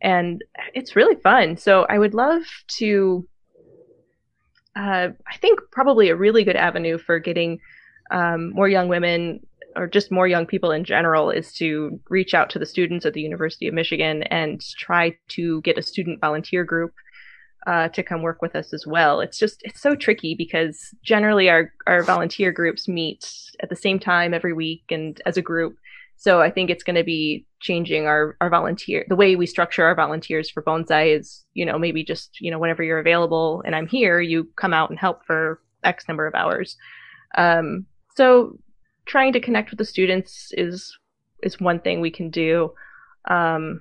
and 0.00 0.42
it's 0.74 0.96
really 0.96 1.16
fun. 1.16 1.56
So 1.56 1.86
I 1.88 1.98
would 1.98 2.14
love 2.14 2.42
to. 2.78 3.26
Uh, 4.76 5.10
I 5.30 5.36
think 5.40 5.60
probably 5.70 6.08
a 6.08 6.16
really 6.16 6.42
good 6.42 6.56
avenue 6.56 6.98
for 6.98 7.20
getting 7.20 7.60
um, 8.10 8.50
more 8.52 8.68
young 8.68 8.88
women 8.88 9.40
or 9.76 9.86
just 9.86 10.10
more 10.10 10.26
young 10.26 10.46
people 10.46 10.70
in 10.70 10.84
general 10.84 11.30
is 11.30 11.52
to 11.54 12.00
reach 12.08 12.34
out 12.34 12.50
to 12.50 12.58
the 12.58 12.66
students 12.66 13.06
at 13.06 13.12
the 13.12 13.20
University 13.20 13.66
of 13.66 13.74
Michigan 13.74 14.22
and 14.24 14.60
try 14.78 15.16
to 15.28 15.60
get 15.62 15.78
a 15.78 15.82
student 15.82 16.20
volunteer 16.20 16.64
group 16.64 16.92
uh, 17.66 17.88
to 17.88 18.02
come 18.02 18.22
work 18.22 18.42
with 18.42 18.54
us 18.54 18.72
as 18.72 18.86
well. 18.86 19.20
It's 19.20 19.38
just 19.38 19.60
it's 19.62 19.80
so 19.80 19.94
tricky 19.94 20.34
because 20.34 20.94
generally 21.02 21.48
our 21.48 21.72
our 21.86 22.02
volunteer 22.02 22.52
groups 22.52 22.88
meet 22.88 23.26
at 23.60 23.70
the 23.70 23.76
same 23.76 23.98
time 23.98 24.34
every 24.34 24.52
week 24.52 24.84
and 24.90 25.20
as 25.26 25.36
a 25.36 25.42
group. 25.42 25.76
So 26.16 26.40
I 26.40 26.50
think 26.50 26.70
it's 26.70 26.84
going 26.84 26.96
to 26.96 27.04
be 27.04 27.46
changing 27.60 28.06
our 28.06 28.36
our 28.40 28.50
volunteer 28.50 29.06
the 29.08 29.16
way 29.16 29.36
we 29.36 29.46
structure 29.46 29.84
our 29.84 29.94
volunteers 29.94 30.50
for 30.50 30.62
bonsai 30.62 31.16
is 31.16 31.46
you 31.54 31.64
know 31.64 31.78
maybe 31.78 32.04
just 32.04 32.38
you 32.38 32.50
know 32.50 32.58
whenever 32.58 32.82
you're 32.82 32.98
available 32.98 33.62
and 33.64 33.74
I'm 33.74 33.86
here 33.86 34.20
you 34.20 34.46
come 34.56 34.74
out 34.74 34.90
and 34.90 34.98
help 34.98 35.24
for 35.24 35.60
X 35.82 36.06
number 36.08 36.26
of 36.26 36.34
hours. 36.34 36.76
Um, 37.36 37.86
so 38.16 38.58
trying 39.06 39.32
to 39.32 39.40
connect 39.40 39.70
with 39.70 39.78
the 39.78 39.84
students 39.84 40.50
is 40.52 40.96
is 41.42 41.60
one 41.60 41.80
thing 41.80 42.00
we 42.00 42.10
can 42.10 42.30
do. 42.30 42.72
Um, 43.28 43.80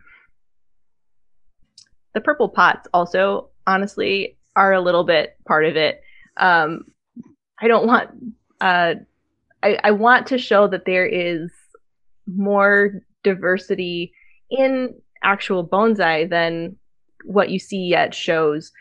the 2.13 2.21
purple 2.21 2.49
pots 2.49 2.87
also 2.93 3.49
honestly 3.67 4.37
are 4.55 4.73
a 4.73 4.81
little 4.81 5.03
bit 5.03 5.35
part 5.47 5.65
of 5.65 5.75
it. 5.75 6.01
Um, 6.37 6.85
I 7.59 7.67
don't 7.67 7.87
want 7.87 8.09
uh, 8.61 8.95
I, 9.61 9.77
I 9.83 9.91
want 9.91 10.27
to 10.27 10.37
show 10.37 10.67
that 10.67 10.85
there 10.85 11.05
is 11.05 11.51
more 12.27 13.01
diversity 13.23 14.13
in 14.49 14.93
actual 15.23 15.67
bonsai 15.67 16.29
than 16.29 16.75
what 17.25 17.49
you 17.49 17.59
see 17.59 17.95
at 17.95 18.13
shows. 18.13 18.71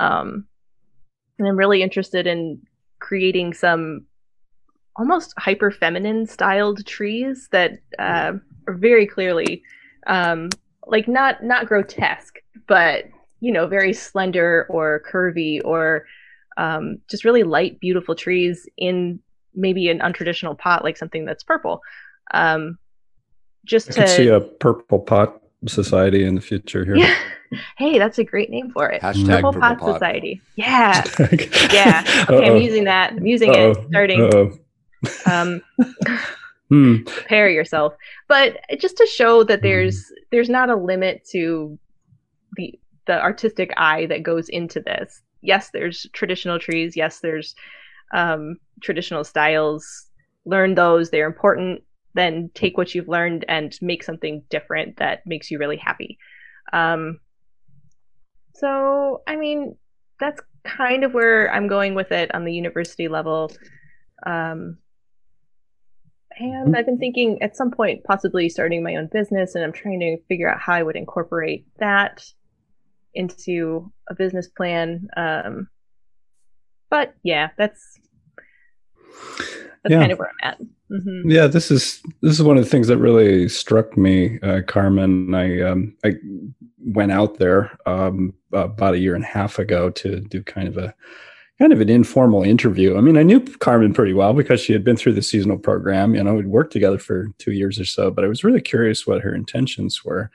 Um, 0.00 0.46
and 1.38 1.48
I'm 1.48 1.56
really 1.56 1.82
interested 1.82 2.26
in 2.26 2.60
creating 3.00 3.54
some 3.54 4.06
almost 4.96 5.34
hyper 5.38 5.70
feminine 5.70 6.26
styled 6.26 6.84
trees 6.86 7.48
that 7.52 7.72
uh, 7.98 8.32
are 8.66 8.74
very 8.74 9.06
clearly 9.06 9.62
um, 10.06 10.48
like 10.86 11.06
not 11.06 11.42
not 11.42 11.66
grotesque, 11.66 12.38
but 12.66 13.04
you 13.40 13.52
know 13.52 13.66
very 13.66 13.92
slender 13.92 14.66
or 14.68 15.02
curvy 15.10 15.60
or 15.64 16.06
um, 16.56 16.98
just 17.08 17.24
really 17.24 17.44
light, 17.44 17.78
beautiful 17.80 18.14
trees 18.16 18.68
in 18.76 19.20
maybe 19.54 19.88
an 19.88 20.00
untraditional 20.00 20.58
pot 20.58 20.82
like 20.84 20.96
something 20.96 21.24
that's 21.24 21.42
purple 21.44 21.80
um, 22.34 22.78
just 23.64 23.96
I 23.98 24.02
to 24.02 24.08
see 24.08 24.28
a 24.28 24.40
purple 24.40 24.98
pot 25.00 25.40
society 25.66 26.24
in 26.24 26.34
the 26.36 26.40
future 26.40 26.84
here. 26.84 26.96
yeah. 26.96 27.14
hey 27.78 27.98
that's 27.98 28.18
a 28.18 28.24
great 28.24 28.50
name 28.50 28.70
for 28.70 28.90
it 28.90 29.00
Hashtag 29.02 29.26
purple, 29.26 29.52
purple 29.54 29.60
pot, 29.60 29.78
pot. 29.78 29.92
society 29.94 30.40
yeah 30.56 31.02
yeah 31.72 32.24
okay 32.28 32.50
i'm 32.50 32.56
using 32.58 32.84
that 32.84 33.12
i'm 33.14 33.26
using 33.26 33.50
Uh-oh. 33.50 33.70
it 33.70 33.78
starting 33.88 34.20
Uh-oh. 34.22 34.52
um 35.26 35.60
Hmm. 36.70 37.02
prepare 37.04 37.48
yourself 37.48 37.94
but 38.28 38.58
just 38.78 38.98
to 38.98 39.06
show 39.06 39.42
that 39.44 39.62
there's 39.62 40.12
there's 40.30 40.50
not 40.50 40.68
a 40.68 40.76
limit 40.76 41.26
to 41.30 41.78
the 42.56 42.78
the 43.08 43.20
artistic 43.20 43.72
eye 43.76 44.06
that 44.06 44.22
goes 44.22 44.48
into 44.48 44.78
this. 44.80 45.22
Yes 45.40 45.70
there's 45.72 46.06
traditional 46.12 46.60
trees. 46.60 46.96
Yes 46.96 47.18
there's 47.18 47.56
um 48.14 48.56
traditional 48.80 49.24
styles. 49.24 50.06
Learn 50.44 50.76
those. 50.76 51.10
They're 51.10 51.26
important. 51.26 51.82
Then 52.14 52.50
take 52.54 52.76
what 52.76 52.94
you've 52.94 53.08
learned 53.08 53.44
and 53.48 53.76
make 53.82 54.04
something 54.04 54.44
different 54.50 54.98
that 54.98 55.26
makes 55.26 55.50
you 55.50 55.58
really 55.58 55.76
happy. 55.76 56.18
Um 56.72 57.18
so 58.54 59.22
i 59.26 59.36
mean 59.36 59.76
that's 60.18 60.40
kind 60.64 61.04
of 61.04 61.14
where 61.14 61.52
i'm 61.54 61.68
going 61.68 61.94
with 61.94 62.10
it 62.10 62.34
on 62.34 62.44
the 62.44 62.52
university 62.52 63.08
level. 63.08 63.50
Um 64.24 64.78
and 66.40 66.76
I've 66.76 66.86
been 66.86 66.98
thinking 66.98 67.42
at 67.42 67.56
some 67.56 67.70
point 67.72 68.04
possibly 68.04 68.48
starting 68.48 68.82
my 68.82 68.94
own 68.94 69.08
business, 69.12 69.54
and 69.54 69.64
I'm 69.64 69.72
trying 69.72 70.00
to 70.00 70.18
figure 70.28 70.48
out 70.48 70.60
how 70.60 70.74
I 70.74 70.84
would 70.84 70.94
incorporate 70.94 71.66
that 71.78 72.24
into 73.14 73.92
a 74.10 74.14
business 74.14 74.48
plan. 74.48 75.08
Um, 75.16 75.68
but 76.90 77.14
yeah, 77.22 77.50
that's 77.56 77.98
that's 79.82 79.92
Yeah. 79.92 80.00
kind 80.00 80.12
of 80.12 80.18
where 80.18 80.30
I'm 80.42 80.50
at. 80.50 80.58
hmm 80.90 81.30
Yeah, 81.30 81.46
this 81.46 81.70
is 81.70 82.02
this 82.22 82.32
is 82.32 82.42
one 82.42 82.56
of 82.58 82.64
the 82.64 82.70
things 82.70 82.88
that 82.88 82.98
really 82.98 83.48
struck 83.48 83.96
me, 83.96 84.38
uh, 84.42 84.62
Carmen. 84.66 85.34
I 85.34 85.60
um, 85.60 85.96
I 86.04 86.14
went 86.78 87.12
out 87.12 87.38
there 87.38 87.76
um, 87.86 88.34
about 88.52 88.94
a 88.94 88.98
year 88.98 89.14
and 89.14 89.24
a 89.24 89.28
half 89.28 89.58
ago 89.58 89.90
to 89.90 90.20
do 90.20 90.42
kind 90.42 90.68
of 90.68 90.76
a 90.76 90.94
kind 91.58 91.72
of 91.72 91.80
an 91.80 91.88
informal 91.88 92.42
interview. 92.42 92.96
I 92.96 93.00
mean, 93.00 93.16
I 93.16 93.24
knew 93.24 93.40
Carmen 93.40 93.92
pretty 93.92 94.14
well 94.14 94.32
because 94.32 94.60
she 94.60 94.72
had 94.72 94.84
been 94.84 94.96
through 94.96 95.14
the 95.14 95.22
seasonal 95.22 95.58
program. 95.58 96.14
You 96.14 96.22
know, 96.22 96.34
we'd 96.34 96.46
worked 96.46 96.72
together 96.72 96.98
for 96.98 97.28
two 97.38 97.52
years 97.52 97.80
or 97.80 97.84
so. 97.84 98.10
But 98.10 98.24
I 98.24 98.28
was 98.28 98.44
really 98.44 98.60
curious 98.60 99.06
what 99.06 99.22
her 99.22 99.34
intentions 99.34 100.04
were, 100.04 100.30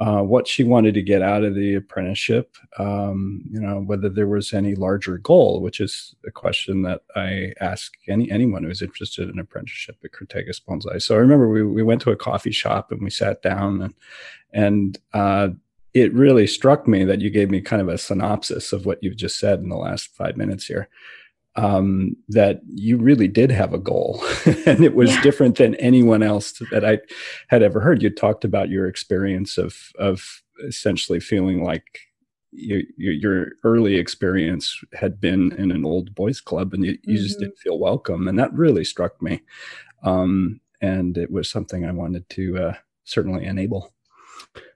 uh, 0.00 0.22
what 0.22 0.48
she 0.48 0.64
wanted 0.64 0.94
to 0.94 1.02
get 1.02 1.20
out 1.20 1.44
of 1.44 1.54
the 1.54 1.74
apprenticeship. 1.74 2.56
Um, 2.78 3.42
you 3.50 3.60
know, 3.60 3.80
whether 3.80 4.08
there 4.08 4.26
was 4.26 4.54
any 4.54 4.74
larger 4.74 5.18
goal, 5.18 5.60
which 5.60 5.78
is 5.78 6.14
a 6.26 6.30
question 6.30 6.82
that 6.82 7.02
I 7.14 7.52
ask 7.60 7.92
any 8.08 8.30
anyone 8.30 8.64
who's 8.64 8.80
interested 8.80 9.28
in 9.28 9.38
apprenticeship 9.38 9.98
at 10.02 10.12
Crataegus 10.12 10.62
Bonsai. 10.66 11.02
So 11.02 11.14
I 11.14 11.18
remember 11.18 11.48
we 11.50 11.62
we 11.62 11.82
went 11.82 12.00
to 12.02 12.12
a 12.12 12.16
coffee 12.16 12.50
shop 12.50 12.90
and 12.90 13.02
we 13.02 13.10
sat 13.10 13.42
down 13.42 13.82
and 13.82 13.94
and 14.52 14.98
uh, 15.12 15.48
it 15.92 16.14
really 16.14 16.46
struck 16.46 16.88
me 16.88 17.04
that 17.04 17.20
you 17.20 17.28
gave 17.28 17.50
me 17.50 17.60
kind 17.60 17.82
of 17.82 17.88
a 17.88 17.98
synopsis 17.98 18.72
of 18.72 18.86
what 18.86 19.02
you've 19.02 19.16
just 19.16 19.38
said 19.38 19.60
in 19.60 19.68
the 19.68 19.76
last 19.76 20.14
five 20.16 20.36
minutes 20.36 20.66
here. 20.66 20.88
Um, 21.56 22.16
that 22.28 22.60
you 22.68 22.96
really 22.96 23.26
did 23.26 23.50
have 23.50 23.74
a 23.74 23.78
goal, 23.78 24.22
and 24.66 24.84
it 24.84 24.94
was 24.94 25.10
Yeah. 25.10 25.22
different 25.22 25.56
than 25.56 25.74
anyone 25.76 26.22
else 26.22 26.52
that 26.70 26.84
I 26.84 27.00
had 27.48 27.62
ever 27.62 27.80
heard. 27.80 28.02
You 28.02 28.10
talked 28.10 28.44
about 28.44 28.68
your 28.70 28.86
experience 28.86 29.58
of 29.58 29.90
of 29.98 30.42
essentially 30.66 31.18
feeling 31.18 31.64
like 31.64 31.98
you, 32.52 32.86
you, 32.96 33.10
your 33.12 33.48
early 33.64 33.96
experience 33.96 34.78
had 34.92 35.20
been 35.20 35.52
in 35.58 35.70
an 35.72 35.84
old 35.84 36.14
boys 36.14 36.40
club, 36.40 36.72
and 36.72 36.84
you, 36.84 36.96
you 37.02 37.18
just 37.18 37.36
Mhm. 37.38 37.40
didn't 37.42 37.58
feel 37.58 37.78
welcome, 37.80 38.28
and 38.28 38.38
that 38.38 38.52
really 38.54 38.84
struck 38.84 39.20
me. 39.20 39.40
Um, 40.04 40.60
and 40.80 41.18
it 41.18 41.30
was 41.32 41.48
something 41.50 41.84
I 41.84 41.92
wanted 41.92 42.28
to 42.30 42.58
uh, 42.58 42.74
certainly 43.04 43.44
enable. 43.44 43.92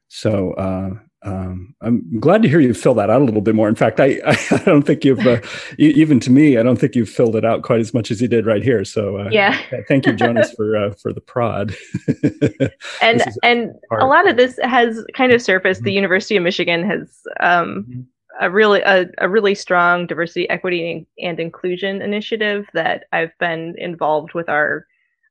So 0.09 0.53
uh, 0.55 0.91
um, 1.25 1.75
I'm 1.81 2.21
glad 2.21 2.43
to 2.43 2.49
hear 2.49 2.61
you 2.61 2.75
fill 2.75 2.95
that 2.95 3.09
out 3.09 3.23
a 3.23 3.25
little 3.25 3.41
bit 3.41 3.55
more. 3.55 3.69
In 3.69 3.75
fact, 3.75 3.99
I, 3.99 4.21
I 4.27 4.63
don't 4.65 4.83
think 4.83 5.05
you've, 5.05 5.27
uh, 5.27 5.41
even 5.79 6.21
to 6.21 6.31
me, 6.31 6.59
I 6.59 6.63
don't 6.63 6.77
think 6.79 6.95
you've 6.95 7.09
filled 7.09 7.35
it 7.35 7.45
out 7.45 7.63
quite 7.63 7.81
as 7.81 7.95
much 7.95 8.11
as 8.11 8.21
you 8.21 8.29
did 8.29 8.45
right 8.45 8.63
here. 8.63 8.85
So 8.85 9.19
uh, 9.19 9.29
Yeah. 9.33 9.59
thank 9.89 10.07
you, 10.07 10.13
Jonas, 10.13 10.53
for 10.53 10.77
uh, 10.77 10.95
for 11.01 11.13
the 11.13 11.21
prod. 11.21 11.75
And 13.01 13.23
and 13.43 13.73
a 13.91 14.07
lot 14.07 14.29
of 14.29 14.37
this 14.37 14.59
has 14.63 15.05
kind 15.17 15.33
of 15.33 15.41
surfaced. 15.41 15.83
The 15.83 15.91
Mhm. 15.91 15.95
University 15.95 16.37
of 16.37 16.43
Michigan 16.43 16.85
has 16.85 17.21
um, 17.41 17.87
Mhm. 17.89 18.07
a 18.41 18.51
really 18.51 18.81
a, 18.83 19.07
a 19.19 19.29
really 19.29 19.55
strong 19.55 20.07
diversity, 20.07 20.49
equity, 20.51 21.07
and 21.19 21.41
inclusion 21.41 22.03
initiative 22.03 22.67
that 22.75 23.05
I've 23.13 23.37
been 23.39 23.75
involved 23.79 24.35
with 24.35 24.49
our 24.49 24.87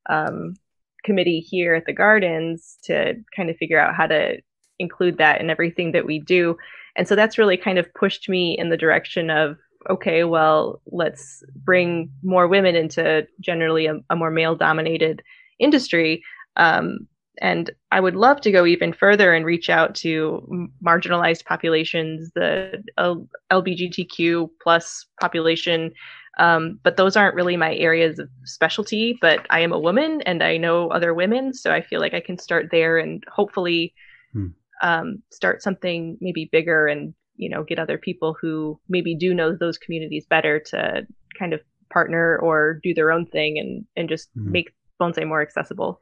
um, 0.09 0.55
committee 1.03 1.39
here 1.39 1.75
at 1.75 1.85
the 1.85 1.93
Gardens 1.93 2.77
to 2.83 3.15
kind 3.35 3.49
of 3.49 3.57
figure 3.57 3.79
out 3.79 3.95
how 3.95 4.07
to 4.07 4.37
include 4.83 5.17
that 5.17 5.41
in 5.41 5.49
everything 5.49 5.91
that 5.93 6.05
we 6.05 6.19
do. 6.19 6.55
And 6.95 7.07
so 7.07 7.15
that's 7.15 7.37
really 7.37 7.57
kind 7.57 7.79
of 7.79 7.91
pushed 7.95 8.29
me 8.29 8.55
in 8.57 8.69
the 8.69 8.77
direction 8.77 9.29
of 9.29 9.57
okay, 9.89 10.23
well, 10.23 10.81
let's 10.91 11.43
bring 11.55 12.09
more 12.23 12.47
women 12.47 12.73
into 12.73 13.27
generally 13.41 13.85
a, 13.85 13.95
a 14.09 14.15
more 14.15 14.31
male 14.31 14.55
dominated 14.55 15.21
industry. 15.59 16.23
Um, 16.55 16.99
and 17.41 17.69
I 17.91 17.99
would 17.99 18.15
love 18.15 18.39
to 18.41 18.51
go 18.51 18.65
even 18.65 18.93
further 18.93 19.33
and 19.33 19.45
reach 19.45 19.69
out 19.69 19.93
to 19.95 20.69
marginalized 20.85 21.43
populations, 21.43 22.31
the 22.33 22.81
L- 22.97 23.27
LBGTQ 23.51 24.49
plus 24.61 25.05
population. 25.19 25.91
Um, 26.37 26.79
but 26.83 26.95
those 26.95 27.17
aren't 27.17 27.35
really 27.35 27.57
my 27.57 27.75
areas 27.75 28.19
of 28.19 28.29
specialty. 28.45 29.17
But 29.19 29.45
I 29.49 29.59
am 29.59 29.73
a 29.73 29.79
woman 29.79 30.21
and 30.21 30.41
I 30.41 30.55
know 30.55 30.89
other 30.91 31.13
women, 31.13 31.53
so 31.53 31.73
I 31.73 31.81
feel 31.81 31.99
like 31.99 32.13
I 32.13 32.21
can 32.21 32.37
start 32.37 32.69
there 32.71 32.97
and 32.97 33.21
hopefully 33.27 33.93
Hmm. 34.33 34.47
Um, 34.81 35.21
start 35.31 35.61
something 35.61 36.17
maybe 36.21 36.49
bigger 36.51 36.87
and 36.87 37.13
you 37.35 37.49
know 37.49 37.63
get 37.63 37.79
other 37.79 37.97
people 37.97 38.35
who 38.39 38.79
maybe 38.89 39.15
do 39.15 39.33
know 39.33 39.55
those 39.55 39.77
communities 39.77 40.25
better 40.29 40.59
to 40.59 41.05
kind 41.37 41.53
of 41.53 41.61
partner 41.91 42.37
or 42.37 42.79
do 42.83 42.93
their 42.93 43.11
own 43.11 43.25
thing 43.25 43.57
and 43.59 43.85
and 43.95 44.09
just 44.09 44.29
Mhm. 44.37 44.51
make 44.51 44.73
bonsai 45.01 45.27
more 45.27 45.41
accessible. 45.41 46.01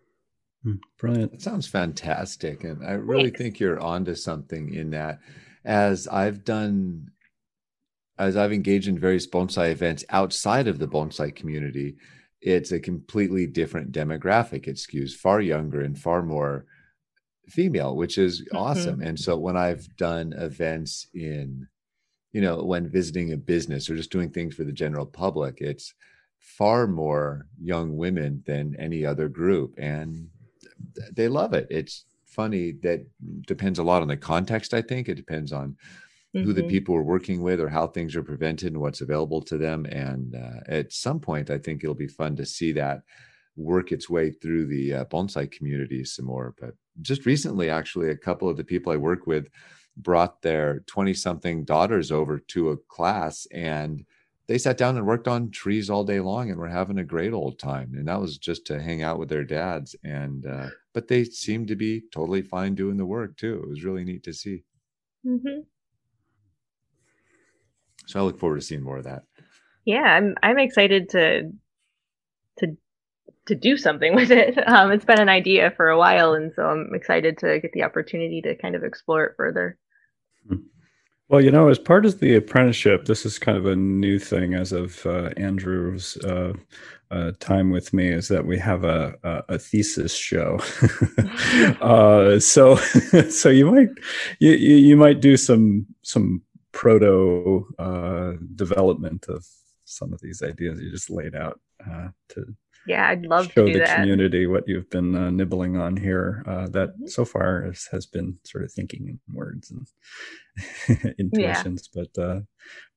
Hmm, 0.64 0.76
Brilliant. 1.00 1.32
That 1.32 1.42
sounds 1.42 1.68
fantastic. 1.68 2.64
And 2.64 2.86
I 2.86 2.92
really 2.92 3.24
Thanks. 3.24 3.40
think 3.40 3.60
you're 3.60 3.80
onto 3.80 4.14
something 4.16 4.74
in 4.74 4.92
that. 4.92 5.20
As 5.66 6.08
I've 6.08 6.44
done, 6.44 7.12
as 8.18 8.38
I've 8.38 8.54
engaged 8.54 8.88
in 8.88 9.00
various 9.00 9.28
bonsai 9.28 9.72
events 9.72 10.06
outside 10.10 10.68
of 10.68 10.80
the 10.80 10.88
bonsai 10.88 11.36
community, 11.36 11.98
it's 12.42 12.72
a 12.72 12.80
completely 12.80 13.48
different 13.48 13.92
demographic. 13.92 14.68
It 14.68 14.76
skews 14.78 15.14
far 15.14 15.42
younger 15.42 15.82
and 15.82 15.98
far 15.98 16.22
more 16.22 16.66
female, 17.48 17.96
which 17.96 18.18
is 18.18 18.48
Mhm. 18.52 18.52
awesome. 18.54 19.02
And 19.02 19.20
so 19.20 19.38
when 19.38 19.58
I've 19.58 19.88
done 19.98 20.34
events 20.34 21.08
in, 21.14 21.68
you 22.34 22.42
know, 22.42 22.64
when 22.64 22.90
visiting 22.90 23.34
a 23.34 23.38
business 23.38 23.90
or 23.90 23.96
just 23.96 24.12
doing 24.12 24.32
things 24.32 24.56
for 24.56 24.64
the 24.66 24.74
general 24.74 25.06
public, 25.08 25.62
it's 25.62 25.94
far 26.40 26.88
more 26.88 27.48
young 27.62 27.98
women 27.98 28.44
than 28.48 28.76
any 28.78 29.06
other 29.06 29.30
group. 29.30 29.76
And 29.78 30.30
they 31.12 31.28
love 31.28 31.54
it. 31.54 31.68
It's 31.70 32.06
funny 32.26 32.72
that 32.84 33.06
depends 33.46 33.80
a 33.80 33.84
lot 33.84 34.02
on 34.02 34.08
the 34.08 34.18
context, 34.18 34.74
I 34.74 34.82
think. 34.82 35.10
It 35.10 35.16
depends 35.16 35.52
on 35.52 35.78
who 36.42 36.54
the 36.54 36.64
Mhm. 36.64 36.64
people 36.64 36.96
are 36.96 37.04
working 37.04 37.42
with 37.44 37.60
or 37.60 37.70
how 37.70 37.88
things 37.88 38.16
are 38.16 38.24
prevented 38.24 38.74
and 38.74 38.82
what's 38.82 39.02
available 39.02 39.42
to 39.44 39.58
them. 39.58 39.86
And 39.88 40.36
uh, 40.36 40.62
at 40.68 40.94
some 40.94 41.20
point, 41.20 41.50
I 41.50 41.58
think 41.60 41.84
it'll 41.84 41.96
be 41.96 42.08
fun 42.08 42.36
to 42.38 42.46
see 42.46 42.72
that 42.74 43.04
work 43.58 43.92
its 43.92 44.10
way 44.10 44.32
through 44.32 44.68
the 44.68 44.94
uh, 44.94 45.06
bonsai 45.06 45.52
community 45.52 46.04
some 46.06 46.26
more. 46.26 46.56
But 46.60 46.76
just 47.02 47.26
recently, 47.26 47.70
actually, 47.70 48.10
a 48.10 48.18
couple 48.18 48.50
of 48.50 48.58
the 48.58 48.64
people 48.64 48.92
I 48.92 48.98
work 48.98 49.28
with 49.28 49.48
brought 49.98 50.42
their 50.42 50.80
20 50.88 51.14
something 51.14 51.64
daughters 51.66 52.12
over 52.12 52.40
to 52.40 52.70
a 52.70 52.78
class 52.78 53.46
and 53.52 54.06
they 54.48 54.58
sat 54.58 54.78
down 54.78 54.98
and 54.98 55.06
worked 55.06 55.28
on 55.28 55.50
trees 55.52 55.90
all 55.90 56.04
day 56.04 56.20
long 56.20 56.50
and 56.50 56.60
were 56.60 56.68
having 56.68 56.98
a 56.98 57.04
great 57.04 57.32
old 57.34 57.60
time. 57.60 57.94
And 57.96 58.08
that 58.08 58.20
was 58.20 58.38
just 58.38 58.66
to 58.68 58.82
hang 58.82 59.02
out 59.04 59.20
with 59.20 59.30
their 59.30 59.44
dads 59.44 59.96
and 60.04 60.46
uh, 60.46 60.70
but 60.94 61.08
they 61.08 61.24
seemed 61.24 61.68
to 61.70 61.76
be 61.76 62.02
totally 62.12 62.42
fine 62.42 62.76
doing 62.76 62.98
the 62.98 63.06
work 63.06 63.38
too. 63.38 63.62
It 63.64 63.70
was 63.70 63.84
really 63.84 64.04
neat 64.04 64.24
to 64.24 64.34
see. 64.34 64.64
Mhm. 65.26 65.66
so 68.08 68.20
i 68.20 68.24
look 68.24 68.40
forward 68.40 68.60
to 68.60 68.66
seeing 68.66 68.82
more 68.82 68.98
of 68.98 69.04
that. 69.06 69.24
Yeah, 69.86 70.02
I'm 70.04 70.36
I'm 70.44 70.60
excited 70.60 71.10
to 71.10 71.52
to 72.58 72.78
to 73.48 73.56
do 73.56 73.78
something 73.78 74.16
with 74.22 74.32
it. 74.32 74.58
Um, 74.68 74.92
it's 74.92 75.06
been 75.06 75.20
an 75.20 75.30
idea 75.30 75.72
for 75.76 75.90
a 75.90 75.98
while, 75.98 76.34
and 76.34 76.52
so 76.56 76.64
I'm 76.64 76.94
excited 76.94 77.38
to 77.40 77.60
get 77.60 77.72
the 77.74 77.84
opportunity 77.84 78.42
to 78.42 78.56
kind 78.56 78.76
of 78.76 78.84
explore 78.84 79.26
it 79.26 79.34
further. 79.38 79.78
Well, 81.32 81.40
you 81.40 81.50
know, 81.50 81.70
as 81.70 81.80
part 81.80 82.06
of 82.06 82.20
the 82.20 82.36
apprenticeship, 82.36 83.06
this 83.06 83.26
is 83.26 83.40
kind 83.40 83.58
of 83.58 83.66
a 83.66 83.76
new 83.76 84.20
thing 84.20 84.54
as 84.54 84.74
of 84.74 85.06
uh, 85.06 85.30
Andrew's 85.38 86.18
uh, 86.18 86.52
uh, 87.10 87.32
time 87.40 87.70
with 87.70 87.94
me, 87.94 88.10
is 88.10 88.28
that 88.28 88.46
we 88.46 88.60
have 88.60 88.84
a 88.84 89.16
a, 89.24 89.44
a 89.54 89.58
thesis 89.58 90.14
show. 90.14 90.60
uh, 91.82 92.38
so, 92.38 92.76
so 92.76 93.48
you 93.48 93.72
might 93.72 93.90
you, 94.40 94.52
you 94.52 94.76
you 94.76 94.98
might 94.98 95.22
do 95.22 95.38
some 95.38 95.86
some 96.02 96.42
proto 96.74 97.66
uh, 97.80 98.34
development 98.56 99.28
of 99.30 99.46
some 99.86 100.12
of 100.12 100.20
these 100.20 100.42
ideas 100.42 100.82
you 100.82 100.92
just 100.92 101.10
laid 101.10 101.36
out 101.36 101.62
uh, 101.90 102.10
to 102.30 102.46
yeah 102.88 103.08
i'd 103.10 103.26
love 103.26 103.46
show 103.52 103.66
to 103.66 103.72
show 103.72 103.74
the 103.74 103.80
that. 103.80 103.96
community 103.96 104.48
what 104.48 104.68
you've 104.68 104.90
been 104.90 105.16
uh, 105.16 105.30
nibbling 105.30 105.78
on 105.78 105.96
here 105.98 106.44
uh, 106.48 106.68
that 106.70 106.90
Mhm. 107.00 107.10
so 107.10 107.26
far 107.26 107.64
has, 107.64 107.88
has 107.92 108.06
been 108.06 108.40
sort 108.44 108.64
of 108.64 108.72
thinking 108.72 109.08
in 109.08 109.20
words 109.36 109.72
and 109.72 109.88
intuitions 111.20 111.88
but 111.94 112.18
uh, 112.18 112.42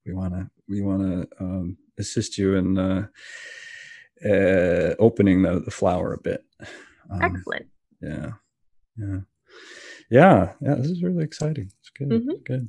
we 0.07 0.13
want 0.13 0.35
to 0.35 0.51
we 0.69 0.81
want 0.83 1.03
to 1.03 1.29
um, 1.45 1.77
assist 1.99 2.39
you 2.39 2.55
in 2.55 2.79
uh, 2.79 3.07
uh, 4.25 4.95
opening 4.99 5.43
the, 5.43 5.61
the 5.61 5.71
flower 5.71 6.13
a 6.15 6.21
bit. 6.21 6.45
Um, 7.11 7.21
excellent. 7.23 7.67
yeah 8.01 8.31
yeah. 8.97 9.21
Yeah 10.11 10.53
yeah 10.61 10.75
this 10.77 10.91
is 10.91 11.03
really 11.03 11.25
exciting. 11.25 11.71
It's 11.81 11.91
good 11.91 12.09
Mhm. 12.11 12.45
good. 12.45 12.69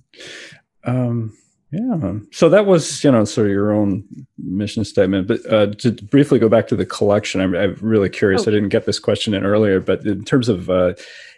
Um 0.84 1.38
yeah 1.76 2.14
so 2.32 2.48
that 2.50 2.66
was 2.66 3.04
you 3.04 3.12
know 3.12 3.26
sort 3.26 3.48
of 3.48 3.52
your 3.52 3.72
own 3.72 4.04
mission 4.38 4.84
statement 4.86 5.28
but 5.28 5.40
uh 5.52 5.68
to 5.76 5.92
briefly 5.92 6.40
go 6.40 6.48
back 6.50 6.68
to 6.68 6.76
the 6.76 6.86
collection 6.86 7.42
i'm, 7.42 7.56
I'm 7.56 7.76
really 7.82 8.10
curious 8.10 8.48
Oh. 8.48 8.52
i 8.52 8.54
didn't 8.54 8.70
get 8.70 8.86
this 8.86 9.00
question 9.00 9.34
in 9.34 9.46
earlier 9.46 9.80
but 9.80 10.06
in 10.06 10.24
terms 10.24 10.48
of 10.50 10.70
uh 10.70 10.94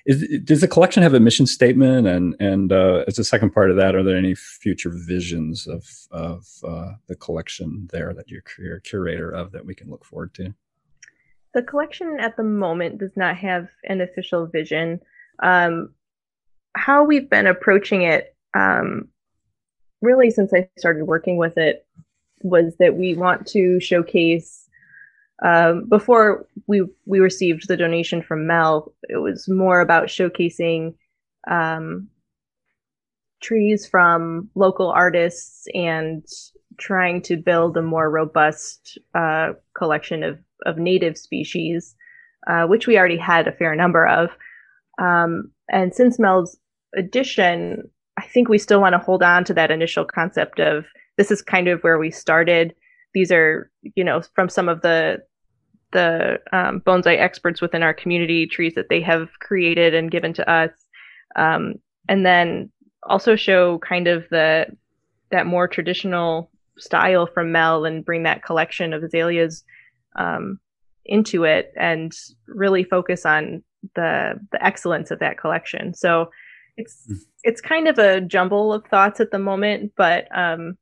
is, 0.05 0.25
does 0.43 0.61
the 0.61 0.67
collection 0.67 1.03
have 1.03 1.13
a 1.13 1.19
mission 1.19 1.47
statement 1.47 2.07
and 2.07 2.35
and 2.39 2.71
uh 2.71 3.03
as 3.07 3.17
a 3.19 3.23
second 3.23 3.51
part 3.51 3.71
of 3.71 3.77
that 3.77 3.95
are 3.95 4.03
there 4.03 4.17
any 4.17 4.35
future 4.35 4.91
visions 4.93 5.67
of 5.67 5.83
of 6.11 6.45
uh 6.67 6.91
the 7.07 7.15
collection 7.15 7.87
there 7.91 8.13
that 8.13 8.29
you're 8.29 8.41
cur- 8.43 8.79
curator 8.83 9.29
of 9.31 9.51
that 9.51 9.65
we 9.65 9.73
can 9.75 9.89
look 9.89 10.05
forward 10.05 10.33
to 10.35 10.53
The 11.53 11.63
collection 11.63 12.17
at 12.19 12.37
the 12.37 12.43
moment 12.43 12.99
does 12.99 13.15
not 13.15 13.35
have 13.37 13.69
an 13.91 13.99
official 14.01 14.45
vision. 14.47 14.99
Um, 15.41 15.93
how 16.75 16.99
we've 17.09 17.29
been 17.29 17.47
approaching 17.47 18.03
it, 18.03 18.35
um, 18.53 19.07
really 20.01 20.29
since 20.29 20.53
I 20.53 20.69
started 20.77 21.05
working 21.05 21.37
with 21.37 21.57
it, 21.57 21.85
was 22.41 22.75
that 22.79 22.95
we 22.95 23.15
want 23.15 23.47
to 23.47 23.79
showcase. 23.79 24.63
Um, 25.43 25.87
before 25.87 26.47
we 26.67 26.83
we 27.05 27.19
received 27.19 27.67
the 27.67 27.77
donation 27.77 28.21
from 28.21 28.47
Mel, 28.47 28.93
it 29.03 29.17
was 29.17 29.47
more 29.47 29.81
about 29.81 30.07
showcasing 30.07 30.95
um, 31.49 32.09
trees 33.41 33.85
from 33.85 34.49
local 34.55 34.89
artists 34.89 35.67
and 35.73 36.25
trying 36.79 37.21
to 37.23 37.37
build 37.37 37.77
a 37.77 37.81
more 37.81 38.09
robust 38.09 38.97
uh, 39.15 39.53
collection 39.75 40.23
of 40.23 40.39
of 40.65 40.77
native 40.77 41.17
species, 41.17 41.95
uh, 42.47 42.65
which 42.65 42.87
we 42.87 42.97
already 42.97 43.17
had 43.17 43.47
a 43.47 43.51
fair 43.51 43.75
number 43.75 44.07
of. 44.07 44.29
Um, 44.99 45.51
and 45.69 45.93
since 45.93 46.17
Mel's 46.17 46.57
addition, 46.95 47.89
I 48.27 48.29
think 48.29 48.49
we 48.49 48.57
still 48.57 48.81
want 48.81 48.93
to 48.93 48.99
hold 48.99 49.23
on 49.23 49.45
to 49.45 49.53
that 49.53 49.71
initial 49.71 50.03
concept 50.03 50.59
of 50.59 50.85
this 51.15 51.31
is 51.31 51.41
kind 51.41 51.69
of 51.69 51.81
where 51.81 51.97
we 51.97 52.11
started. 52.11 52.75
These 53.13 53.31
are, 53.31 53.71
you 53.95 54.03
know, 54.03 54.21
from 54.35 54.49
some 54.49 54.67
of 54.67 54.81
the 54.81 55.19
the 55.93 56.37
um, 56.51 56.81
bonsai 56.81 57.17
experts 57.17 57.61
within 57.61 57.81
our 57.81 57.93
community, 57.93 58.45
trees 58.45 58.73
that 58.75 58.89
they 58.89 58.99
have 58.99 59.29
created 59.39 59.93
and 59.93 60.11
given 60.11 60.33
to 60.33 60.49
us, 60.51 60.71
um, 61.37 61.75
and 62.09 62.25
then 62.25 62.69
also 63.03 63.37
show 63.37 63.79
kind 63.79 64.07
of 64.07 64.27
the 64.29 64.67
that 65.31 65.47
more 65.47 65.67
traditional 65.67 66.51
style 66.77 67.27
from 67.27 67.53
Mel 67.53 67.85
and 67.85 68.03
bring 68.03 68.23
that 68.23 68.43
collection 68.43 68.91
of 68.91 69.03
azaleas 69.03 69.63
um, 70.17 70.59
into 71.05 71.45
it 71.45 71.71
and 71.77 72.11
really 72.47 72.83
focus 72.83 73.25
on 73.25 73.63
the 73.95 74.33
the 74.51 74.63
excellence 74.63 75.11
of 75.11 75.19
that 75.19 75.37
collection. 75.37 75.93
So 75.93 76.29
it's 76.77 77.07
Mm. 77.09 77.17
it's 77.43 77.61
kind 77.61 77.87
of 77.87 77.97
a 77.97 78.21
jumble 78.21 78.71
of 78.73 78.85
thoughts 78.85 79.19
at 79.19 79.31
the 79.31 79.39
moment, 79.39 79.93
but 79.97 80.27
um, 80.35 80.77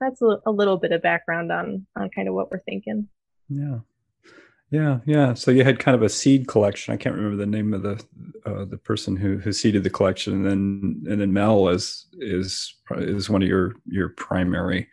that's 0.00 0.20
a, 0.22 0.40
a 0.46 0.50
little 0.50 0.78
bit 0.78 0.92
of 0.92 1.02
background 1.02 1.52
on 1.52 1.86
on 1.96 2.10
kind 2.10 2.28
of 2.28 2.34
what 2.34 2.50
we're 2.50 2.60
thinking. 2.60 3.08
Yeah. 3.48 3.80
Yeah, 4.72 5.00
yeah. 5.04 5.34
So 5.34 5.50
you 5.50 5.64
had 5.64 5.78
kind 5.78 5.94
of 5.94 6.02
a 6.02 6.08
seed 6.08 6.48
collection. 6.48 6.94
I 6.94 6.96
can't 6.96 7.14
remember 7.14 7.36
the 7.36 7.46
name 7.46 7.74
of 7.74 7.82
the 7.82 8.02
uh, 8.46 8.64
the 8.64 8.78
person 8.78 9.16
who 9.16 9.36
who 9.36 9.52
seeded 9.52 9.84
the 9.84 9.90
collection, 9.90 10.32
and 10.32 10.46
then 10.46 11.04
and 11.12 11.20
then 11.20 11.32
Mel 11.34 11.68
is 11.68 12.06
is 12.14 12.74
is 12.92 13.28
one 13.28 13.42
of 13.42 13.48
your 13.48 13.74
your 13.86 14.08
primary 14.10 14.88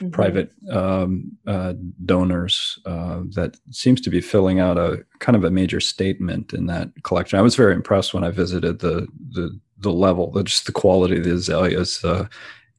Mhm. 0.00 0.10
private 0.12 0.50
um, 0.72 1.30
uh, 1.46 1.72
donors 2.04 2.80
uh, 2.84 3.20
that 3.36 3.56
seems 3.70 4.00
to 4.00 4.10
be 4.10 4.20
filling 4.20 4.58
out 4.58 4.76
a 4.76 5.04
kind 5.20 5.36
of 5.36 5.44
a 5.44 5.50
major 5.52 5.78
statement 5.80 6.52
in 6.52 6.66
that 6.66 6.90
collection. 7.04 7.38
I 7.38 7.42
was 7.42 7.54
very 7.54 7.74
impressed 7.74 8.12
when 8.12 8.24
I 8.24 8.30
visited 8.30 8.80
the 8.80 9.06
the 9.30 9.58
the 9.78 9.92
level, 9.92 10.32
the, 10.32 10.42
just 10.44 10.66
the 10.66 10.72
quality 10.72 11.18
of 11.18 11.24
the 11.24 11.32
azaleas 11.34 12.04
uh, 12.04 12.26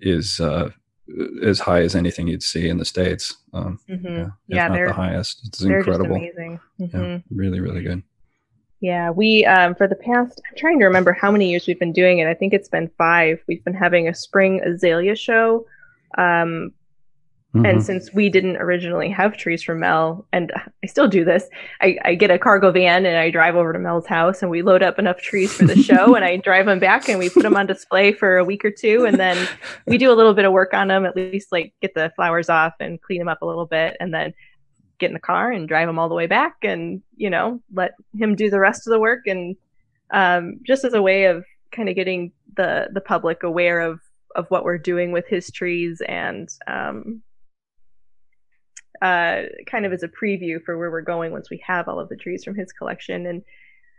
is 0.01 0.39
uh, 0.41 0.69
as 1.43 1.59
high 1.59 1.81
as 1.81 1.95
anything 1.95 2.27
you'd 2.27 2.41
see 2.43 2.67
in 2.67 2.77
the 2.77 2.85
states. 2.85 3.35
Um, 3.53 3.79
Mhm. 3.89 4.03
yeah, 4.03 4.27
Yeah, 4.47 4.67
not 4.67 4.85
the 4.87 4.93
highest. 4.93 5.47
It's 5.47 5.61
incredible. 5.61 6.15
amazing. 6.15 6.59
Yeah, 6.77 6.87
Mhm. 6.87 7.23
really, 7.29 7.59
really 7.59 7.83
good. 7.83 8.01
Yeah, 8.81 9.09
we 9.11 9.45
um, 9.45 9.73
for 9.75 9.87
the 9.87 9.95
past 9.95 10.41
I'm 10.49 10.57
trying 10.57 10.79
to 10.79 10.85
remember 10.85 11.13
how 11.13 11.31
many 11.31 11.49
years 11.49 11.65
we've 11.67 11.79
been 11.79 11.93
doing 11.93 12.19
it. 12.19 12.27
I 12.27 12.33
think 12.33 12.53
it's 12.53 12.67
been 12.69 12.89
five. 12.97 13.39
We've 13.47 13.63
been 13.63 13.73
having 13.73 14.07
a 14.07 14.13
spring 14.13 14.61
azalea 14.63 15.15
show. 15.15 15.65
Um, 16.17 16.71
And 17.63 17.79
Mhm. 17.79 17.81
since 17.83 18.13
we 18.13 18.29
didn't 18.29 18.57
originally 18.57 19.09
have 19.09 19.37
trees 19.37 19.63
from 19.63 19.79
Mel, 19.79 20.27
and 20.33 20.51
I 20.83 20.87
still 20.87 21.07
do 21.07 21.23
this, 21.23 21.47
I, 21.81 21.97
I 22.03 22.15
get 22.15 22.29
a 22.29 22.37
cargo 22.37 22.69
van 22.71 23.05
and 23.05 23.17
I 23.17 23.31
drive 23.31 23.55
over 23.55 23.71
to 23.71 23.79
Mel's 23.79 24.05
house 24.05 24.41
and 24.41 24.51
we 24.51 24.61
load 24.61 24.83
up 24.83 24.99
enough 24.99 25.21
trees 25.21 25.53
for 25.53 25.65
the 25.65 25.75
show 25.81 26.15
and 26.15 26.25
I 26.25 26.35
drive 26.43 26.65
them 26.65 26.79
back 26.79 27.07
and 27.07 27.17
we 27.17 27.29
put 27.29 27.43
them 27.43 27.55
on 27.55 27.65
display 27.65 28.11
for 28.11 28.37
a 28.37 28.43
week 28.43 28.65
or 28.65 28.71
two 28.71 29.05
and 29.05 29.17
then 29.17 29.47
we 29.87 29.97
do 29.97 30.11
a 30.11 30.13
little 30.15 30.33
bit 30.33 30.43
of 30.43 30.51
work 30.51 30.73
on 30.73 30.89
them, 30.89 31.05
at 31.05 31.15
least 31.15 31.51
like 31.51 31.73
get 31.81 31.93
the 31.93 32.11
flowers 32.17 32.49
off 32.49 32.73
and 32.81 33.01
clean 33.01 33.19
them 33.19 33.29
up 33.29 33.41
a 33.41 33.45
little 33.45 33.65
bit 33.65 33.95
and 34.01 34.13
then 34.13 34.33
get 34.99 35.07
in 35.07 35.13
the 35.13 35.19
car 35.19 35.49
and 35.51 35.67
drive 35.69 35.87
them 35.87 35.97
all 35.97 36.09
the 36.09 36.15
way 36.15 36.27
back 36.27 36.55
and, 36.61 37.01
you 37.15 37.29
know, 37.29 37.61
let 37.73 37.93
him 38.17 38.35
do 38.35 38.49
the 38.49 38.59
rest 38.59 38.85
of 38.85 38.91
the 38.91 38.99
work. 38.99 39.27
And 39.27 39.55
um, 40.11 40.59
just 40.65 40.83
as 40.83 40.93
a 40.93 41.01
way 41.01 41.25
of 41.25 41.45
kind 41.71 41.87
of 41.89 41.95
getting 41.95 42.31
the, 42.57 42.87
the 42.93 43.01
public 43.01 43.43
aware 43.43 43.79
of, 43.79 44.01
of 44.35 44.45
what 44.49 44.63
we're 44.65 44.77
doing 44.77 45.11
with 45.13 45.25
his 45.27 45.49
trees 45.51 46.01
and 46.07 46.49
um, 46.67 47.21
uh, 49.05 49.35
kind 49.71 49.85
of 49.85 49.91
as 49.93 50.03
a 50.03 50.07
preview 50.07 50.55
for 50.63 50.77
where 50.77 50.91
we're 50.91 51.01
going 51.13 51.31
once 51.31 51.49
we 51.49 51.59
have 51.71 51.87
all 51.89 51.99
of 51.99 52.07
the 52.09 52.15
trees 52.23 52.43
from 52.43 52.55
his 52.55 52.71
collection. 52.79 53.25
And 53.25 53.43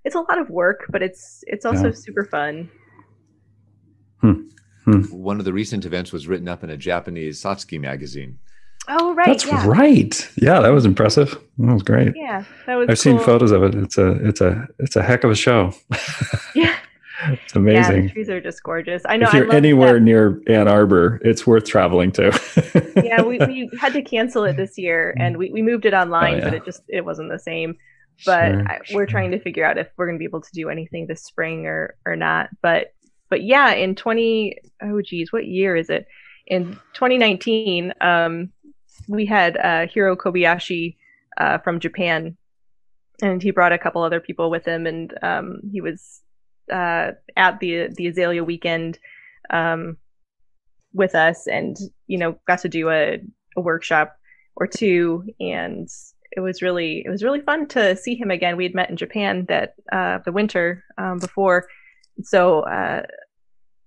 it's 0.05 0.15
a 0.15 0.21
lot 0.21 0.39
of 0.39 0.49
work, 0.51 0.81
but 0.89 1.03
it's 1.03 1.43
it's 1.47 1.65
also 1.67 1.89
Yeah. 1.89 1.95
super 2.05 2.25
fun. 2.25 2.71
One 5.11 5.39
of 5.41 5.45
the 5.45 5.53
recent 5.53 5.85
events 5.85 6.13
was 6.13 6.29
written 6.29 6.49
up 6.49 6.63
in 6.63 6.71
a 6.71 6.77
Japanese 6.77 7.43
Satsuki 7.43 7.81
magazine. 7.81 8.39
Oh 8.89 9.15
right, 9.15 9.27
That's 9.27 9.45
yeah, 9.47 9.67
right. 9.67 10.31
Yeah, 10.37 10.61
that 10.61 10.69
was 10.69 10.85
impressive. 10.87 11.31
That 11.59 11.73
was 11.75 11.83
great. 11.83 12.13
yeah, 12.15 12.45
that 12.67 12.77
was. 12.77 12.89
I've 12.89 12.99
seen 13.01 13.19
photos 13.19 13.51
of 13.51 13.65
it. 13.65 13.75
It's 13.75 13.99
a 13.99 14.13
it's 14.29 14.41
a 14.41 14.69
it's 14.79 14.95
a 14.95 15.03
heck 15.03 15.25
of 15.25 15.33
a 15.33 15.35
show. 15.35 15.73
Yeah, 16.55 16.76
it's 17.25 17.55
yeah, 17.55 17.61
amazing. 17.61 18.07
the 18.07 18.13
trees 18.13 18.29
are 18.29 18.41
just 18.41 18.63
gorgeous. 18.63 19.03
I 19.07 19.17
know. 19.17 19.29
if 19.29 19.35
you're 19.35 19.53
anywhere 19.53 19.95
that- 19.95 20.01
near 20.01 20.43
Ann 20.49 20.69
Arbor, 20.69 21.21
it's 21.23 21.47
worth 21.47 21.65
traveling 21.65 22.13
to. 22.13 22.93
yeah, 23.05 23.23
we, 23.23 23.39
we 23.39 23.71
had 23.81 23.93
to 23.95 24.03
cancel 24.03 24.45
it 24.45 24.57
this 24.57 24.77
year, 24.77 25.15
and 25.19 25.37
we, 25.37 25.51
we 25.51 25.63
moved 25.63 25.87
it 25.87 25.95
online, 25.95 26.41
but 26.41 26.53
yeah. 26.53 26.59
it 26.59 26.65
just 26.65 26.83
it 26.89 27.05
wasn't 27.05 27.31
the 27.31 27.39
same. 27.39 27.77
But 28.25 28.53
Sure, 28.53 28.69
I, 28.69 28.81
we're 28.93 29.07
trying 29.07 29.31
to 29.33 29.41
figure 29.41 29.65
out 29.65 29.79
if 29.79 29.89
we're 29.97 30.07
going 30.07 30.17
to 30.17 30.19
be 30.19 30.25
able 30.25 30.41
to 30.41 30.53
do 30.53 30.69
anything 30.69 31.07
this 31.07 31.23
spring 31.25 31.67
or 31.67 31.97
or 32.05 32.17
not. 32.17 32.49
But 32.63 32.95
but 33.29 33.43
yeah, 33.43 33.73
in 33.73 33.95
twenty 33.95 34.59
oh 34.83 35.01
geez, 35.03 35.33
what 35.33 35.47
year 35.47 35.77
is 35.77 35.91
it? 35.91 36.07
In 36.47 36.79
2019, 36.95 37.93
um, 38.01 38.53
we 39.09 39.27
had 39.27 39.57
uh, 39.57 39.89
Hiro 39.89 40.15
Kobayashi 40.15 40.97
uh, 41.37 41.59
from 41.59 41.81
Japan, 41.81 42.37
and 43.21 43.43
he 43.43 43.51
brought 43.51 43.73
a 43.73 43.79
couple 43.79 44.03
other 44.03 44.21
people 44.21 44.49
with 44.49 44.65
him, 44.65 44.87
and 44.87 45.13
um, 45.23 45.61
he 45.73 45.81
was 45.81 46.23
uh, 46.73 47.13
at 47.37 47.61
the 47.61 47.89
the 47.97 48.07
Azalea 48.07 48.45
weekend 48.45 48.99
um, 49.51 49.97
with 50.93 51.15
us, 51.15 51.47
and 51.47 51.77
you 52.07 52.19
know 52.19 52.39
got 52.47 52.61
to 52.61 52.69
do 52.69 52.91
a, 52.91 53.21
a 53.57 53.61
workshop 53.61 54.17
or 54.57 54.67
two, 54.67 55.25
and 55.41 55.89
it 56.33 56.41
was 56.41 56.63
really 56.63 57.03
it 57.05 57.11
was 57.11 57.23
really 57.23 57.41
fun 57.41 57.67
to 57.69 57.97
see 57.97 58.15
him 58.15 58.31
again. 58.31 58.57
We 58.57 58.65
had 58.65 58.75
met 58.75 58.91
in 58.91 58.97
Japan 58.97 59.47
that 59.49 59.75
uh, 59.93 60.19
the 60.25 60.33
winter 60.33 60.85
um, 60.99 61.19
before, 61.19 61.67
so 62.23 62.61
uh, 62.61 63.03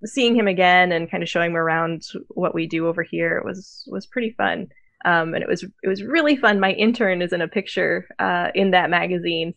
seeing 0.05 0.36
him 0.36 0.47
again 0.47 0.91
and 0.91 1.09
kind 1.09 1.23
of 1.23 1.30
showing 1.30 1.51
him 1.51 1.57
around 1.57 2.03
what 2.30 2.55
we 2.55 2.67
do 2.67 2.88
over 2.88 3.03
here 3.03 3.41
was 3.45 3.84
was 3.88 4.05
pretty 4.05 4.32
fun. 4.32 4.67
Um, 5.05 5.34
and 5.34 5.41
it 5.41 5.47
was 5.47 5.63
it 5.63 5.88
was 5.88 6.03
really 6.03 6.36
fun. 6.36 6.59
My 6.59 6.73
intern 6.73 7.21
is 7.21 7.34
in 7.34 7.41
a 7.41 7.47
picture 7.47 8.07
uh, 8.19 8.49
in 8.53 8.71
that 8.71 8.89
magazine, 8.89 9.53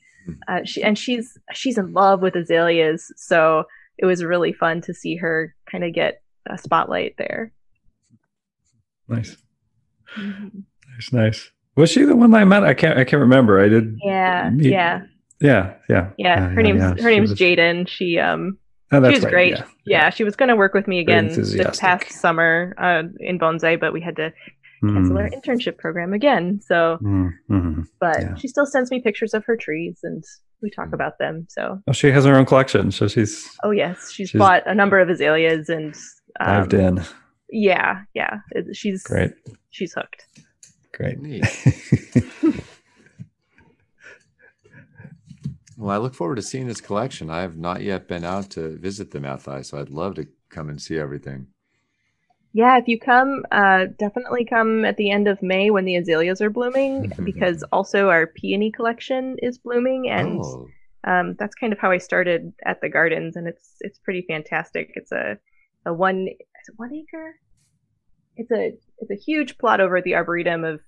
uh, 0.48 0.60
she, 0.64 0.82
and 0.82 0.98
she's 0.98 1.36
she's 1.52 1.78
in 1.78 1.92
love 1.92 2.20
with 2.22 2.34
azaleas. 2.36 3.12
So 3.16 3.64
it 3.98 4.06
was 4.06 4.24
really 4.24 4.52
fun 4.52 4.80
to 4.82 4.94
see 4.94 5.16
her 5.16 5.54
kind 5.70 5.84
of 5.84 5.92
get 5.92 6.22
a 6.48 6.58
spotlight 6.58 7.14
there. 7.18 7.52
nice, 9.08 9.36
nice, 10.16 11.12
nice. 11.12 11.50
Was 11.76 11.90
she 11.90 12.02
the 12.04 12.16
one 12.16 12.30
that 12.32 12.40
I 12.40 12.44
met? 12.44 12.64
I 12.64 12.74
can't 12.74 12.98
I 12.98 13.04
can't 13.04 13.20
remember. 13.20 13.60
I 13.62 13.68
did. 13.68 13.96
Yeah, 14.04 14.50
meet- 14.50 14.66
yeah, 14.72 15.02
Yeah, 15.40 15.74
yeah. 15.88 16.10
yeah. 16.18 16.48
Her 16.50 16.62
name's 16.62 16.80
yeah. 16.80 17.02
her 17.02 17.10
name's 17.10 17.30
was- 17.30 17.38
Jaden. 17.38 17.88
She 17.88 18.18
um 18.18 18.58
Oh, 18.94 19.02
she 19.08 19.14
was 19.14 19.24
right, 19.24 19.32
great. 19.32 19.50
Yeah, 19.56 19.64
Yeah, 19.86 20.10
she 20.10 20.22
was 20.22 20.36
going 20.36 20.50
to 20.50 20.56
work 20.56 20.74
with 20.74 20.86
me 20.86 20.98
again 20.98 21.28
this 21.28 21.56
past 21.80 22.12
summer 22.12 22.74
uh, 22.76 23.04
in 23.20 23.38
bonsai, 23.38 23.80
but 23.80 23.94
we 23.94 24.02
had 24.02 24.16
to 24.16 24.34
cancel 24.82 25.18
our 25.18 25.30
internship 25.30 25.78
program 25.78 26.12
again. 26.12 26.60
So, 26.62 26.98
Mm-hmm. 27.02 27.82
but 28.00 28.20
Yeah. 28.20 28.34
she 28.36 28.48
still 28.48 28.66
sends 28.66 28.90
me 28.90 29.00
pictures 29.00 29.34
of 29.34 29.44
her 29.44 29.56
trees 29.56 30.00
and 30.02 30.22
we 30.62 30.70
talk 30.70 30.92
about 30.92 31.18
them. 31.18 31.46
So, 31.48 31.80
Oh, 31.88 31.92
she 31.92 32.10
has 32.10 32.24
her 32.24 32.34
own 32.36 32.44
collection, 32.46 32.90
so 32.92 33.08
she's 33.08 33.48
oh 33.64 33.70
yes, 33.70 34.10
she's, 34.10 34.30
She's- 34.30 34.38
bought 34.38 34.62
a 34.66 34.74
number 34.74 34.98
of 35.00 35.08
azaleas 35.08 35.68
and 35.68 35.94
um, 36.40 36.46
dived 36.68 36.74
in. 36.74 37.00
yeah, 37.50 38.02
yeah, 38.14 38.38
it- 38.52 38.74
she's 38.76 39.02
Great, 39.02 39.32
She's 39.70 39.92
hooked. 39.94 40.26
great. 40.92 41.18
Neat. 41.20 41.44
Well, 45.78 45.90
I 45.90 45.96
look 45.96 46.14
forward 46.14 46.36
to 46.36 46.42
seeing 46.42 46.68
this 46.68 46.80
collection. 46.80 47.28
I 47.30 47.40
have 47.40 47.56
not 47.56 47.80
yet 47.82 48.06
been 48.06 48.24
out 48.24 48.50
to 48.50 48.76
visit 48.78 49.10
the 49.10 49.18
Matthaei, 49.18 49.64
so 49.64 49.80
I'd 49.80 49.88
love 49.90 50.14
to 50.14 50.28
come 50.48 50.68
and 50.68 50.80
see 50.80 50.96
everything. 50.98 51.48
Yeah, 52.54 52.76
if 52.76 52.86
you 52.86 52.98
come, 52.98 53.44
uh, 53.50 53.86
definitely 53.98 54.44
come 54.44 54.84
at 54.84 54.98
the 54.98 55.10
end 55.10 55.26
of 55.26 55.42
May 55.42 55.70
when 55.70 55.86
the 55.86 55.96
azaleas 55.96 56.42
are 56.42 56.50
blooming, 56.50 57.10
because 57.24 57.62
also 57.72 58.10
our 58.10 58.26
peony 58.26 58.70
collection 58.70 59.36
is 59.42 59.58
blooming, 59.58 60.10
and 60.10 60.40
oh, 60.42 60.68
um, 61.04 61.34
that's 61.38 61.54
kind 61.54 61.72
of 61.72 61.78
how 61.78 61.90
I 61.90 61.98
started 61.98 62.52
at 62.66 62.80
the 62.80 62.88
gardens, 62.88 63.36
and 63.36 63.48
it's 63.48 63.76
it's 63.80 63.98
pretty 63.98 64.24
fantastic. 64.28 64.92
It's 64.94 65.12
a 65.12 65.38
a 65.86 65.94
one 65.94 66.28
is 66.28 66.68
it 66.68 66.74
one 66.76 66.94
acre? 66.94 67.36
It's 68.36 68.50
a 68.50 68.72
it's 68.98 69.10
a 69.10 69.24
huge 69.24 69.56
plot 69.58 69.80
over 69.80 69.96
at 69.96 70.04
the 70.04 70.14
arboretum 70.14 70.64
of 70.64 70.80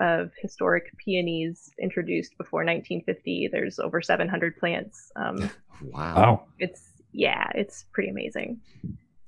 of 0.00 0.32
historic 0.40 0.90
peonies 0.98 1.70
introduced 1.80 2.36
before 2.36 2.60
1950. 2.60 3.50
There's 3.52 3.78
over 3.78 4.02
700 4.02 4.56
plants. 4.56 5.12
Um, 5.14 5.50
wow. 5.82 6.14
Wow. 6.16 6.44
it's 6.58 6.90
yeah, 7.12 7.48
it's 7.54 7.84
pretty 7.92 8.10
amazing. 8.10 8.60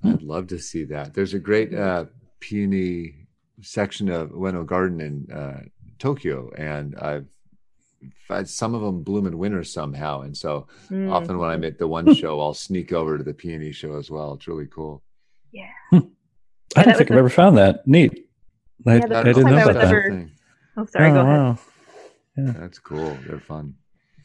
I'd 0.04 0.22
love 0.22 0.48
to 0.48 0.58
see 0.58 0.84
that. 0.84 1.14
There's 1.14 1.34
a 1.34 1.38
great 1.38 1.74
uh, 1.74 2.06
peony 2.40 3.26
section 3.62 4.08
of 4.10 4.30
Ueno 4.30 4.66
Garden 4.66 5.00
in 5.00 5.32
uh, 5.34 5.60
Tokyo, 5.98 6.50
and 6.56 6.94
I've 6.96 7.26
had 8.28 8.48
some 8.48 8.74
of 8.74 8.82
them 8.82 9.02
bloom 9.02 9.26
in 9.26 9.38
winter 9.38 9.64
somehow. 9.64 10.20
And 10.22 10.36
so 10.36 10.66
Mm. 10.90 11.10
often 11.10 11.38
when 11.38 11.50
I'm 11.50 11.64
at 11.64 11.78
the 11.78 11.88
one 11.88 12.12
show, 12.20 12.40
I'll 12.40 12.54
sneak 12.54 12.92
over 12.92 13.16
to 13.16 13.24
the 13.24 13.32
peony 13.34 13.72
show 13.72 13.96
as 13.96 14.10
well. 14.10 14.34
It's 14.34 14.46
really 14.48 14.66
cool. 14.66 15.02
yeah. 15.52 15.68
I 15.92 16.00
that 16.82 16.84
don't 16.86 16.96
think 16.98 17.10
I've 17.12 17.16
a- 17.16 17.20
ever 17.20 17.30
found 17.30 17.56
that. 17.58 17.86
Neat. 17.86 18.26
I, 18.86 18.96
Yeah, 18.96 19.06
the 19.06 19.16
I 19.18 19.22
first 19.22 19.36
didn't 19.36 19.44
time 19.44 19.52
know 19.52 19.58
I 19.58 19.62
about 19.62 19.74
that. 19.74 19.84
ever- 19.84 20.28
Oh, 20.76 20.86
sorry. 20.86 21.10
oh, 21.10 21.14
go 21.14 21.20
ahead. 21.20 21.38
wow. 21.38 21.58
That's 22.36 22.78
cool. 22.80 23.16
They're 23.26 23.38
fun. 23.38 23.74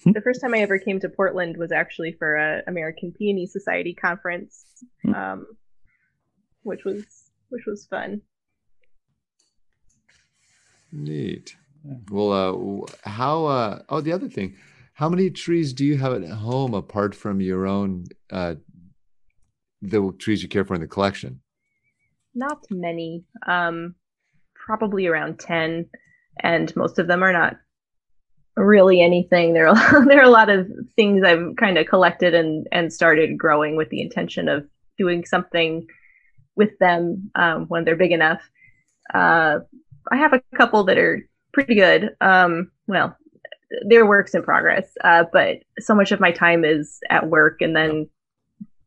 the 0.03 0.21
first 0.21 0.41
time 0.41 0.55
I 0.55 0.59
ever 0.59 0.80
came 0.80 0.99
to 1.01 1.09
Portland 1.09 1.57
was 1.57 1.71
actually 1.71 2.13
for 2.13 2.36
a 2.36 2.63
American 2.67 3.11
Peony 3.15 3.45
Society 3.45 3.93
conference, 3.93 4.65
Hmm. 5.03 5.13
um, 5.13 5.45
which 6.64 6.84
was 6.86 7.05
which 7.49 7.64
was 7.66 7.86
fun. 7.88 8.22
Neat. 10.91 11.55
Well, 12.12 12.32
uh, 12.34 13.10
how? 13.10 13.45
Uh, 13.45 13.82
oh, 13.89 14.01
the 14.01 14.12
other 14.12 14.28
thing, 14.28 14.55
how 14.93 15.10
many 15.10 15.30
trees 15.30 15.74
do 15.74 15.86
you 15.86 15.97
have 15.97 16.14
at 16.14 16.30
home 16.30 16.74
apart 16.74 17.16
from 17.16 17.41
your 17.41 17.68
own? 17.68 18.05
Uh, 18.32 18.55
the 19.82 20.12
trees 20.20 20.43
you 20.43 20.49
care 20.49 20.66
for 20.66 20.76
in 20.76 20.82
the 20.82 20.88
collection. 20.88 21.39
Not 22.36 22.66
many, 22.70 23.24
um, 23.47 23.95
probably 24.53 25.07
around 25.07 25.39
ten, 25.39 25.89
and 26.41 26.76
most 26.76 26.99
of 26.99 27.07
them 27.07 27.24
are 27.24 27.34
not 27.34 27.55
really 28.57 29.01
anything. 29.01 29.53
There 29.53 29.68
are 29.68 30.05
there 30.07 30.20
are 30.20 30.26
a 30.26 30.30
lot 30.30 30.49
of 30.49 30.68
things 30.95 31.24
I've 31.24 31.55
kind 31.57 31.78
of 31.78 31.88
collected 31.88 32.34
and 32.34 32.68
and 32.72 32.91
started 32.91 33.38
growing 33.38 33.76
with 33.78 33.89
the 33.89 34.01
intention 34.01 34.49
of 34.49 34.68
doing 34.97 35.24
something 35.26 35.88
with 36.60 36.78
them 36.78 37.32
um, 37.34 37.66
when 37.70 37.86
they're 37.86 37.95
big 37.95 38.12
enough. 38.12 38.41
Uh, 39.12 39.60
I 40.12 40.18
have 40.18 40.34
a 40.34 40.41
couple 40.55 40.84
that 40.84 40.97
are 40.99 41.28
pretty 41.53 41.74
good. 41.74 42.16
Um, 42.22 42.72
well, 42.86 43.18
they're 43.88 44.05
works 44.05 44.36
in 44.36 44.43
progress, 44.43 44.91
uh, 45.03 45.24
but 45.32 45.60
so 45.80 45.95
much 45.95 46.12
of 46.12 46.20
my 46.20 46.32
time 46.32 46.66
is 46.66 46.99
at 47.10 47.28
work 47.30 47.62
and 47.62 47.76
then 47.76 48.10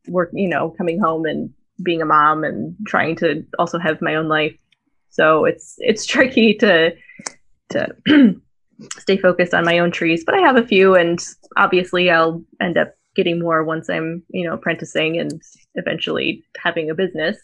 work, 0.07 0.29
you 0.33 0.47
know, 0.47 0.69
coming 0.69 0.99
home 0.99 1.25
and 1.25 1.49
being 1.81 2.01
a 2.01 2.05
mom 2.05 2.43
and 2.43 2.75
trying 2.85 3.15
to 3.17 3.43
also 3.57 3.79
have 3.79 4.01
my 4.01 4.15
own 4.15 4.27
life. 4.27 4.55
So 5.09 5.45
it's 5.45 5.75
it's 5.79 6.05
tricky 6.13 6.53
to 6.55 6.95
to 7.69 7.95
stay 8.99 9.17
focused 9.17 9.53
on 9.53 9.65
my 9.65 9.79
own 9.79 9.91
trees, 9.91 10.23
but 10.23 10.35
I 10.35 10.41
have 10.41 10.57
a 10.57 10.67
few, 10.67 10.95
and 10.95 11.19
obviously 11.57 12.11
I'll 12.11 12.43
end 12.61 12.77
up 12.77 12.93
getting 13.15 13.39
more 13.39 13.63
once 13.63 13.89
I'm, 13.89 14.23
you 14.29 14.45
know, 14.47 14.53
apprenticing 14.53 15.19
and 15.19 15.41
eventually 15.75 16.43
having 16.57 16.89
a 16.89 16.95
business. 16.95 17.37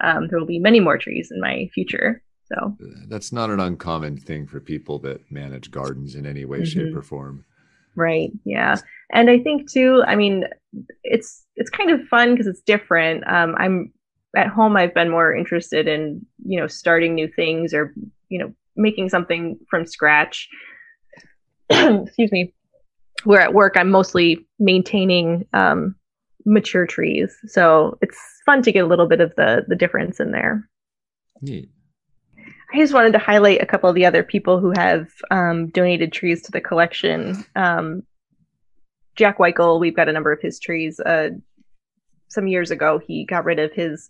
Um, 0.00 0.28
there 0.28 0.38
will 0.38 0.46
be 0.46 0.58
many 0.58 0.80
more 0.80 0.98
trees 0.98 1.30
in 1.30 1.40
my 1.40 1.68
future. 1.74 2.22
So 2.52 2.76
That's 3.08 3.32
not 3.32 3.50
an 3.50 3.60
uncommon 3.60 4.16
thing 4.16 4.46
for 4.46 4.58
people 4.60 4.98
that 5.00 5.30
manage 5.30 5.70
gardens 5.70 6.14
in 6.16 6.26
any 6.26 6.44
way, 6.44 6.64
shape, 6.64 6.88
Mhm. 6.88 6.96
or 6.96 7.02
form. 7.02 7.44
Right. 7.94 8.30
Yeah. 8.44 8.76
And 9.12 9.30
I 9.30 9.38
think 9.38 9.70
too, 9.70 10.02
I 10.06 10.16
mean, 10.16 10.44
it's 11.04 11.44
it's 11.56 11.70
kind 11.70 11.90
of 11.90 12.06
fun 12.08 12.30
because 12.32 12.46
it's 12.46 12.62
different. 12.62 13.22
Um, 13.26 13.54
I'm 13.58 13.92
at 14.36 14.46
home 14.46 14.76
I've 14.76 14.94
been 14.94 15.10
more 15.10 15.34
interested 15.34 15.86
in, 15.88 16.24
you 16.44 16.58
know, 16.58 16.66
starting 16.66 17.14
new 17.14 17.28
things 17.28 17.74
or, 17.74 17.92
you 18.28 18.38
know, 18.38 18.52
making 18.76 19.08
something 19.10 19.58
from 19.68 19.86
scratch. 19.86 20.48
Excuse 21.70 22.32
me. 22.32 22.52
Where 23.24 23.40
at 23.40 23.54
work 23.54 23.74
I'm 23.76 23.90
mostly 23.90 24.46
maintaining 24.58 25.46
um 25.52 25.94
mature 26.46 26.86
trees. 26.86 27.36
So 27.46 27.98
it's 28.00 28.18
fun 28.46 28.62
to 28.62 28.72
get 28.72 28.84
a 28.84 28.86
little 28.86 29.06
bit 29.06 29.20
of 29.20 29.34
the 29.36 29.64
the 29.66 29.76
difference 29.76 30.20
in 30.20 30.32
there. 30.32 30.68
Neat. 31.40 31.70
I 32.72 32.78
just 32.78 32.94
wanted 32.94 33.12
to 33.12 33.18
highlight 33.18 33.62
a 33.62 33.66
couple 33.66 33.88
of 33.88 33.96
the 33.96 34.06
other 34.06 34.22
people 34.22 34.60
who 34.60 34.72
have 34.76 35.08
um, 35.30 35.68
donated 35.70 36.12
trees 36.12 36.40
to 36.42 36.52
the 36.52 36.60
collection. 36.60 37.44
Um, 37.56 38.04
Jack 39.16 39.38
Wikle, 39.38 39.80
we've 39.80 39.96
got 39.96 40.08
a 40.08 40.12
number 40.12 40.30
of 40.30 40.40
his 40.40 40.60
trees. 40.60 41.00
Uh, 41.00 41.30
some 42.28 42.46
years 42.46 42.70
ago, 42.70 43.00
he 43.04 43.24
got 43.24 43.44
rid 43.44 43.58
of 43.58 43.72
his 43.72 44.08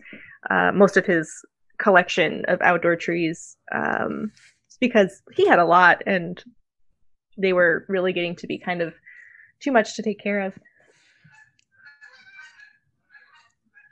uh, 0.50 0.72
most 0.72 0.96
of 0.96 1.06
his 1.06 1.32
collection 1.78 2.44
of 2.48 2.60
outdoor 2.60 2.96
trees 2.96 3.56
um, 3.72 4.30
because 4.78 5.22
he 5.32 5.46
had 5.46 5.58
a 5.58 5.64
lot 5.64 6.02
and 6.06 6.44
they 7.40 7.52
were 7.52 7.84
really 7.88 8.12
getting 8.12 8.36
to 8.36 8.46
be 8.46 8.58
kind 8.58 8.82
of 8.82 8.94
too 9.60 9.72
much 9.72 9.96
to 9.96 10.02
take 10.02 10.20
care 10.20 10.40
of. 10.40 10.54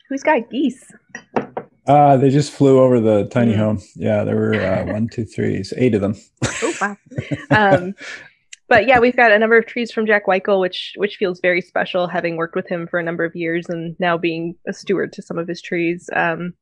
Who's 0.08 0.22
got 0.22 0.48
geese? 0.50 0.90
Uh, 1.86 2.16
they 2.16 2.30
just 2.30 2.52
flew 2.52 2.80
over 2.80 3.00
the 3.00 3.24
tiny 3.28 3.52
Mm. 3.52 3.56
home. 3.56 3.78
Yeah, 3.94 4.24
there 4.24 4.36
were 4.36 4.54
uh, 4.54 4.84
one, 4.92 5.08
two, 5.08 5.24
three, 5.24 5.62
eight 5.76 5.94
of 5.94 6.00
them. 6.00 6.14
Oh 6.62 6.74
wow. 6.80 6.96
um, 7.50 7.94
but 8.68 8.86
yeah, 8.86 8.98
we've 8.98 9.16
got 9.16 9.32
a 9.32 9.38
number 9.38 9.56
of 9.56 9.64
trees 9.66 9.90
from 9.92 10.06
Jack 10.06 10.26
Wikle, 10.26 10.60
which 10.60 10.92
which 10.96 11.16
feels 11.16 11.40
very 11.40 11.60
special, 11.60 12.06
having 12.08 12.36
worked 12.36 12.56
with 12.56 12.68
him 12.68 12.86
for 12.86 12.98
a 12.98 13.02
number 13.02 13.24
of 13.24 13.34
years 13.36 13.66
and 13.68 13.96
now 13.98 14.18
being 14.18 14.54
a 14.68 14.72
steward 14.72 15.12
to 15.14 15.22
some 15.22 15.38
of 15.38 15.46
his 15.48 15.62
trees. 15.62 16.10
Um, 16.14 16.52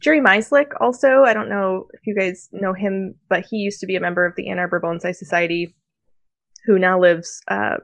Jerry 0.00 0.20
Meislik 0.20 0.68
also, 0.80 1.24
I 1.24 1.34
don't 1.34 1.48
know 1.48 1.86
if 1.92 2.00
you 2.06 2.14
guys 2.14 2.48
know 2.52 2.72
him, 2.72 3.14
but 3.28 3.44
he 3.48 3.56
used 3.58 3.80
to 3.80 3.86
be 3.86 3.96
a 3.96 4.00
member 4.00 4.24
of 4.24 4.34
the 4.36 4.48
Ann 4.48 4.58
Arbor 4.58 4.80
Bonsai 4.80 5.14
Society, 5.14 5.74
who 6.68 6.78
now 6.78 7.00
lives, 7.00 7.40
uh, 7.48 7.76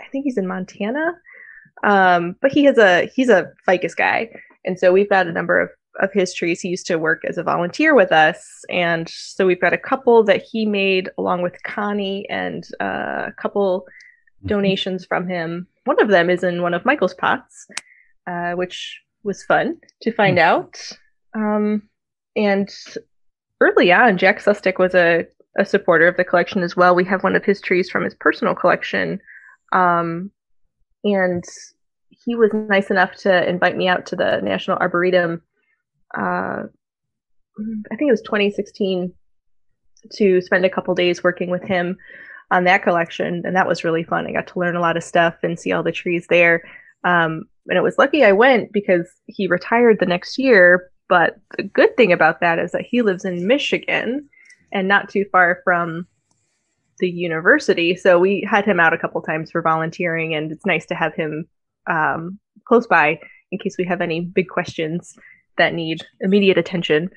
I 0.00 0.04
think 0.10 0.24
he's 0.24 0.38
in 0.38 0.48
Montana. 0.48 1.12
Um, 1.84 2.36
but 2.40 2.50
he 2.50 2.64
has 2.64 2.78
a 2.78 3.10
he's 3.14 3.28
a 3.28 3.50
ficus 3.66 3.94
guy, 3.94 4.30
and 4.64 4.78
so 4.78 4.92
we've 4.92 5.10
got 5.10 5.26
a 5.26 5.32
number 5.32 5.60
of 5.60 5.68
of 6.00 6.10
his 6.12 6.32
trees. 6.32 6.60
He 6.60 6.68
used 6.68 6.86
to 6.86 6.96
work 6.96 7.22
as 7.28 7.36
a 7.36 7.42
volunteer 7.42 7.94
with 7.94 8.10
us, 8.10 8.64
and 8.70 9.08
so 9.08 9.46
we've 9.46 9.60
got 9.60 9.74
a 9.74 9.78
couple 9.78 10.24
that 10.24 10.42
he 10.42 10.64
made 10.64 11.10
along 11.18 11.42
with 11.42 11.62
Connie, 11.62 12.26
and 12.30 12.64
uh, 12.80 13.26
a 13.28 13.32
couple 13.36 13.86
donations 14.46 15.04
from 15.04 15.28
him. 15.28 15.66
One 15.84 16.00
of 16.00 16.08
them 16.08 16.30
is 16.30 16.42
in 16.42 16.62
one 16.62 16.74
of 16.74 16.86
Michael's 16.86 17.14
pots, 17.14 17.66
uh, 18.26 18.52
which 18.52 19.00
was 19.22 19.44
fun 19.44 19.76
to 20.02 20.12
find 20.12 20.38
out. 20.38 20.78
Um, 21.34 21.82
and 22.36 22.70
early 23.60 23.92
on, 23.92 24.16
Jack 24.16 24.40
Sustic 24.40 24.78
was 24.78 24.94
a, 24.94 25.26
a 25.58 25.64
supporter 25.64 26.06
of 26.06 26.16
the 26.16 26.24
collection 26.24 26.62
as 26.62 26.76
well. 26.76 26.94
We 26.94 27.04
have 27.04 27.22
one 27.22 27.36
of 27.36 27.44
his 27.44 27.60
trees 27.60 27.90
from 27.90 28.04
his 28.04 28.14
personal 28.14 28.54
collection. 28.54 29.20
Um, 29.72 30.30
and 31.04 31.44
he 32.10 32.34
was 32.34 32.50
nice 32.52 32.90
enough 32.90 33.14
to 33.16 33.48
invite 33.48 33.76
me 33.76 33.88
out 33.88 34.06
to 34.06 34.16
the 34.16 34.40
National 34.42 34.78
Arboretum. 34.78 35.42
Uh, 36.16 36.64
I 37.92 37.96
think 37.96 38.08
it 38.08 38.12
was 38.12 38.22
2016 38.22 39.12
to 40.12 40.40
spend 40.40 40.64
a 40.64 40.70
couple 40.70 40.94
days 40.94 41.22
working 41.22 41.50
with 41.50 41.62
him 41.62 41.96
on 42.50 42.64
that 42.64 42.82
collection, 42.82 43.42
and 43.44 43.56
that 43.56 43.66
was 43.66 43.84
really 43.84 44.04
fun. 44.04 44.26
I 44.26 44.32
got 44.32 44.46
to 44.48 44.58
learn 44.58 44.76
a 44.76 44.80
lot 44.80 44.96
of 44.96 45.04
stuff 45.04 45.34
and 45.42 45.58
see 45.58 45.72
all 45.72 45.82
the 45.82 45.92
trees 45.92 46.26
there. 46.28 46.62
Um, 47.04 47.44
and 47.66 47.78
it 47.78 47.82
was 47.82 47.98
lucky 47.98 48.24
I 48.24 48.32
went 48.32 48.72
because 48.72 49.08
he 49.26 49.46
retired 49.46 49.98
the 49.98 50.06
next 50.06 50.38
year. 50.38 50.90
But 51.08 51.36
the 51.56 51.62
good 51.62 51.96
thing 51.96 52.12
about 52.12 52.40
that 52.40 52.58
is 52.58 52.72
that 52.72 52.86
he 52.88 53.02
lives 53.02 53.24
in 53.24 53.46
Michigan 53.46 54.28
and 54.74 54.88
not 54.88 55.08
too 55.08 55.24
far 55.32 55.60
from 55.64 56.06
the 56.98 57.08
university. 57.08 57.96
So 57.96 58.18
we 58.18 58.46
had 58.48 58.64
him 58.64 58.78
out 58.78 58.92
a 58.92 58.98
couple 58.98 59.22
times 59.22 59.50
for 59.50 59.62
volunteering, 59.62 60.34
and 60.34 60.52
it's 60.52 60.66
nice 60.66 60.84
to 60.86 60.94
have 60.94 61.14
him 61.14 61.46
um, 61.86 62.38
close 62.66 62.86
by 62.86 63.20
in 63.50 63.58
case 63.58 63.76
we 63.78 63.84
have 63.84 64.00
any 64.00 64.20
big 64.20 64.48
questions 64.48 65.16
that 65.56 65.74
need 65.74 66.04
immediate 66.20 66.58
attention. 66.58 67.10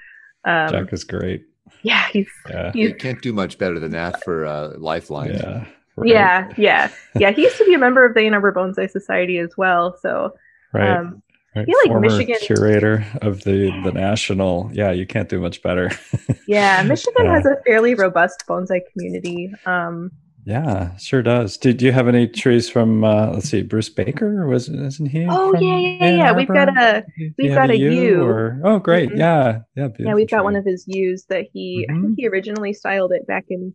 Um, 0.46 0.70
Jack 0.70 0.94
is 0.94 1.04
great. 1.04 1.46
Yeah, 1.82 2.08
he's 2.14 2.30
Yeah. 2.50 2.72
You 2.74 2.96
can't 2.96 3.22
do 3.22 3.34
much 3.34 3.58
better 3.58 3.80
than 3.80 3.92
that 3.92 4.24
for 4.24 4.46
uh, 4.46 4.74
Lifeline. 4.78 5.34
Yeah. 5.34 5.66
right, 5.96 6.10
yeah, 6.10 6.54
yeah, 6.58 6.92
yeah. 7.20 7.32
He 7.32 7.42
used 7.44 7.58
to 7.58 7.66
be 7.66 7.74
a 7.74 7.80
member 7.80 8.06
of 8.06 8.14
the 8.14 8.22
Ann 8.22 8.34
Arbor 8.34 8.54
Bonsai 8.54 8.90
Society 8.90 9.38
as 9.38 9.58
well. 9.58 9.98
So 10.02 10.34
Right. 10.74 10.90
um, 10.90 11.22
right. 11.58 11.66
feel 11.66 11.78
like 11.84 11.88
Former 11.88 12.10
Michigan- 12.10 12.38
curator 12.42 13.06
of 13.22 13.44
the 13.44 13.70
the 13.84 13.92
national. 13.92 14.70
Yeah, 14.74 14.92
you 14.92 15.06
can't 15.06 15.30
do 15.30 15.40
much 15.40 15.62
better. 15.62 15.92
yeah, 16.48 16.84
Michigan 16.84 17.26
Yeah. 17.26 17.34
has 17.36 17.46
a 17.46 17.56
fairly 17.66 17.94
robust 17.96 18.44
bonsai 18.48 18.82
community. 18.94 19.52
Um, 19.66 20.12
Yeah, 20.46 20.96
sure 20.98 21.22
does. 21.22 21.58
Did 21.58 21.82
you 21.82 21.92
have 21.92 22.08
any 22.08 22.26
trees 22.28 22.70
from 22.70 23.04
uh 23.04 23.32
let's 23.34 23.50
see, 23.50 23.64
Bruce 23.64 23.90
Baker? 23.90 24.48
Was 24.48 24.70
isn't 24.70 25.08
he? 25.08 25.26
Oh, 25.30 25.54
yeah, 25.60 25.78
yeah, 25.78 26.06
Ann 26.06 26.18
yeah. 26.20 26.32
We've 26.32 26.48
got 26.48 26.70
a- 26.70 27.04
we've 27.38 27.54
got 27.54 27.70
a 27.70 27.78
yew 27.78 27.92
yew. 27.92 28.24
Or, 28.24 28.62
oh, 28.64 28.80
great. 28.80 29.10
Mhm. 29.10 29.18
Yeah, 29.18 29.60
yeah. 29.76 29.90
yeah, 30.00 30.14
we've 30.14 30.30
got 30.30 30.44
one 30.46 30.56
of 30.56 30.64
his 30.66 30.86
yews 30.88 31.26
that 31.30 31.48
he 31.54 31.86
I 31.90 31.94
Mhm. 31.94 32.02
think 32.02 32.14
he 32.18 32.28
originally 32.30 32.72
styled 32.74 33.12
it 33.12 33.28
back 33.28 33.46
in 33.50 33.74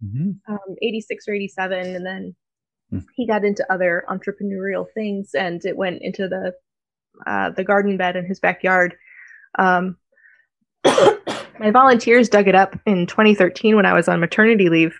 hmm 0.00 0.30
um, 0.48 0.68
86 0.82 1.28
or 1.28 1.34
87 1.34 1.94
and 1.96 2.04
then 2.06 2.34
Hmm. 2.90 2.98
he 3.16 3.26
got 3.26 3.44
into 3.44 3.64
other 3.72 4.04
entrepreneurial 4.10 4.84
things 4.94 5.30
and 5.34 5.64
it 5.64 5.76
went 5.76 5.98
into 6.02 6.28
the 6.28 6.52
uh, 7.26 7.50
the 7.50 7.64
garden 7.64 7.96
bed 7.96 8.16
in 8.16 8.24
his 8.24 8.40
backyard. 8.40 8.96
Um, 9.58 9.96
my 11.58 11.70
volunteers 11.70 12.28
dug 12.28 12.48
it 12.48 12.54
up 12.54 12.78
in 12.86 13.06
2013 13.06 13.76
when 13.76 13.86
i 13.86 13.94
was 13.94 14.08
on 14.08 14.20
maternity 14.20 14.68
leave 14.68 14.96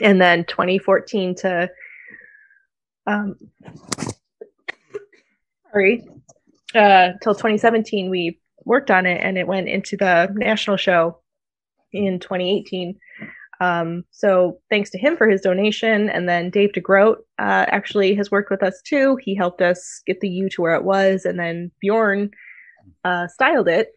and 0.00 0.20
then 0.20 0.44
2014 0.44 1.34
to 1.34 1.70
um, 3.06 3.36
sorry 5.70 6.04
uh, 6.74 7.10
till 7.22 7.34
2017 7.34 8.10
we 8.10 8.40
worked 8.64 8.90
on 8.90 9.06
it 9.06 9.20
and 9.22 9.38
it 9.38 9.46
went 9.46 9.68
into 9.68 9.96
the 9.96 10.28
national 10.34 10.76
show 10.76 11.18
in 11.92 12.18
2018 12.18 12.98
um, 13.60 14.04
so 14.10 14.58
thanks 14.70 14.90
to 14.90 14.98
him 14.98 15.16
for 15.16 15.28
his 15.28 15.40
donation. 15.40 16.10
And 16.10 16.28
then 16.28 16.50
Dave 16.50 16.72
DeGroot 16.72 17.16
uh, 17.38 17.66
actually 17.68 18.14
has 18.14 18.30
worked 18.30 18.50
with 18.50 18.62
us 18.62 18.80
too. 18.82 19.18
He 19.22 19.34
helped 19.34 19.62
us 19.62 20.02
get 20.06 20.20
the 20.20 20.28
yew 20.28 20.48
to 20.50 20.62
where 20.62 20.74
it 20.74 20.84
was. 20.84 21.24
And 21.24 21.38
then 21.38 21.70
Bjorn 21.80 22.30
uh, 23.04 23.28
styled 23.28 23.68
it 23.68 23.92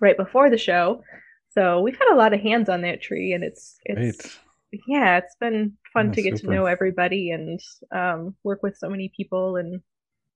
right 0.00 0.16
before 0.16 0.50
the 0.50 0.58
show. 0.58 1.02
So 1.50 1.80
we've 1.80 1.98
had 1.98 2.12
a 2.12 2.16
lot 2.16 2.34
of 2.34 2.40
hands 2.40 2.68
on 2.68 2.82
that 2.82 3.00
tree 3.00 3.32
and 3.32 3.44
it's, 3.44 3.78
it's, 3.84 4.22
Great. 4.70 4.82
yeah, 4.86 5.18
it's 5.18 5.36
been 5.40 5.74
fun 5.92 6.12
to 6.12 6.22
get 6.22 6.38
super. 6.38 6.52
to 6.52 6.54
know 6.54 6.66
everybody 6.66 7.30
and 7.30 7.60
um, 7.94 8.34
work 8.42 8.62
with 8.62 8.76
so 8.76 8.88
many 8.90 9.12
people. 9.16 9.56
And 9.56 9.80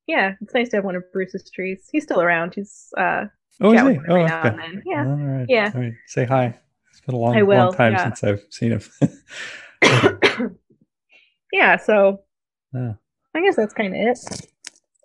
yeah, 0.07 0.35
it's 0.41 0.55
nice 0.55 0.69
to 0.71 0.77
have 0.77 0.85
one 0.85 0.97
of 0.97 1.03
Bruce's 1.13 1.51
trees. 1.51 1.89
He's 1.91 2.05
still 2.05 2.21
around. 2.23 2.55
He's, 2.55 2.89
uh, 2.97 3.27
Oh, 3.61 3.73
yeah, 3.73 3.89
is 3.89 3.97
he? 3.97 4.03
Oh, 4.09 4.17
okay. 4.19 4.83
Yeah. 4.87 5.05
All 5.05 5.17
right. 5.17 5.47
Yeah. 5.49 5.73
Right. 5.77 5.93
Say 6.07 6.25
hi. 6.25 6.57
Been 7.09 7.15
a 7.17 7.19
long, 7.19 7.37
I 7.37 7.43
will, 7.43 7.57
long 7.57 7.75
time 7.75 7.93
yeah. 7.95 8.05
since 8.13 8.23
I've 8.23 8.43
seen 8.51 8.73
him. 8.73 8.83
yeah. 11.53 11.77
So 11.77 12.21
Yeah. 12.75 12.93
I 13.35 13.41
guess 13.41 13.57
that's 13.57 13.73
kind 13.75 13.95
of 13.95 14.01
it. 14.01 14.47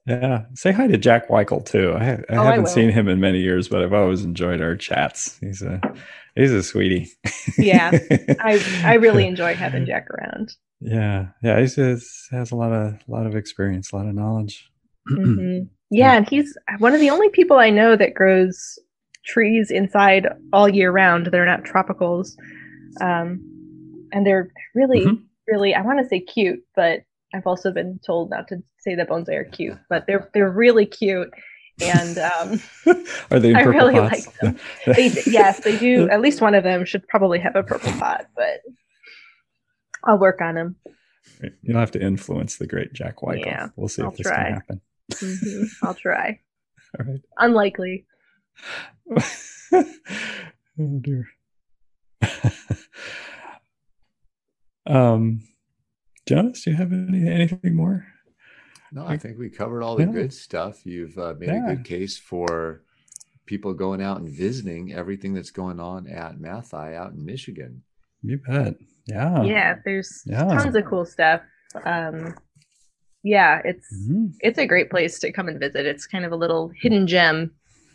Yeah. 0.05 0.45
Say 0.53 0.73
hi 0.73 0.87
to 0.87 0.97
Jack 0.97 1.29
Wikle 1.29 1.65
too. 1.65 1.93
I, 1.93 2.03
I 2.11 2.23
Oh, 2.31 2.43
haven't 2.43 2.63
will. 2.63 2.69
seen 2.69 2.89
him 2.89 3.07
in 3.07 3.21
many 3.21 3.39
years, 3.39 3.69
but 3.69 3.81
I've 3.81 3.93
always 3.93 4.23
enjoyed 4.25 4.61
our 4.61 4.75
chats. 4.75 5.37
He's 5.39 5.61
a 5.61 5.79
he's 6.35 6.51
a 6.51 6.61
sweetie. 6.61 7.07
Yeah, 7.57 7.91
I 8.41 8.81
I 8.83 8.93
really 8.95 9.25
enjoy 9.33 9.53
having 9.55 9.85
Jack 9.85 10.09
around. 10.09 10.51
yeah. 10.81 11.27
Yeah. 11.41 11.59
He's 11.61 11.75
just 11.75 12.29
has 12.31 12.51
a 12.51 12.55
lot 12.57 12.73
of 12.73 12.95
a 12.95 13.11
lot 13.11 13.25
of 13.27 13.35
experience, 13.37 13.93
a 13.93 13.95
lot 13.95 14.07
of 14.07 14.13
knowledge. 14.15 14.69
Mhm. 15.09 15.69
Yeah, 15.95 16.13
and 16.17 16.27
he's 16.27 16.57
one 16.79 16.95
of 16.95 16.99
the 16.99 17.11
only 17.11 17.29
people 17.29 17.59
I 17.59 17.69
know 17.69 17.95
that 17.95 18.15
grows 18.15 18.79
trees 19.25 19.71
inside 19.71 20.27
all 20.51 20.67
year 20.69 20.91
round. 20.91 21.27
They're 21.27 21.45
not 21.45 21.63
tropicals, 21.63 22.35
um, 23.01 23.39
and 24.11 24.25
they're 24.25 24.51
really, 24.75 25.05
Mhm. 25.05 25.23
really. 25.47 25.73
I 25.75 25.81
want 25.81 25.99
to 25.99 26.07
say 26.07 26.19
cute, 26.19 26.63
but 26.75 27.01
I've 27.33 27.47
also 27.47 27.71
been 27.71 27.99
told 28.05 28.29
not 28.29 28.47
to 28.49 28.61
say 28.79 28.95
that 28.95 29.09
bonsai 29.09 29.35
are 29.35 29.43
cute. 29.45 29.77
But 29.89 30.05
they're 30.07 30.29
they're 30.33 30.51
really 30.51 30.85
cute, 30.85 31.31
and 31.81 32.17
um, 32.19 32.61
Are 33.31 33.39
they 33.39 33.51
in 33.51 33.55
I 33.57 33.63
purple 33.63 33.71
really 33.79 33.93
pots? 33.93 34.27
like 34.27 34.39
them. 34.39 34.59
they 34.85 35.09
yes, 35.27 35.59
they 35.63 35.77
do. 35.77 36.09
At 36.11 36.21
least 36.21 36.41
one 36.41 36.55
of 36.55 36.63
them 36.63 36.85
should 36.85 37.07
probably 37.07 37.39
have 37.39 37.55
a 37.55 37.63
purple 37.63 37.91
pot, 37.93 38.27
but 38.35 38.61
I'll 40.03 40.19
work 40.19 40.41
on 40.41 40.55
them. 40.55 40.75
You'll 41.61 41.79
have 41.79 41.91
to 41.91 42.01
influence 42.01 42.57
the 42.57 42.67
great 42.67 42.93
Jack 42.93 43.17
Wikle. 43.21 43.45
Yeah, 43.45 43.69
we'll 43.75 43.87
see 43.87 44.01
I'll 44.01 44.09
if 44.11 44.17
this 44.17 44.27
try. 44.27 44.43
can 44.43 44.53
happen. 44.53 44.81
hmm 45.19 45.63
I'll 45.81 45.93
try. 45.95 46.39
All 46.99 47.05
right. 47.05 47.21
Unlikely. 47.39 48.05
Oh 50.79 50.99
dear. 51.01 51.27
um, 54.87 55.41
Jonas, 56.27 56.63
do 56.63 56.71
you 56.71 56.77
have 56.77 56.91
any 56.91 57.27
anything 57.29 57.75
more? 57.75 58.07
No, 58.91 59.05
I 59.05 59.17
think 59.17 59.37
we 59.37 59.49
covered 59.49 59.81
all 59.83 59.95
the 59.95 60.03
Yeah. 60.05 60.11
good 60.11 60.33
stuff. 60.33 60.85
You've 60.85 61.17
uh, 61.17 61.35
made 61.39 61.49
Yeah. 61.49 61.71
a 61.71 61.75
good 61.75 61.85
case 61.85 62.17
for 62.17 62.83
people 63.45 63.73
going 63.73 64.01
out 64.01 64.19
and 64.21 64.29
visiting 64.29 64.93
everything 64.93 65.33
that's 65.33 65.51
going 65.51 65.79
on 65.79 66.07
at 66.07 66.37
Matthaei 66.37 66.95
out 66.95 67.11
in 67.13 67.25
Michigan. 67.25 67.83
You 68.21 68.37
bet. 68.37 68.75
Yeah. 69.05 69.43
yeah 69.43 69.75
there's 69.83 70.23
Yeah. 70.25 70.45
tons 70.45 70.75
of 70.77 70.85
cool 70.85 71.03
stuff 71.05 71.41
um 71.85 72.35
yeah 73.21 73.61
it's 73.65 74.07
Mhm. 74.07 74.33
it's 74.39 74.57
a 74.57 74.65
great 74.65 74.89
place 74.89 75.19
to 75.19 75.31
come 75.33 75.49
and 75.49 75.59
visit 75.59 75.85
it's 75.85 76.07
kind 76.07 76.23
of 76.23 76.31
a 76.31 76.37
little 76.37 76.69
hidden 76.69 77.05
gem 77.05 77.51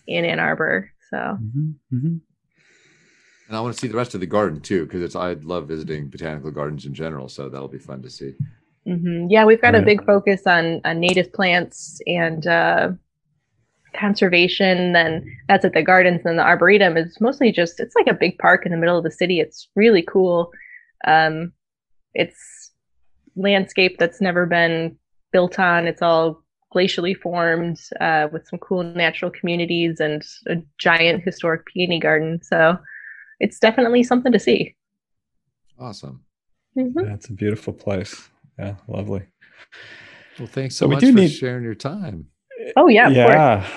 in 0.09 0.25
ann 0.25 0.41
arbor 0.41 0.91
so 1.11 1.17
Mhm. 1.17 1.75
Mhm. 1.93 2.21
And 3.49 3.57
I 3.57 3.61
want 3.63 3.75
to 3.75 3.81
see 3.81 3.89
the 3.89 3.97
rest 3.97 4.15
of 4.15 4.21
the 4.21 4.27
garden 4.27 4.61
too, 4.61 4.85
because 4.85 5.01
it's 5.01 5.17
I 5.17 5.33
love 5.33 5.69
visiting 5.69 6.09
botanical 6.09 6.51
gardens 6.51 6.85
in 6.85 6.93
general. 6.93 7.29
So 7.31 7.49
that'll 7.49 7.67
be 7.69 7.79
fun 7.79 8.03
to 8.03 8.11
see. 8.11 8.35
mhm. 8.87 9.27
yeah 9.31 9.45
we've 9.45 9.61
got 9.63 9.75
a 9.75 9.83
big 9.83 10.05
focus 10.05 10.47
on, 10.47 10.81
on 10.85 10.99
native 11.01 11.31
plants 11.33 12.01
and 12.07 12.47
uh 12.47 12.91
conservation 13.95 14.93
then 14.93 15.25
that's 15.49 15.65
at 15.65 15.73
the 15.73 15.83
gardens 15.83 16.21
and 16.25 16.39
the 16.39 16.43
arboretum 16.43 16.97
is 16.97 17.21
mostly 17.21 17.51
just 17.51 17.81
it's 17.81 17.97
like 17.97 18.07
a 18.07 18.15
big 18.15 18.39
park 18.39 18.65
in 18.67 18.73
the 18.73 18.79
middle 18.79 18.97
of 18.99 19.05
the 19.05 19.11
city 19.11 19.41
it's 19.41 19.69
really 19.75 20.03
cool 20.03 20.51
um 21.07 21.53
it's 22.15 22.71
landscape 23.37 23.97
that's 23.99 24.21
never 24.21 24.47
been 24.47 24.97
built 25.33 25.59
on 25.59 25.87
it's 25.87 26.03
all 26.03 26.43
glacially 26.75 27.16
formed 27.16 27.81
uh, 28.01 28.29
with 28.33 28.47
some 28.47 28.59
cool 28.59 28.83
natural 28.83 29.31
communities 29.31 30.01
and 30.01 30.23
a 30.49 30.57
giant 30.79 31.23
historic 31.25 31.64
peony 31.66 31.99
garden 31.99 32.41
so 32.42 32.76
it's 33.41 33.59
definitely 33.59 34.03
something 34.03 34.33
to 34.33 34.38
see 34.38 34.75
Awesome. 35.80 36.25
Mhm. 36.76 36.92
Yeah, 37.07 37.14
it's 37.14 37.29
a 37.29 37.33
beautiful 37.33 37.72
place. 37.72 38.29
Yeah, 38.59 38.75
lovely. 38.88 39.22
Well, 40.38 40.49
thanks 40.49 40.75
So 40.75 40.87
so 40.87 40.88
we 40.88 40.95
much 40.97 41.03
do 41.05 41.13
for 41.13 41.18
need- 41.21 41.29
sharing 41.29 41.63
your 41.63 41.76
time. 41.76 42.26
oh 42.76 42.88
yeah, 42.88 43.07
of 43.07 43.13
yeah. 43.14 43.68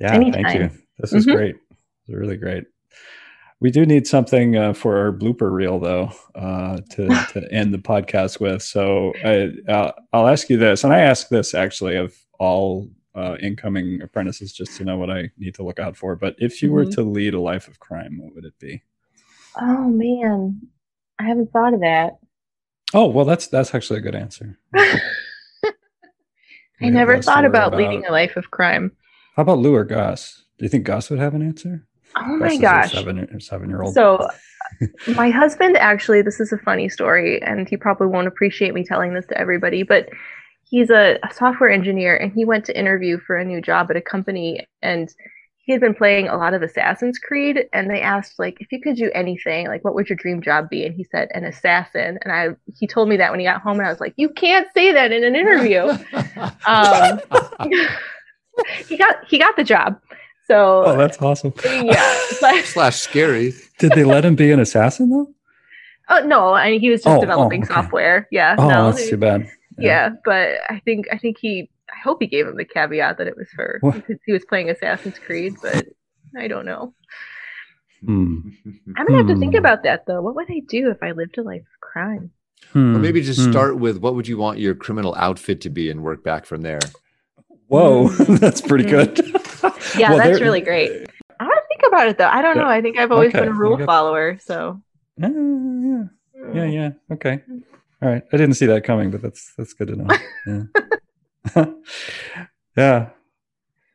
Yeah, 0.00 0.08
thank 0.10 0.26
you. 0.26 0.34
Anytime. 0.44 0.78
This 0.98 1.12
is 1.14 1.26
Mhm. 1.26 1.34
great. 1.34 1.54
This 1.70 2.08
is 2.08 2.14
really 2.14 2.36
great. 2.36 2.64
We 3.64 3.70
do 3.70 3.86
need 3.86 4.06
something 4.06 4.56
uh, 4.56 4.74
for 4.74 4.98
our 4.98 5.10
blooper 5.10 5.50
reel, 5.50 5.80
though, 5.80 6.10
uh, 6.34 6.80
to, 6.90 7.08
to 7.32 7.48
end 7.50 7.72
the 7.72 7.78
podcast 7.78 8.38
with. 8.38 8.60
So 8.62 9.14
I, 9.24 9.52
uh, 9.72 9.92
I'll 10.12 10.28
ask 10.28 10.50
you 10.50 10.58
this, 10.58 10.84
and 10.84 10.92
I 10.92 10.98
ask 11.00 11.30
this 11.30 11.54
actually 11.54 11.96
of 11.96 12.14
all 12.38 12.90
uh, 13.14 13.36
incoming 13.40 14.02
apprentices 14.02 14.52
just 14.52 14.76
to 14.76 14.84
know 14.84 14.98
what 14.98 15.08
I 15.08 15.30
need 15.38 15.54
to 15.54 15.62
look 15.62 15.78
out 15.78 15.96
for. 15.96 16.14
But 16.14 16.36
if 16.36 16.62
you 16.62 16.72
were 16.72 16.84
Mhm. 16.84 16.94
to 16.96 17.02
lead 17.04 17.32
a 17.32 17.40
life 17.40 17.66
of 17.66 17.78
crime, 17.80 18.18
what 18.22 18.34
would 18.34 18.44
it 18.44 18.58
be? 18.58 18.82
oh 19.58 19.88
man 19.88 20.60
i 21.18 21.22
haven't 21.22 21.50
thought 21.50 21.72
of 21.72 21.80
that 21.80 22.18
Oh, 22.92 23.06
well, 23.06 23.24
that's 23.24 23.46
that's 23.46 23.74
actually 23.74 24.00
a 24.00 24.02
good 24.02 24.14
answer. 24.14 24.58
i 24.74 25.00
never 26.82 27.22
thought 27.22 27.38
worry 27.44 27.46
about, 27.46 27.74
leading 27.76 28.04
a 28.04 28.10
life 28.12 28.36
of 28.36 28.50
crime 28.50 28.92
How 29.36 29.42
about 29.42 29.58
Lou 29.60 29.74
or 29.74 29.84
Gus? 29.84 30.42
Do 30.58 30.66
you 30.66 30.68
think 30.68 30.84
Gus 30.84 31.08
would 31.08 31.18
have 31.18 31.32
an 31.34 31.40
answer? 31.40 31.86
Oh 32.16 32.36
my 32.36 32.56
gosh. 32.56 32.92
seven 32.92 33.40
seven 33.40 33.68
year 33.68 33.82
old. 33.82 33.94
So, 33.94 34.26
my 35.16 35.30
husband 35.30 35.76
actually, 35.76 36.22
this 36.22 36.40
is 36.40 36.52
a 36.52 36.58
funny 36.58 36.88
story, 36.88 37.42
and 37.42 37.68
he 37.68 37.76
probably 37.76 38.06
won't 38.06 38.28
appreciate 38.28 38.74
me 38.74 38.84
telling 38.84 39.14
this 39.14 39.26
to 39.26 39.38
everybody, 39.38 39.82
but 39.82 40.08
he's 40.64 40.90
a, 40.90 41.18
a 41.22 41.32
software 41.32 41.70
engineer 41.70 42.16
and 42.16 42.32
he 42.32 42.44
went 42.44 42.64
to 42.64 42.78
interview 42.78 43.18
for 43.18 43.36
a 43.36 43.44
new 43.44 43.60
job 43.60 43.90
at 43.90 43.96
a 43.96 44.00
company 44.00 44.66
and 44.82 45.14
he 45.58 45.72
had 45.72 45.80
been 45.80 45.94
playing 45.94 46.28
a 46.28 46.36
lot 46.36 46.52
of 46.52 46.62
Assassin's 46.62 47.18
Creed 47.18 47.66
and 47.72 47.88
they 47.88 48.00
asked 48.00 48.38
like 48.38 48.56
if 48.60 48.70
you 48.70 48.80
could 48.80 48.96
do 48.96 49.10
anything 49.14 49.66
like 49.68 49.84
what 49.84 49.94
would 49.94 50.08
your 50.08 50.16
dream 50.16 50.42
job 50.42 50.68
be? 50.68 50.84
And 50.84 50.94
he 50.94 51.04
said 51.04 51.28
an 51.32 51.44
assassin. 51.44 52.18
And 52.22 52.32
I 52.32 52.48
he 52.74 52.86
told 52.86 53.08
me 53.08 53.16
that 53.18 53.30
when 53.30 53.40
he 53.40 53.46
got 53.46 53.62
home 53.62 53.78
and 53.78 53.86
I 53.86 53.90
was 53.90 54.00
like 54.00 54.14
you 54.16 54.28
can't 54.28 54.66
say 54.74 54.92
that 54.92 55.12
in 55.12 55.24
an 55.24 55.36
interview. 55.36 55.92
Um, 56.66 57.20
he 58.86 58.96
got 58.96 59.16
he 59.28 59.38
got 59.38 59.56
the 59.56 59.64
job 59.64 60.00
so 60.46 60.84
oh, 60.86 60.96
that's 60.96 61.20
awesome. 61.22 61.52
yeah 61.64 62.18
but 62.40 62.64
Slash 62.64 62.96
scary. 63.00 63.52
Did 63.78 63.92
they 63.92 64.04
let 64.04 64.24
him 64.24 64.34
be 64.36 64.50
an 64.52 64.60
assassin 64.60 65.10
though? 65.10 65.28
Oh 66.08 66.20
no, 66.26 66.52
I 66.52 66.70
mean 66.72 66.80
he 66.80 66.90
was 66.90 67.02
just 67.02 67.16
Oh, 67.16 67.20
developing 67.20 67.62
oh, 67.62 67.64
okay. 67.64 67.74
software. 67.74 68.28
Yeah, 68.30 68.56
Oh, 68.58 68.68
no, 68.68 68.90
that's 68.92 69.08
too 69.08 69.16
bad. 69.16 69.48
yeah. 69.78 70.10
but 70.24 70.58
I 70.68 70.80
think 70.84 71.06
I 71.12 71.18
think 71.18 71.38
he 71.40 71.70
I 71.90 71.98
hope 72.02 72.18
he 72.20 72.26
gave 72.26 72.46
him 72.46 72.56
the 72.56 72.64
caveat 72.64 73.18
that 73.18 73.26
it 73.26 73.36
was 73.36 73.48
for 73.54 73.78
What? 73.80 73.94
because 73.94 74.18
he 74.26 74.32
was 74.32 74.44
playing 74.44 74.68
Assassin's 74.70 75.18
Creed, 75.18 75.54
but 75.62 75.86
I 76.36 76.48
don't 76.48 76.66
know. 76.66 76.94
Hmm. 78.04 78.40
I'm 78.96 79.06
gonna 79.06 79.18
have 79.18 79.28
to 79.28 79.36
think 79.36 79.54
Hmm. 79.54 79.58
about 79.60 79.82
that 79.84 80.04
though. 80.06 80.20
What 80.20 80.34
would 80.36 80.50
I 80.50 80.60
do 80.68 80.90
if 80.90 81.02
I 81.02 81.12
lived 81.12 81.38
a 81.38 81.42
life 81.42 81.62
of 81.62 81.80
crime? 81.80 82.30
Or 82.74 82.80
maybe 82.98 83.22
just 83.22 83.40
Hmm. 83.44 83.50
start 83.52 83.78
with 83.78 83.98
what 83.98 84.14
would 84.14 84.26
you 84.28 84.36
want 84.36 84.58
your 84.58 84.74
criminal 84.74 85.14
outfit 85.16 85.60
to 85.62 85.70
be 85.70 85.90
and 85.90 86.02
work 86.02 86.24
back 86.24 86.44
from 86.44 86.62
there. 86.62 86.80
Whoa, 87.68 88.08
Hmm. 88.08 88.34
that's 88.36 88.60
pretty 88.60 88.84
good. 88.84 89.20
Yeah, 89.98 90.10
Well, 90.10 90.18
that's 90.18 90.40
really 90.40 90.60
great. 90.60 90.90
I 91.40 91.44
to 91.46 91.60
think 91.68 91.82
about 91.86 92.08
it 92.08 92.18
though. 92.18 92.28
I 92.28 92.42
don't 92.42 92.56
know. 92.56 92.66
I 92.66 92.80
think 92.80 92.98
I've 92.98 93.12
always 93.12 93.30
Okay, 93.34 93.40
been 93.40 93.48
a 93.48 93.52
rule 93.52 93.76
got- 93.76 93.86
follower. 93.86 94.38
So 94.40 94.80
Uh, 95.22 95.28
yeah, 95.28 96.04
yeah, 96.54 96.64
yeah. 96.66 96.90
Okay. 97.12 97.40
All 98.02 98.08
right. 98.08 98.22
I 98.32 98.36
didn't 98.36 98.54
see 98.54 98.66
that 98.66 98.84
coming, 98.84 99.10
but 99.10 99.22
that's 99.22 99.52
that's 99.56 99.72
good 99.72 99.88
to 99.88 99.96
know. 99.96 100.66
Yeah. 101.56 101.64
yeah. 102.76 103.08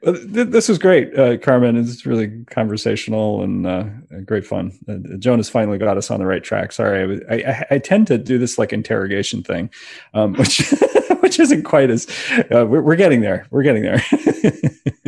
This 0.01 0.69
was 0.69 0.77
great, 0.79 1.13
uh, 1.19 1.37
Carmen. 1.37 1.75
It's 1.75 2.05
really 2.05 2.45
conversational 2.49 3.43
and 3.43 3.67
uh, 3.67 3.83
great 4.25 4.45
fun. 4.45 4.71
Uh, 4.87 5.17
Jonas 5.17 5.49
finally 5.49 5.77
got 5.77 5.97
us 5.97 6.09
on 6.09 6.21
the 6.21 6.25
right 6.25 6.41
track. 6.43 6.71
Sorry, 6.71 7.01
I, 7.01 7.05
was- 7.05 7.21
I, 7.29 7.35
I, 7.35 7.65
I 7.71 7.77
tend 7.79 8.07
to 8.07 8.17
do 8.17 8.37
this 8.37 8.57
like 8.57 8.71
interrogation 8.71 9.43
thing, 9.43 9.69
um, 10.13 10.35
which 10.35 10.73
which 11.21 11.39
isn't 11.39 11.63
quite 11.63 11.89
as 11.89 12.07
uh, 12.53 12.65
we're, 12.65 12.81
we're 12.81 12.95
getting 12.95 13.21
there. 13.21 13.47
We're 13.51 13.63
getting 13.63 13.83
there. 13.83 14.01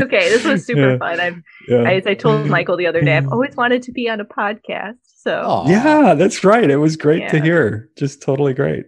okay, 0.01 0.29
this 0.29 0.43
was 0.45 0.65
super 0.65 0.91
Yeah. 0.91 0.97
fun. 0.97 1.19
I've, 1.19 1.41
Yeah. 1.67 1.89
as 1.89 2.05
I 2.07 2.13
told 2.13 2.47
Michael 2.47 2.77
the 2.77 2.88
other 2.88 3.01
day, 3.01 3.17
I've 3.17 3.27
always 3.31 3.55
wanted 3.55 3.83
to 3.83 3.91
be 3.91 4.09
on 4.09 4.19
a 4.19 4.25
podcast. 4.25 4.97
So 5.03 5.39
Aw. 5.45 5.69
yeah, 5.69 6.13
that's 6.15 6.43
right. 6.43 6.67
It 6.69 6.77
was 6.77 6.95
great 6.97 7.29
to 7.29 7.39
hear. 7.39 7.89
Just 7.97 8.21
totally 8.23 8.53
great. 8.55 8.85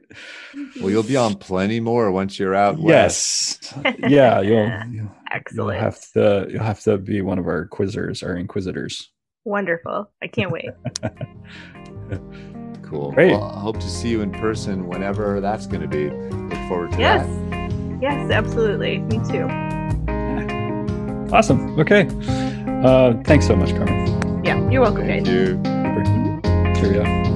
Well, 0.79 0.89
you'll 0.89 1.03
be 1.03 1.15
on 1.15 1.35
plenty 1.35 1.79
more 1.79 2.11
once 2.11 2.39
you're 2.39 2.55
out 2.55 2.79
west. 2.79 3.73
Yes. 3.83 3.95
Yeah, 3.99 4.41
you'll, 4.41 4.69
you'll 4.91 5.09
you'll 5.53 5.69
have 5.69 5.99
to 6.13 6.47
you'll 6.49 6.63
have 6.63 6.79
to 6.81 6.97
be 6.97 7.21
one 7.21 7.37
of 7.37 7.45
our 7.45 7.67
quizzers, 7.67 8.23
our 8.23 8.35
inquisitors. 8.35 9.11
wonderful. 9.45 10.09
I 10.23 10.27
can't 10.27 10.51
wait. 10.51 10.71
Cool. 12.93 13.11
Great. 13.11 13.31
Well, 13.31 13.45
I 13.45 13.59
hope 13.59 13.79
to 13.79 13.89
see 13.89 14.09
you 14.09 14.21
in 14.21 14.31
person 14.31 14.87
whenever 14.87 15.41
that's 15.41 15.65
going 15.65 15.81
to 15.81 15.87
be. 15.87 16.11
Look 16.11 16.69
forward 16.69 16.91
to 16.91 16.99
yes, 16.99 17.25
that. 17.49 17.99
yes, 17.99 18.29
absolutely. 18.29 18.99
Me 18.99 19.17
too. 19.27 19.47
Awesome. 21.33 21.79
Okay. 21.79 22.07
Uh, 22.85 23.15
thanks 23.23 23.47
so 23.47 23.55
much, 23.55 23.71
Carmen. 23.71 24.43
Yeah, 24.45 24.69
you're 24.69 24.81
welcome, 24.81 25.07
Thank 25.07 25.25
guys. 25.25 25.33
you. 25.33 25.59
Cheerio. 26.79 27.32